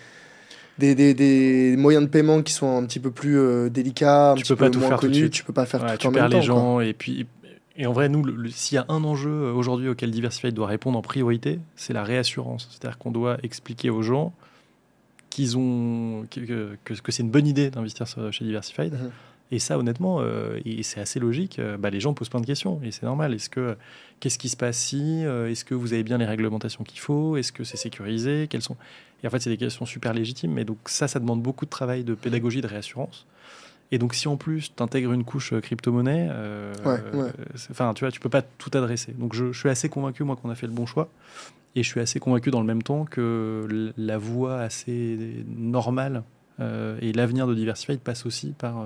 [0.80, 4.42] Des, des, des, moyens de paiement qui sont un petit peu plus délicats, un tu
[4.42, 6.12] petit peux peu pas tout moins faire connus, tu peux pas faire tout tu en
[6.12, 7.28] perds les gens et puis
[7.76, 10.98] et en vrai, nous, s'il y a un enjeu euh, aujourd'hui auquel Diversified doit répondre
[10.98, 12.68] en priorité, c'est la réassurance.
[12.72, 14.34] C'est-à-dire qu'on doit expliquer aux gens
[15.32, 18.94] qu'ils ont que, que, c'est une bonne idée d'investir chez Diversified.
[18.94, 19.12] Mhm.
[19.52, 21.58] Et ça, honnêtement, euh, et c'est assez logique.
[21.58, 23.34] Euh, bah, les gens posent plein de questions et c'est normal.
[23.34, 23.76] Est-ce que
[24.20, 27.38] qu'est-ce qui se passe si Est-ce que vous avez bien les réglementations qu'il faut?
[27.38, 28.48] Est-ce que c'est sécurisé?
[28.50, 28.78] Quelles sont?
[29.24, 30.54] Et en fait, c'est des questions super légitimes.
[30.54, 33.26] Mais donc ça, ça demande beaucoup de travail de pédagogie, de réassurance.
[33.92, 36.74] Et donc, si en plus tu intègres une couche euh, crypto-monnaie, euh,
[37.70, 39.14] enfin, tu vois, tu peux pas tout adresser.
[39.14, 41.10] Donc, je, suis assez convaincu, moi, qu'on a fait le bon choix.
[41.76, 46.24] Et je suis assez convaincu dans le même temps que la voie assez normale
[46.60, 48.86] euh, et l'avenir de Diversified passe aussi par,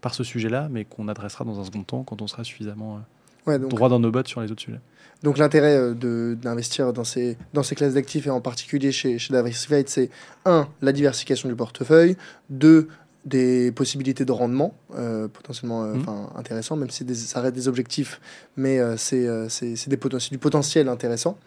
[0.00, 3.00] par ce sujet-là, mais qu'on adressera dans un second temps quand on sera suffisamment
[3.46, 4.78] droit dans nos bottes sur les autres sujets.
[5.22, 9.88] Donc l'intérêt d'investir dans ces, dans ces classes d'actifs et en particulier chez, chez Diversified,
[9.88, 10.10] c'est
[10.44, 12.16] un, la diversification du portefeuille,
[12.50, 12.88] deux,
[13.24, 16.06] des possibilités de rendement euh, potentiellement euh, mmh.
[16.36, 18.20] intéressants, même si ça reste des objectifs,
[18.56, 19.96] mais euh, c'est des
[20.30, 21.38] du potentiel intéressant.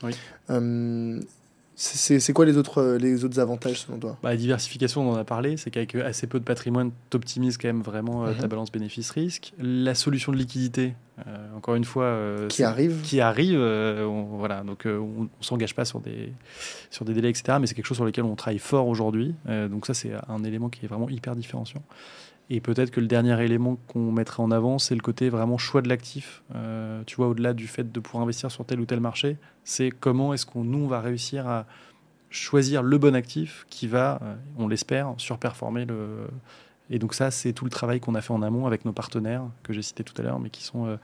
[1.75, 4.17] C'est quoi les autres, les autres avantages selon toi?
[4.23, 7.57] Bah, La diversification, on en a parlé, c'est qu'avec assez peu de patrimoine, tu optimises
[7.57, 8.47] quand même vraiment ta mhm.
[8.47, 9.53] balance bénéfice-risque.
[9.59, 10.93] La solution de liquidité,
[11.55, 12.17] encore une fois,
[12.47, 13.01] qui arrive.
[13.03, 16.31] Qui arrive, voilà, donc on ne s'engage pas sur des,
[16.91, 17.57] sur des délais, etc.
[17.59, 19.35] Mais c'est quelque chose sur lequel on travaille fort aujourd'hui.
[19.47, 21.83] donc ça, c'est un élément qui est vraiment hyper différenciant.
[22.49, 25.81] Et peut-être que le dernier élément qu'on mettrait en avant, c'est le côté vraiment choix
[25.81, 26.43] de l'actif.
[26.53, 29.89] Euh, tu vois, au-delà du fait de pouvoir investir sur tel ou tel marché, c'est
[29.89, 31.65] comment est-ce qu'on nous on va réussir à
[32.29, 36.27] choisir le bon actif qui va, euh, on l'espère, surperformer le.
[36.91, 39.43] Et donc ça, c'est tout le travail qu'on a fait en amont avec nos partenaires
[39.63, 40.97] que j'ai cités tout à l'heure, mais qui sont, euh,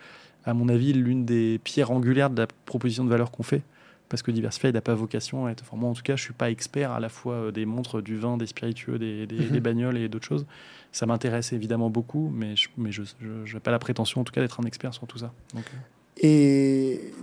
[0.46, 3.64] à mon avis, l'une des pierres angulaires de la proposition de valeur qu'on fait.
[4.12, 5.64] Parce que Diversified n'a pas vocation à être.
[5.66, 8.02] Enfin, moi, en tout cas, je suis pas expert à la fois euh, des montres,
[8.04, 10.46] du vin, des spiritueux, des, des, des bagnoles et d'autres choses.
[10.92, 14.42] Ça m'intéresse évidemment beaucoup, mais je mais je n'ai pas la prétention, en tout cas,
[14.42, 15.32] d'être un expert sur tout ça.
[15.56, 15.78] Donc, euh,
[16.18, 17.14] Et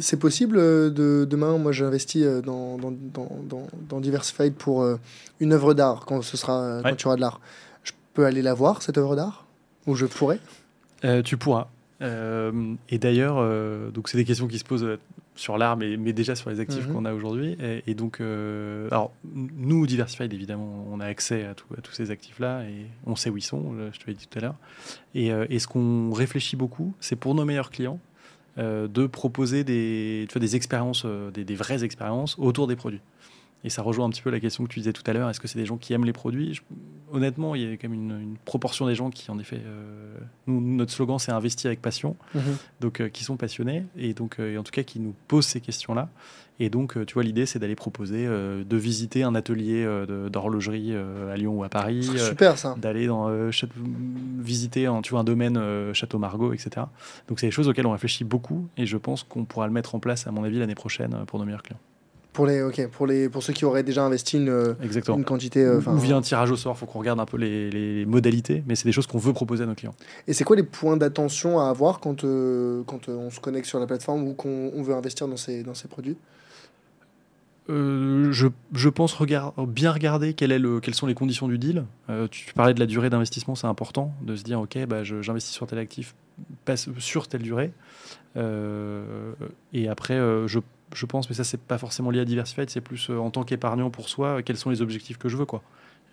[0.00, 4.86] c'est possible euh, de demain, moi j'investis dans, dans, dans, dans, Diversified pour
[5.40, 6.96] une œuvre d'art quand ce sera quand Ouais.
[6.96, 7.40] tu auras de l'art.
[7.82, 9.46] Je peux aller la voir cette œuvre d'art?
[9.86, 10.38] Ou je pourrais?
[11.04, 11.68] Euh, tu pourras.
[12.02, 14.98] Euh, et d'ailleurs, euh, donc c'est des questions qui se posent
[15.38, 16.92] sur l'art, mais, mais déjà sur les actifs Mhm.
[16.94, 17.56] qu'on a aujourd'hui.
[17.62, 21.92] Et, et donc, euh, alors nous, Diversified, évidemment, on a accès à, tout- à tous
[21.92, 23.74] ces actifs-là et on sait où ils sont.
[23.92, 24.56] Je te l'ai dit tout à l'heure.
[25.14, 28.00] Et, euh, et ce qu'on réfléchit beaucoup, c'est pour nos meilleurs clients
[28.58, 33.00] euh, de proposer des, tu vois, des expériences, des, des vraies expériences autour des produits.
[33.64, 35.28] Et ça rejoint un petit peu la question que tu disais tout à l'heure.
[35.28, 36.54] Est-ce que c'est des gens qui aiment les produits?
[36.54, 36.62] Je-
[37.10, 40.14] Honnêtement, il y a quand même une, une proportion des gens qui, en effet, euh,
[40.46, 42.16] nous, notre slogan, c'est investir avec passion.
[42.80, 45.46] Donc, euh, qui sont passionnés et donc, euh, et en tout cas, qui nous posent
[45.46, 46.10] ces questions-là.
[46.60, 49.86] Et donc, tu vois, l'idée, c'est d'aller proposer de visiter un atelier
[50.28, 52.02] d'horlogerie à Lyon ou à Paris.
[52.18, 52.74] Super ça.
[52.78, 53.28] d'aller dans
[54.38, 55.60] visiter un, tu vois, un domaine
[55.94, 56.86] Château Margaux, etc.
[57.28, 59.94] Donc c'est des choses auxquelles on réfléchit beaucoup et je pense qu'on pourra le mettre
[59.94, 61.78] en place, à mon avis, l'année prochaine pour nos meilleurs clients.
[62.32, 65.16] Pour, les, ok, pour, les, pour ceux qui auraient déjà investi une, Exactement.
[65.18, 65.64] une quantité.
[65.64, 68.06] euh, Ou- via un tirage au sort, il faut qu'on regarde un peu les, les
[68.06, 69.94] modalités, mais c'est des choses qu'on veut proposer à nos clients.
[70.28, 73.66] Et c'est quoi les points d'attention à avoir quand, euh, quand euh, on se connecte
[73.66, 76.16] sur la plateforme ou qu'on on veut investir dans ces, dans ces produits?
[77.70, 81.58] Euh, je, je pense regard- bien regarder quel est le, quelles sont les conditions du
[81.58, 81.84] deal.
[82.08, 85.52] Euh, tu, parlais de la durée d'investissement, c'est important de se dire, ok, bah, j'investis
[85.52, 86.14] sur tel actif
[86.64, 87.72] passe sur telle durée.
[88.36, 89.32] Euh,
[89.72, 90.60] et après, je,
[90.94, 93.42] je pense, mais ça c'est pas forcément lié à Diversified, c'est plus euh, en tant
[93.44, 95.46] qu'épargnant pour soi, euh, quels sont les objectifs que je veux.
[95.46, 95.62] quoi.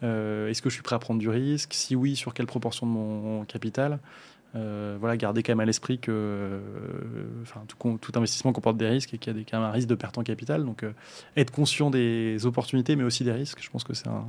[0.04, 1.74] Euh, Est-ce que je suis prêt à prendre du risque?
[1.74, 4.00] Si oui, sur quelle proportion de mon capital?
[4.56, 6.60] Euh, voilà, garder quand même à l'esprit que euh,
[7.42, 9.88] enfin, tout, investissement comporte des risques et qu'il y a des, quand même un risque
[9.90, 10.64] de perte en capital.
[10.64, 10.92] Donc, euh,
[11.36, 14.26] être conscient des opportunités, mais aussi des risques, je pense que c'est un,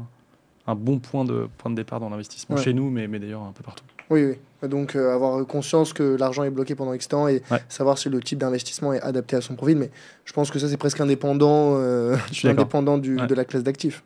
[0.66, 2.62] un bon point de, point de départ dans l'investissement Ouais.
[2.62, 3.84] chez nous, mais, mais d'ailleurs un peu partout.
[4.10, 4.68] Oui, oui.
[4.68, 7.60] Donc euh, avoir conscience que l'argent est bloqué pendant X temps et Ouais.
[7.68, 9.76] savoir si le type d'investissement est adapté à son profil.
[9.76, 9.90] Mais
[10.24, 13.26] je pense que ça, c'est presque indépendant, euh, indépendant du, Ouais.
[13.26, 14.02] de la classe d'actifs.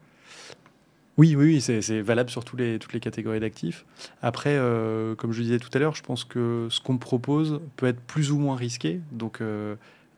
[1.18, 3.84] Oui, oui, oui, c'est valable sur tous les, toutes les catégories d'actifs.
[4.22, 7.86] Après, euh, comme je disais tout à l'heure, je pense que ce qu'on propose peut
[7.86, 9.00] être plus ou moins risqué.
[9.12, 9.40] Donc,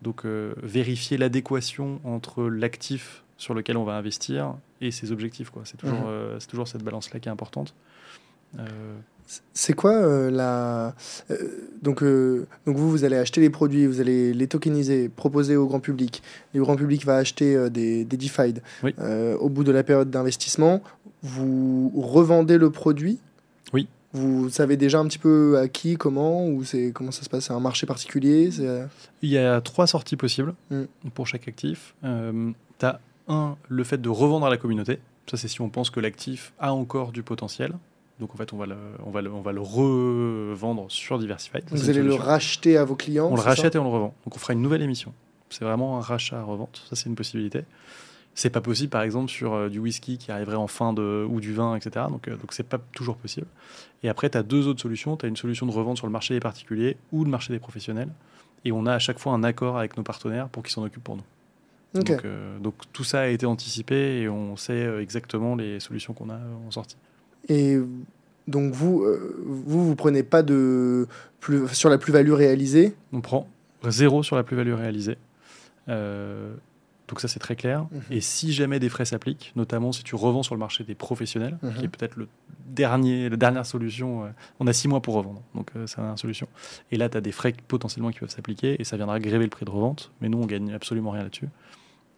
[0.03, 5.51] donc vérifier l'adéquation entre l'actif sur lequel on va investir et ses objectifs.
[5.51, 5.63] quoi.
[5.65, 6.39] C'est toujours, Mhm.
[6.39, 7.75] c'est toujours cette balance-là qui est importante.
[8.59, 8.63] Euh,
[9.55, 10.94] C'est quoi euh, la.
[11.31, 11.36] euh,
[11.82, 15.66] donc, euh, donc, vous, vous allez acheter les produits, vous allez les tokeniser, proposer au
[15.66, 16.23] grand public.
[16.55, 18.55] Le grand public va acheter des, des DeFi.
[18.82, 18.94] Oui.
[19.40, 20.82] Au bout de la période d'investissement,
[21.23, 23.19] vous revendez le produit?
[23.73, 23.89] Oui.
[24.12, 27.47] Vous savez déjà un petit peu à qui, comment, ou c'est comment ça se passe?
[27.47, 28.51] C'est un marché particulier
[29.23, 30.82] Il y a trois sorties possibles Mm.
[31.15, 31.94] pour chaque actif.
[32.03, 34.99] tu as un, le fait de revendre à la communauté.
[35.31, 37.73] Ça, c'est si on pense que l'actif a encore du potentiel.
[38.21, 41.65] Donc, en fait, on va le, on va le, on va le revendre sur Diversified.
[41.71, 44.15] Vous allez le racheter à vos clients On le rachète et on le revend.
[44.25, 45.13] Donc, on fera une nouvelle émission.
[45.51, 46.83] C'est vraiment un rachat à revente.
[46.89, 47.65] Ça, c'est une possibilité.
[48.35, 51.27] C'est pas possible, par exemple, sur euh, du whisky qui arriverait en fin de.
[51.29, 52.07] ou du vin, etc.
[52.09, 53.47] Donc, euh, donc c'est pas toujours possible.
[54.03, 55.17] Et après, tu as deux autres solutions.
[55.17, 57.59] Tu as une solution de revente sur le marché des particuliers ou le marché des
[57.59, 58.09] professionnels.
[58.65, 61.05] Et on a à chaque fois un accord avec nos partenaires pour qu'ils s'en occupent
[61.05, 61.25] pour nous.
[61.95, 66.31] Donc, euh, donc tout ça a été anticipé et on sait exactement les solutions qu'on
[66.31, 66.97] a en sortie.
[67.48, 67.78] Et
[68.48, 71.06] donc vous, euh, vous, vous prenez pas de
[71.40, 72.94] plus sur la plus-value réalisée?
[73.12, 73.48] On prend
[73.89, 75.16] zéro sur la plus-value réalisée.
[75.89, 76.55] Euh,
[77.09, 77.86] donc ça c'est très clair.
[77.90, 78.01] Mhm.
[78.10, 81.59] Et si jamais des frais s'appliquent, notamment si tu revends sur le marché des professionnels,
[81.62, 81.74] Mhm.
[81.74, 82.28] qui est peut-être le
[82.66, 84.28] dernier, la dernière solution, euh,
[84.60, 86.47] on a six mois pour revendre, donc c'est la dernière solution.
[86.90, 89.51] Et là tu as des frais potentiellement qui peuvent s'appliquer et ça viendra gréver le
[89.51, 91.48] prix de revente, mais nous on gagne absolument rien là-dessus.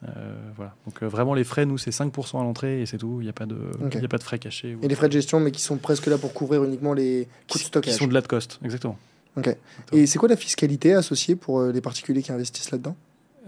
[0.06, 0.74] Euh, voilà.
[0.86, 3.30] Donc euh, vraiment les frais, nous c'est 5% à l'entrée et c'est tout, il n'y
[3.30, 3.94] a, pas de- Ok.
[3.94, 4.74] il y a pas de frais cachés.
[4.74, 7.24] ou- Et les frais de gestion, mais qui sont presque là pour couvrir uniquement les
[7.24, 7.94] coûts de qui, qui stockage.
[7.94, 8.98] sont de la de cost, exactement.
[9.36, 9.56] Ok.
[9.92, 12.96] Et c'est quoi la fiscalité associée pour euh, les particuliers qui investissent là-dedans?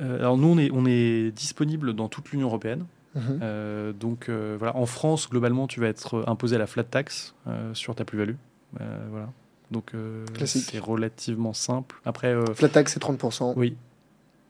[0.01, 2.85] Alors nous on est, on est disponible dans toute l'Union européenne.
[3.15, 3.39] Mhm.
[3.43, 7.35] Euh, donc euh, voilà, en France, globalement, tu vas être imposé à la flat tax
[7.47, 8.35] euh, sur ta plus-value.
[9.11, 9.31] Voilà.
[9.71, 9.93] Donc
[10.45, 11.97] c'est relativement simple.
[12.05, 13.55] Après, Flat tax, c'est 30%.
[13.57, 13.75] oui,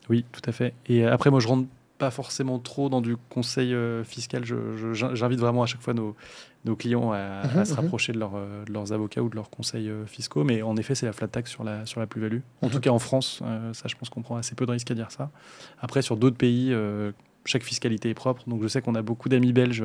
[0.08, 0.74] oui, tout à fait.
[0.88, 1.66] Et après, moi, je rentre
[1.98, 4.44] pas forcément trop dans du conseil euh, fiscal.
[4.44, 6.14] J'invite vraiment à chaque fois nos,
[6.64, 7.76] nos clients à, à Mhm, se mhm.
[7.80, 10.44] rapprocher de, leur, euh, de leurs avocats ou de leurs conseils euh, fiscaux.
[10.44, 12.40] Mais en effet, c'est la flat tax sur la, sur la plus-value.
[12.62, 12.72] En Mhm.
[12.72, 14.94] tout cas, en France, euh, ça, je pense qu'on prend assez peu de risques à
[14.94, 15.30] dire ça.
[15.80, 16.74] Après, sur d'autres pays,
[17.44, 18.42] chaque fiscalité est propre.
[18.48, 19.82] Donc, je sais qu'on a beaucoup d'amis belges.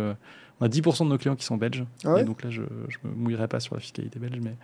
[0.59, 1.85] On a 10% de nos clients qui sont belges.
[2.03, 4.39] Ah ouais et donc là, je ne me mouillerai pas sur la fiscalité belge.
[4.43, 4.55] Mais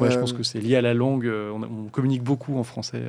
[0.00, 1.26] ouais, je pense que c'est lié à la langue.
[1.26, 3.02] On, on communique beaucoup en français.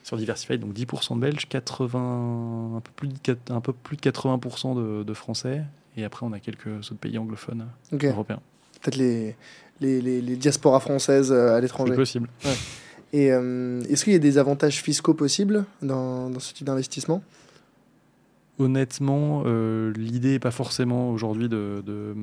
[0.00, 3.96] Euh, sur Diversified, donc 10% de Belges, 80, un, peu plus de, un peu plus
[3.96, 5.62] de 80% de, de, Français,
[5.96, 8.40] et après on a quelques autres pays anglophones européens.
[8.80, 9.36] Peut-être les,
[9.80, 11.92] les, les, les, diasporas françaises à l'étranger.
[11.92, 12.28] C'est possible.
[12.44, 12.54] Ouais.
[13.12, 17.22] Et euh, est-ce qu'il y a des avantages fiscaux possibles dans, dans ce type d'investissement?
[18.58, 22.14] Honnêtement, euh, l'idée n'est pas forcément aujourd'hui de, de,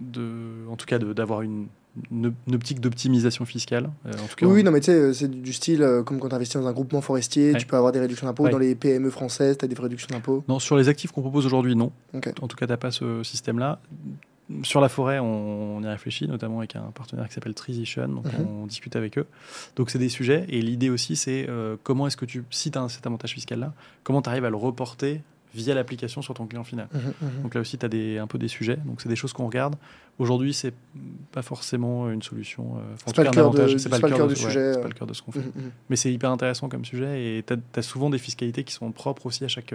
[0.00, 1.66] de, en tout cas, d'avoir une,
[2.10, 3.90] une, optique d'optimisation fiscale.
[4.06, 4.64] Euh, en tout cas, oui, on...
[4.64, 7.00] non, mais tu sais, c'est du style euh, comme quand tu investis dans un groupement
[7.00, 7.58] forestier, ouais.
[7.58, 8.44] tu peux avoir des réductions d'impôts.
[8.44, 8.50] Ouais.
[8.50, 10.44] Dans les PME françaises, tu as des réductions d'impôts.
[10.48, 11.92] Non, sur les actifs qu'on propose aujourd'hui, non.
[12.12, 12.32] Okay.
[12.40, 13.80] En tout cas, tu n'as pas ce système-là.
[14.62, 18.26] Sur la forêt, on, on, y réfléchit, notamment avec un partenaire qui s'appelle Transition, donc
[18.26, 18.62] mm -hmm.
[18.62, 19.26] on discute avec eux.
[19.74, 22.78] Donc c'est des sujets, et l'idée aussi, c'est euh, comment est-ce que tu, si tu
[22.78, 23.72] as cet avantage fiscal-là,
[24.02, 25.22] comment tu arrives à le reporter
[25.54, 26.88] via l'application sur ton client final.
[26.92, 27.42] Mm -hmm.
[27.42, 29.46] Donc là aussi, tu as des, un peu des sujets, donc c'est des choses qu'on
[29.46, 29.76] regarde.
[30.18, 30.74] Aujourd'hui, c'est
[31.32, 32.64] pas forcément une solution.
[32.64, 34.70] Euh, c'est pas, pas, le cœur du sujet.
[34.70, 35.40] Ouais, pas le cœur de ce qu'on fait.
[35.40, 35.70] Mm -hmm.
[35.88, 38.92] Mais c'est hyper intéressant comme sujet, et tu as, as, souvent des fiscalités qui sont
[38.92, 39.74] propres aussi à chaque,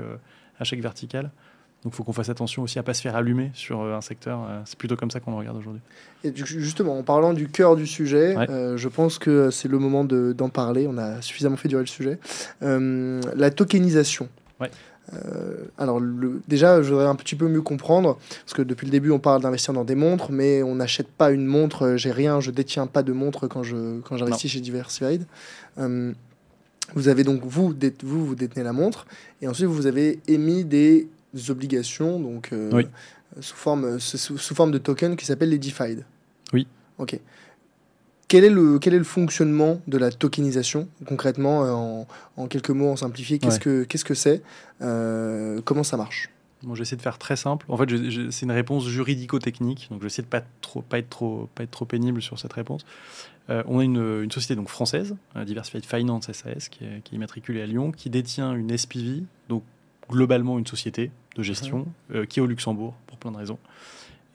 [0.62, 1.30] à chaque verticale.
[1.84, 4.02] Donc il faut qu'on fasse attention aussi à ne pas se faire allumer sur un
[4.02, 4.38] secteur.
[4.66, 5.82] C'est plutôt comme ça qu'on le regarde aujourd'hui.
[6.26, 8.50] Et justement, en parlant du cœur du sujet, ouais.
[8.50, 10.88] euh, je pense que c'est le moment d'en de, parler.
[10.88, 12.20] On a suffisamment fait durer le sujet.
[12.64, 14.28] Euh, la tokenisation.
[14.60, 14.70] Ouais.
[15.14, 18.92] Euh, alors le, déjà, je voudrais un petit peu mieux comprendre, parce que depuis le
[18.92, 21.96] début, on parle d'investir dans des montres, mais on n'achète pas une montre.
[21.96, 25.26] J'ai rien, je détiens pas de montre quand je quand j'investis chez Diversified.
[25.78, 26.12] Euh,
[26.96, 27.74] vous avez donc vous,
[28.04, 29.06] vous, vous détenez la montre,
[29.42, 31.08] et ensuite vous avez émis des
[31.50, 32.88] obligations donc euh, oui.
[33.40, 35.98] sous, forme, sous, sous, forme de token qui s'appelle les DeFi.
[36.54, 36.68] Oui.
[36.98, 37.20] Ok.
[38.30, 42.08] Quel est, le, quel est le fonctionnement de la tokenisation concrètement en,
[42.38, 43.40] en quelques mots, en simplifié?
[43.40, 43.86] Qu'est-ce ouais.
[43.86, 44.44] que c'est -ce que
[44.82, 46.30] euh, Comment ça marche?
[46.64, 47.66] Bon, j'essaie de faire très simple.
[47.70, 47.90] En fait,
[48.32, 51.86] c'est une réponse juridico-technique, donc j'essaie de pas trop, pas être trop, pas être trop
[51.86, 52.86] pénible sur cette réponse.
[53.50, 57.18] Euh, on a une, une, société donc française, Diversified Finance SAS, qui est, qui est
[57.18, 59.64] immatriculée à Lyon, qui détient une SPV, donc
[60.10, 62.16] globalement une société de gestion mmh.
[62.16, 63.60] euh, qui est au Luxembourg pour plein de raisons.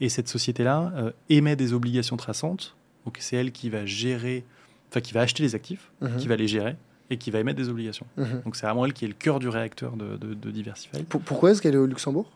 [0.01, 2.75] Et cette société-là euh, émet des obligations traçantes.
[3.05, 4.45] Donc c'est elle qui va gérer,
[4.91, 6.17] enfin qui va acheter les actifs, mmh.
[6.17, 6.77] qui va les gérer
[7.11, 8.07] et qui va émettre des obligations.
[8.17, 8.25] Mmh.
[8.45, 11.05] Donc c'est vraiment elle qui est le cœur du réacteur de, de.
[11.09, 12.31] Pour, pourquoi est-ce qu'elle est au Luxembourg?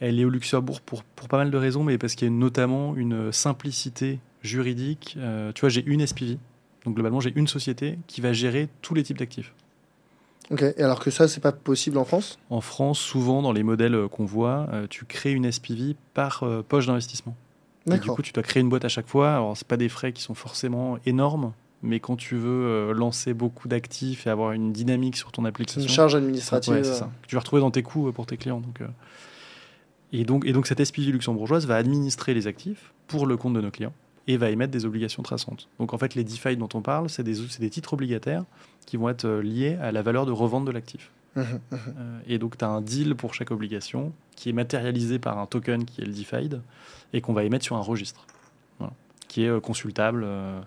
[0.00, 2.34] Elle est au Luxembourg pour, pour pas mal de raisons, mais parce qu'il y a
[2.34, 5.16] notamment une simplicité juridique.
[5.18, 6.38] Euh, tu vois, j'ai une SPV.
[6.84, 9.52] Donc globalement, j'ai une société qui va gérer tous les types d'actifs.
[10.50, 12.38] Ok, et alors que ça, c'est pas possible en France?
[12.48, 16.62] En France, souvent, dans les modèles qu'on voit, euh, tu crées une SPV par euh,
[16.66, 17.36] poche d'investissement.
[17.86, 19.34] Et du coup, tu dois créer une boîte à chaque fois.
[19.34, 21.52] Alors, c'est pas des frais qui sont forcément énormes,
[21.82, 25.80] mais quand tu veux euh, lancer beaucoup d'actifs et avoir une dynamique sur ton application.
[25.80, 26.74] Une charge administrative.
[26.74, 27.10] Ouais, c'est ça.
[27.22, 28.60] Que tu vas retrouver dans tes coûts pour tes clients.
[28.60, 28.86] Donc, euh...
[30.12, 33.60] et, donc, et donc, cette SPV luxembourgeoise va administrer les actifs pour le compte de
[33.60, 33.94] nos clients
[34.26, 35.68] et va émettre des obligations traçantes.
[35.78, 38.44] Donc en fait, les DeFi dont on parle, c'est des, des, titres obligataires
[38.86, 41.10] qui vont être liés à la valeur de revente de l'actif.
[41.36, 41.74] Mmh, mmh.
[41.74, 45.46] Euh, et donc tu as un deal pour chaque obligation qui est matérialisé par un
[45.46, 46.48] token qui est le DeFi
[47.12, 48.26] et qu'on va émettre sur un registre,
[48.78, 48.92] voilà,
[49.28, 50.22] qui est euh, consultable.
[50.24, 50.60] Euh,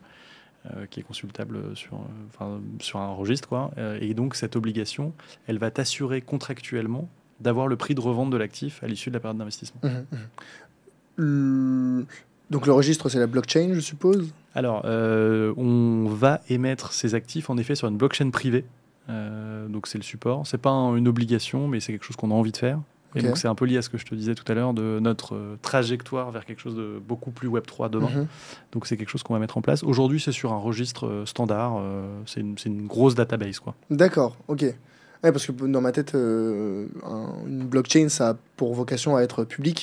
[0.77, 1.99] euh, qui est consultable sur,
[2.29, 3.49] enfin, sur un registre.
[3.49, 3.71] Quoi.
[3.99, 5.11] et donc, cette obligation,
[5.45, 7.09] elle va t'assurer contractuellement
[7.41, 9.81] d'avoir le prix de revente de l'actif à l'issue de la période d'investissement.
[11.17, 12.03] Mmh,
[12.49, 14.31] donc le registre, c'est la blockchain, je suppose?
[14.55, 18.65] Alors, euh, on va émettre ces actifs, en effet, sur une blockchain privée.
[19.09, 20.45] Euh, donc c'est le support.
[20.45, 22.79] C'est pas un, une obligation, mais c'est quelque chose qu'on a envie de faire.
[23.15, 23.27] Et okay.
[23.27, 24.99] donc c'est un peu lié à ce que je te disais tout à l'heure de
[24.99, 28.09] notre euh, trajectoire vers quelque chose de beaucoup plus Web3 demain.
[28.09, 28.27] Mm -hmm.
[28.71, 29.83] Donc c'est quelque chose qu'on va mettre en place.
[29.83, 31.73] Aujourd'hui, c'est sur un registre euh, standard.
[32.25, 33.59] c'est une, une, grosse database.
[33.59, 33.73] quoi.
[33.89, 34.63] D'accord, ok.
[35.23, 39.21] Ouais, parce que dans ma tête, euh, un, une blockchain, ça a pour vocation à
[39.21, 39.73] être oui.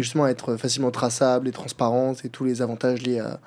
[0.00, 3.38] et justement à être facilement traçable et transparente et tous les avantages liés à,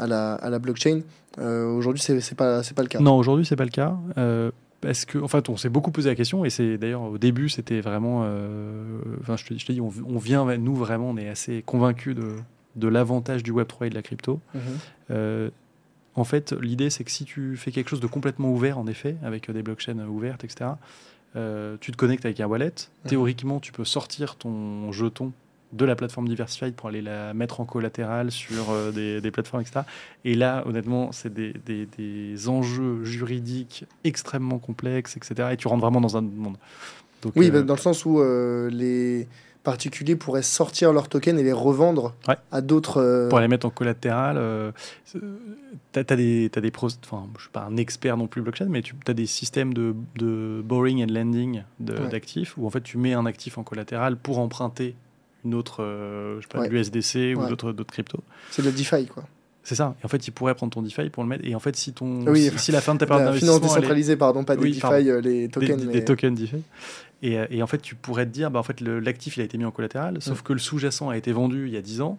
[0.00, 1.02] à, la, à la, blockchain.
[1.38, 2.98] Euh, aujourd'hui, c'est pas, pas le cas.
[2.98, 3.96] Non, aujourd'hui, c'est pas le cas.
[4.18, 7.18] Euh, parce que, en fait, on s'est beaucoup posé la question, et c'est d'ailleurs au
[7.18, 8.22] début, c'était vraiment.
[8.24, 11.62] euh, Enfin, je te, je te dis, on, on, vient, nous vraiment, on est assez
[11.62, 12.36] convaincus de,
[12.76, 14.40] de l'avantage du Web3 et de la crypto.
[14.54, 15.50] Mm -hmm.
[16.18, 19.16] En fait, l'idée, c'est que si tu fais quelque chose de complètement ouvert, en effet,
[19.22, 20.70] avec des blockchains ouvertes, etc.,
[21.36, 22.70] euh, tu te connectes avec un wallet.
[22.70, 23.08] Mmh.
[23.08, 25.32] Théoriquement, tu peux sortir ton jeton
[25.72, 29.62] de la plateforme Diversified pour aller la mettre en collatéral sur euh, des, des, plateformes,
[29.62, 29.80] etc.
[30.24, 35.50] Et là, honnêtement, c'est des, des, des, enjeux juridiques extrêmement complexes, etc.
[35.52, 36.56] Et tu rentres vraiment dans un monde.
[37.22, 37.62] Donc, oui, euh...
[37.62, 39.28] dans le sens où euh, les
[39.64, 42.36] particuliers pourraient sortir leurs tokens et les revendre ouais.
[42.50, 43.02] à d'autres.
[43.02, 43.28] Euh...
[43.28, 44.36] Pour les mettre en collatéral.
[44.38, 44.72] Euh,
[45.12, 45.20] tu
[45.94, 46.88] as, des, as des pros.
[47.04, 49.74] Enfin, je ne suis pas un expert non plus blockchain, mais tu as des systèmes
[49.74, 52.62] de, de borrowing and lending d'actifs ouais.
[52.62, 54.94] où en fait tu mets un actif en collatéral pour emprunter
[55.44, 56.68] une autre, euh, je sais pas, ouais.
[56.68, 58.22] l'USDC ou d'autres cryptos.
[58.50, 59.24] C'est de la DeFi, quoi.
[59.62, 59.94] C'est ça.
[60.00, 61.46] Et en fait, il pourrait prendre ton DeFi pour le mettre.
[61.46, 63.56] Et en fait, si, ton, Oui, si, enfin, si la fin de ta période d'investissement.
[63.56, 64.96] finance elle est- décentralisée, pardon, pas des Oui, DeFi, pardon.
[64.96, 65.76] euh, les tokens.
[65.80, 66.62] des- mais- des tokens DeFi.
[67.22, 69.40] Et, euh, et en fait, tu pourrais te dire, bah, en fait, le- l'actif, il
[69.40, 70.42] a été mis en collatéral, sauf Mm.
[70.42, 72.18] que le sous-jacent a été vendu il y a 10 ans.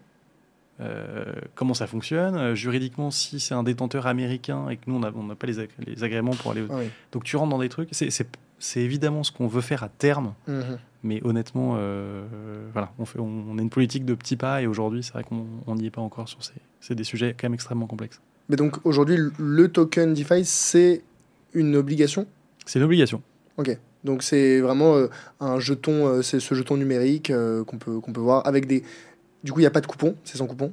[0.82, 1.26] Euh,
[1.56, 2.36] comment ça fonctionne?
[2.38, 5.70] Euh, Juridiquement, si c'est un détenteur américain et que nous, on n'a pas les, ag-
[5.86, 6.64] les agréments pour aller.
[6.70, 6.86] Ah oui.
[7.12, 7.90] Donc, tu rentres dans des trucs.
[7.92, 8.28] C'est- C'est
[8.60, 10.78] c'est évidemment ce qu'on veut faire à terme, Mhm.
[11.04, 12.26] mais honnêtement, euh,
[12.74, 15.24] voilà, on, fait, on, on a une politique de petits pas et aujourd'hui, c'est vrai
[15.24, 16.54] qu'on on n'y est pas encore sur ces.
[16.82, 18.20] C'est des sujets quand même extrêmement complexes.
[18.50, 21.02] Mais donc aujourd'hui, le token DeFi, c'est
[21.54, 22.26] une obligation?
[22.66, 23.22] C'est une obligation.
[24.06, 25.08] Donc c'est vraiment euh,
[25.42, 27.34] un jeton, euh, c'est ce jeton numérique
[27.68, 28.84] qu'on peut, qu'on peut voir avec des.
[29.44, 30.72] Du coup, il n'y a pas de coupon, c'est sans coupon.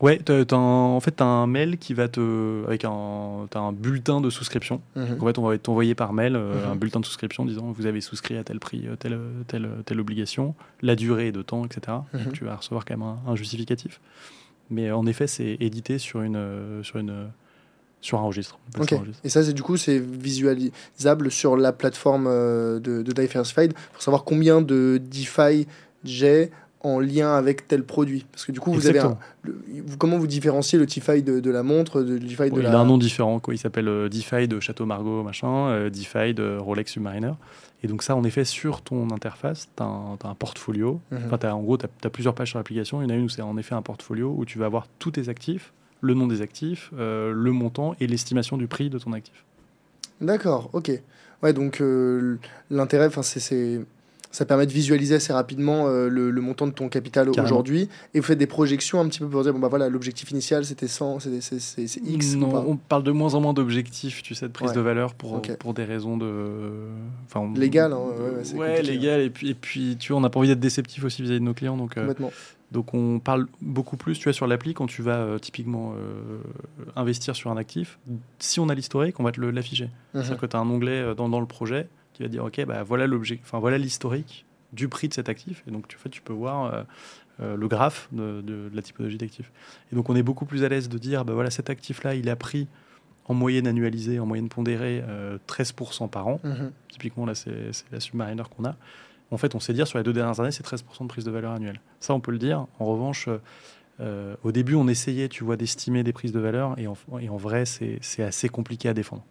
[0.00, 2.64] Ouais, t'as- t'as un- en fait, tu as un mail qui va te.
[2.66, 4.82] avec un, t'as un bulletin de souscription.
[4.94, 5.06] Mhm.
[5.08, 6.72] Donc, en fait, on va t'envoyer par mail euh, Mhm.
[6.72, 9.98] un bulletin de souscription disant vous avez souscrit à tel prix, euh, telle, telle, telle
[10.00, 11.98] obligation, la durée de temps, etc.
[12.12, 12.24] Mhm.
[12.24, 14.00] Donc, tu vas recevoir quand même un, un justificatif.
[14.68, 17.28] Mais en effet, c'est édité sur, une, euh, sur, une,
[18.02, 18.58] sur un registre.
[18.78, 18.84] Un.
[19.24, 24.02] Et ça, c'est du coup, c'est visualisable sur la plateforme euh, de, de Diversified pour
[24.02, 25.66] savoir combien de DeFi
[26.04, 26.50] j'ai
[26.86, 28.26] en lien avec tel produit.
[28.32, 29.60] Parce que du coup, vous avez un, le-
[29.98, 32.68] comment vous différenciez le DeFi de, de la montre, de DeFi de Ouais, la.
[32.70, 33.54] Il a un nom différent, quoi.
[33.54, 37.32] il s'appelle euh, DeFi de Château Margaux, machin, euh, DeFi de Rolex Submariner.
[37.82, 41.00] Et donc ça, en effet, sur ton interface, tu as, un portfolio.
[41.10, 41.18] Mhm.
[41.30, 43.02] Enfin, en gros, tu as, plusieurs pages sur l'application.
[43.02, 44.86] Il y en a une où c'est en effet un portfolio où tu vas avoir
[44.98, 48.98] tous tes actifs, le nom des actifs, euh, le montant et l'estimation du prix de
[48.98, 49.44] ton actif.
[50.20, 50.90] D'accord, ok.
[51.42, 52.38] Ouais, donc euh,
[52.70, 53.80] l'intérêt, c'est-
[54.36, 57.44] ça permet de visualiser assez rapidement euh, le, le montant de ton capital Carrément.
[57.46, 57.88] aujourd'hui.
[58.12, 60.66] Et vous faites des projections un petit peu pour dire, bon, bah voilà, l'objectif initial,
[60.66, 62.34] c'était 100, c'est, c'est, c'est- c'est X.
[62.36, 64.76] Non, pas on parle de moins en moins d'objectifs, tu sais, de prise Ouais.
[64.76, 66.26] de valeur pour, pour des raisons de...
[67.26, 67.98] Enfin, Légal, hein,
[68.56, 69.22] ouais, légal.
[69.22, 71.44] Et puis, et puis, tu vois, on n'a pas envie d'être déceptif aussi vis-à-vis de
[71.44, 71.76] nos clients.
[71.78, 72.30] Donc, euh, Complètement.
[72.72, 76.38] Donc on parle beaucoup plus, tu vois, sur l'appli, quand tu vas euh, typiquement euh,
[76.96, 77.98] investir sur un actif,
[78.40, 79.84] si on a l'historique, on va te le- l'afficher.
[79.84, 79.90] Mhm.
[80.14, 82.82] C'est-à-dire que tu as un onglet dans, dans le projet qui va dire, OK, bah,
[82.82, 85.62] voilà l'objet, enfin voilà l'historique du prix de cet actif.
[85.68, 86.82] Et donc tu, en fait, tu peux voir euh,
[87.40, 89.52] euh, le graphe de, de- de la typologie d'actif.
[89.92, 92.28] Et donc on est beaucoup plus à l'aise de dire, bah, voilà, cet actif-là, il
[92.28, 92.66] a pris
[93.26, 96.40] en moyenne annualisée, en moyenne pondérée, euh, 13% par an.
[96.44, 96.70] Mhm.
[96.88, 98.76] Typiquement, là, c'est la Submariner qu'on a.
[99.32, 101.30] En fait, on sait dire sur les deux dernières années, c'est 13% de prise de
[101.32, 101.80] valeur annuelle.
[102.00, 102.66] Ça, on peut le dire.
[102.78, 103.28] En revanche,
[104.00, 107.28] euh, au début, on essayait, tu vois, d'estimer des prises de valeur, et en, et
[107.28, 109.24] en vrai, c'est assez compliqué à défendre.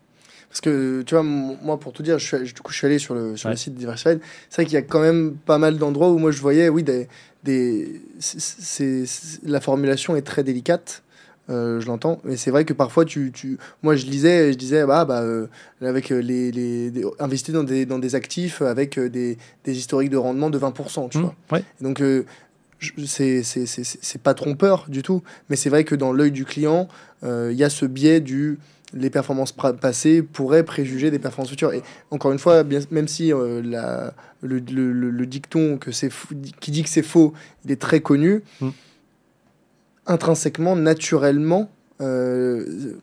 [0.50, 2.98] Parce que, tu vois, moi, pour tout dire, je suis, du coup, je suis allé
[3.00, 3.58] sur le, sur le Ouais.
[3.58, 4.20] site Diversified.
[4.50, 6.84] C'est vrai qu'il y a quand même pas mal d'endroits où moi, je voyais, oui,
[6.84, 7.08] des,
[7.44, 9.06] des, c'est-
[9.44, 11.02] la formulation est très délicate.
[11.52, 14.84] euh, je l'entends, mais c'est vrai que parfois, tu, tu, moi je lisais, je disais,
[14.84, 15.46] bah, bah euh,
[15.80, 20.10] avec euh, les, les, des- investir dans des, dans des actifs avec des, des historiques
[20.10, 21.36] de rendement de 20%, tu Mmh, vois.
[21.52, 21.64] ouais.
[21.82, 22.26] Donc, euh,
[23.06, 26.88] c'est pas trompeur du tout, mais c'est vrai que dans l'œil du client,
[27.24, 28.58] il y a ce biais du
[28.96, 31.74] les performances passées pourraient préjuger des performances futures.
[31.74, 35.92] Et encore une fois, bien, même si euh, la, le, le- le- le dicton que
[36.62, 37.34] qui dit que c'est faux,
[37.66, 38.70] il est très connu, Mm.
[40.08, 41.70] intrinsèquement, naturellement,
[42.02, 42.94] euh,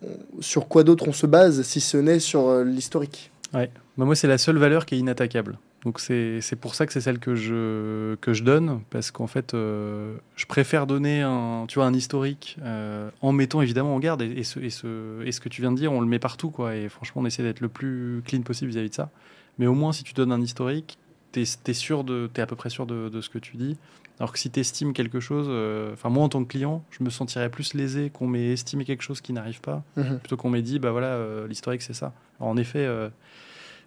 [0.40, 3.30] sur quoi d'autre on se base si ce n'est sur euh, l'historique?
[3.52, 3.66] Bah,
[3.98, 5.58] moi, c'est la seule valeur qui est inattaquable.
[5.84, 9.52] Donc, c'est pour ça que c'est celle que je, que je donne, parce qu'en fait,
[9.54, 14.22] euh, je préfère donner un, tu vois, un historique euh, en mettant évidemment en garde.
[14.22, 16.20] Et, et ce, et, ce, et ce que tu viens de dire, on le met
[16.20, 16.50] partout.
[16.50, 19.10] Quoi, et franchement, on essaie d'être le plus clean possible vis-à-vis de ça.
[19.58, 20.98] Mais au moins, si tu donnes un historique,
[21.32, 23.76] tu es, de, es à peu près sûr de, de ce que tu dis.
[24.20, 27.02] Alors que si tu estimes quelque chose, euh, enfin, moi en tant que client, je
[27.02, 30.20] me sentirais plus lésé qu'on m'ait estimé quelque chose qui n'arrive pas Mhm.
[30.20, 31.18] plutôt qu'on m'ait dit bah voilà
[31.48, 32.86] l'historique c'est ça Alors, en effet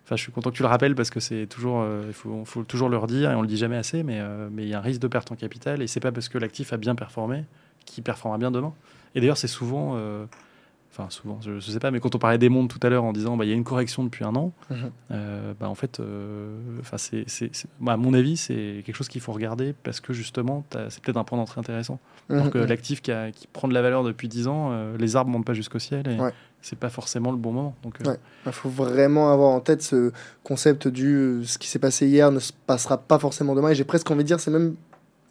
[0.06, 2.46] enfin je suis content que tu le rappelles parce que c'est toujours euh, il faut,
[2.46, 4.74] faut toujours le redire et on le dit jamais assez mais euh, mais il y
[4.76, 6.94] a un risque de perte en capital et c'est pas parce que l'actif a bien
[6.96, 7.44] performé
[7.86, 8.74] qu'il performera bien demain
[9.16, 10.26] et d'ailleurs c'est souvent euh,
[10.92, 13.04] enfin souvent je, je sais pas mais quand on parlait des mondes tout à l'heure
[13.04, 14.92] en disant bah il y a une correction depuis un an Mhm.
[15.60, 16.00] bah en fait
[16.80, 17.26] enfin c'est
[17.80, 21.18] bah, à mon avis c'est quelque chose qu'il faut regarder parce que justement c'est peut-être
[21.18, 22.00] un point d'entrée intéressant
[22.30, 22.66] que Mhm.
[22.66, 23.12] l'actif qui,
[23.54, 26.32] prend de la valeur depuis 10 ans, les arbres montent pas jusqu'au ciel et Ouais.
[26.68, 27.76] C'est pas forcément le bon moment.
[27.84, 28.18] Donc, euh, Ouais.
[28.48, 30.12] Il faut vraiment avoir en tête ce
[30.44, 33.70] concept du euh, ce qui s'est passé hier ne se passera pas forcément demain.
[33.70, 34.74] Et j'ai presque envie de dire, c'est même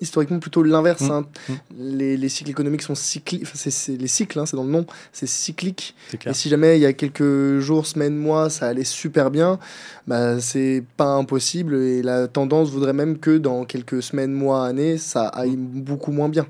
[0.01, 1.02] historiquement plutôt l'inverse.
[1.02, 1.11] Mm.
[1.11, 1.27] hein.
[1.48, 1.52] Mm.
[1.77, 3.47] Les, les cycles économiques sont cycliques.
[3.52, 4.86] C'est- les cycles, hein, c'est dans le nom.
[5.12, 5.97] C'est cyclique.
[6.24, 9.59] Et si jamais il y a quelques jours, semaines, mois, ça allait super bien,
[10.06, 11.74] bah, c'est pas impossible.
[11.74, 16.28] Et la tendance voudrait même que dans quelques semaines, mois, années, ça aille beaucoup moins
[16.28, 16.47] bien.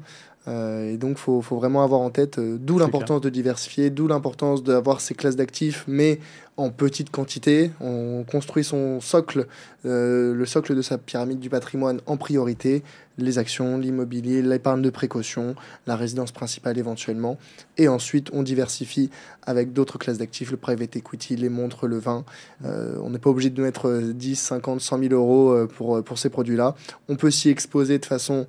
[0.47, 3.91] Euh, et donc, il faut, faut, vraiment avoir en tête euh, d'où l'importance de diversifier,
[3.91, 6.19] d'où l'importance d'avoir ces classes d'actifs, mais
[6.57, 7.71] en petite quantité.
[7.81, 9.47] On construit son socle,
[9.87, 12.83] euh, le socle de sa pyramide du patrimoine en priorité,
[13.17, 15.55] les actions, l'immobilier, l'épargne de précaution,
[15.87, 17.39] la résidence principale éventuellement.
[17.79, 19.11] Et ensuite, on diversifie
[19.43, 22.25] avec d'autres classes d'actifs, le private equity, les montres, le vin.
[22.63, 26.75] on n'est pas obligé de mettre 10, 50, 100 000 euros pour, pour ces produits-là.
[27.09, 28.47] On peut s'y exposer de façon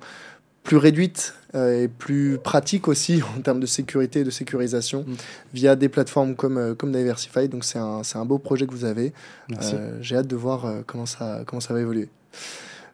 [0.66, 5.14] plus réduite et plus pratique aussi en termes de sécurité et de sécurisation mm.
[5.54, 7.48] via des plateformes comme, euh, comme Diversify.
[7.48, 9.12] Donc c'est un, un, beau projet que vous avez.
[9.50, 12.08] Euh, j'ai hâte de voir comment, ça, comment ça va évoluer.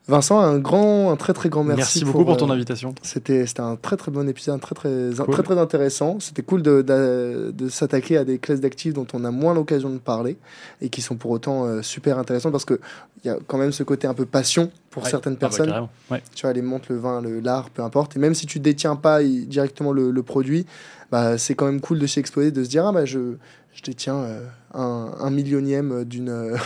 [0.09, 2.01] Vincent, un grand, un très très grand merci.
[2.01, 2.93] Merci beaucoup pour, ton invitation.
[3.03, 6.19] C'était, c'était un très très bon épisode, très très, très, très intéressant.
[6.19, 9.99] C'était cool de, de, s'attaquer à des classes d'actifs dont on a moins l'occasion de
[9.99, 10.37] parler
[10.81, 12.79] et qui sont pour autant super intéressantes parce qu'il
[13.24, 15.89] y a quand même ce côté un peu passion pour certaines ah bah, personnes.
[16.35, 18.16] tu vois, les montres, le vin, le, l'art, peu importe.
[18.16, 20.66] Et même si tu détiens pas directement le, le produit,
[21.12, 23.37] bah, c'est quand même cool de s'y exposer, de se dire, ah bah je,
[23.74, 26.57] je détiens euh, un, un, millionième d'une euh,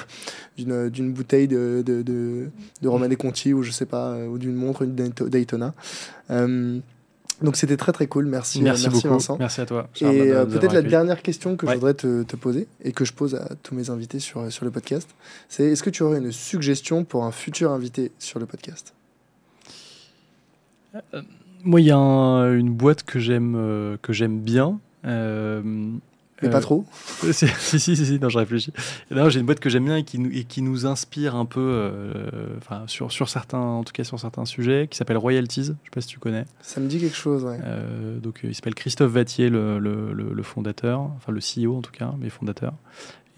[0.57, 2.49] d'une d'une bouteille de, de, de,
[2.83, 5.75] de Romanée Conti ou je sais pas, euh, ou d'une montre, une Daytona.
[6.29, 9.37] donc c'était très très cool, merci, merci, merci Vincent.
[9.39, 9.89] Merci à toi.
[10.01, 13.35] Et peut-être la dernière question que je voudrais te, te, poser et que je pose
[13.35, 15.09] à tous mes invités sur, sur le podcast,
[15.49, 18.95] c'est est-ce que tu aurais une suggestion pour un futur invité sur le podcast?
[21.63, 24.81] Moi, il y a une boîte que j'aime que j'aime bien.
[26.43, 26.85] Mais pas euh, trop
[27.33, 28.73] si, si, si, si, non, je réfléchis.
[29.11, 31.61] J'ai une boîte que j'aime bien et qui, nous, et qui nous inspire un peu,
[31.61, 35.63] euh, enfin, sur, sur certains, en tout cas sur certains sujets, qui s'appelle Royalties.
[35.63, 36.45] Je sais pas si tu connais.
[36.61, 37.59] Ça me dit quelque chose, ouais.
[37.65, 41.93] Euh, donc, il s'appelle Christophe Vattier, le, le, le, fondateur, enfin le CEO en tout
[41.93, 42.75] cas, mais fondateur.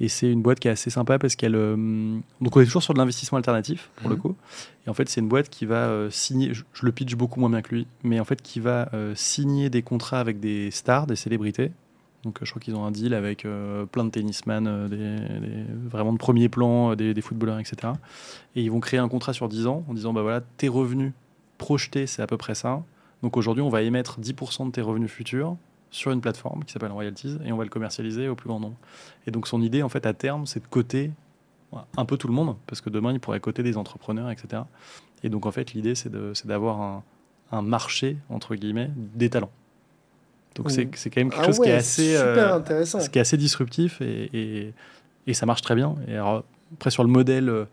[0.00, 1.52] Et c'est une boîte qui est assez sympa parce qu'elle.
[1.52, 4.22] donc, on est toujours sur de l'investissement alternatif, pour le mhm.
[4.22, 4.36] coup.
[4.86, 6.52] Et en fait, c'est une boîte qui va signer.
[6.52, 9.70] Je, je, le pitch beaucoup moins bien que lui, mais en fait, qui va signer
[9.70, 11.72] des contrats avec des stars, des célébrités,
[12.28, 16.18] donc je crois qu'ils ont un deal avec euh, plein de tennisman, euh, vraiment de
[16.18, 17.94] premier plan, euh, des, footballeurs, etc.
[18.54, 21.14] Et ils vont créer un contrat sur 10 ans en disant bah voilà, tes revenus
[21.56, 22.82] projetés, c'est à peu près ça.
[23.22, 25.56] Donc aujourd'hui, on va émettre 10% de tes revenus futurs
[25.90, 28.76] sur une plateforme qui s'appelle Royalties et on va le commercialiser au plus grand nombre.
[29.26, 31.10] Et donc son idée, en fait, à terme, c'est de coter
[31.96, 34.64] un peu tout le monde, parce que demain, il pourrait coter des entrepreneurs, etc.
[35.22, 36.12] Et donc en fait, l'idée, c'est
[36.46, 37.02] d'avoir
[37.52, 39.50] un marché, entre guillemets, des talents.
[40.54, 42.98] Donc c'est quand même quelque ah chose qui est assez, super euh, intéressant.
[42.98, 44.74] qui est assez disruptif et, et,
[45.26, 45.94] et, ça marche très bien.
[46.08, 46.44] Et alors,
[46.74, 47.64] après sur le modèle euh,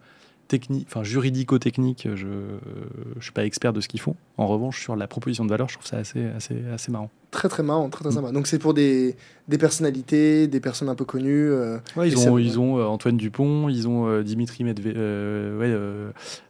[0.48, 4.16] technique, enfin juridico-technique, je ne suis pas expert de ce qu'ils font.
[4.38, 7.10] En revanche, sur la proposition de valeur, je trouve ça assez, assez, assez marrant.
[7.36, 8.32] Très très marrant, très très sympa.
[8.32, 9.18] Donc c'est pour des,
[9.50, 11.52] des personnalités, des personnes un peu connues.
[11.52, 15.76] Euh, ils, ont, ils ont euh, Antoine Dupont, ils ont euh, Dimitri Medvedev, ouais,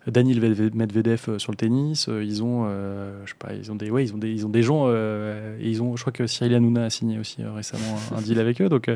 [0.06, 0.40] Daniel
[0.76, 2.07] Medvedev sur le tennis.
[2.07, 2.70] ils ont,
[3.26, 4.88] je sais pas, ils ont des, ouais, ils ont des, ils ont des gens.
[4.94, 8.62] et ils ont, je crois que Cyril Hanouna a signé aussi récemment un, deal avec
[8.62, 8.70] eux.
[8.70, 8.88] Donc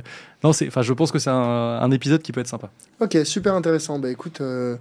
[0.44, 1.34] non, c'est, enfin, je pense que c'est un,
[1.82, 2.70] un, épisode qui peut être sympa.
[2.99, 3.98] Ok, super intéressant.
[3.98, 4.78] Bah écoute, je,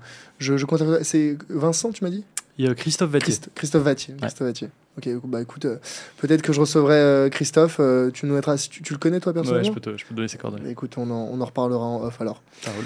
[0.58, 0.82] je compte.
[1.04, 2.24] C'est Vincent, tu m'as dit?
[2.58, 3.36] Il y a Christophe Vattier.
[3.54, 4.14] Christophe Vattier.
[4.20, 4.68] Christophe Vattier.
[4.98, 5.76] Ok, bah écoute, euh,
[6.16, 7.76] peut-être que je recevrai euh, Christophe.
[7.78, 10.04] Euh, tu nous mettras, tu, tu, le connais toi personnellement Ouais, je peux te, je
[10.04, 10.64] peux te donner ses coordonnées.
[10.64, 12.42] Bah, écoute, on en, on en, reparlera en off alors.
[12.62, 12.84] Ça roule.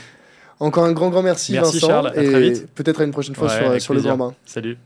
[0.60, 1.88] Encore un grand, grand merci, merci Vincent.
[1.88, 2.68] Charles, à et très vite.
[2.74, 4.34] Peut-être à une prochaine fois sur, sur le grand bain.
[4.44, 4.76] Salut.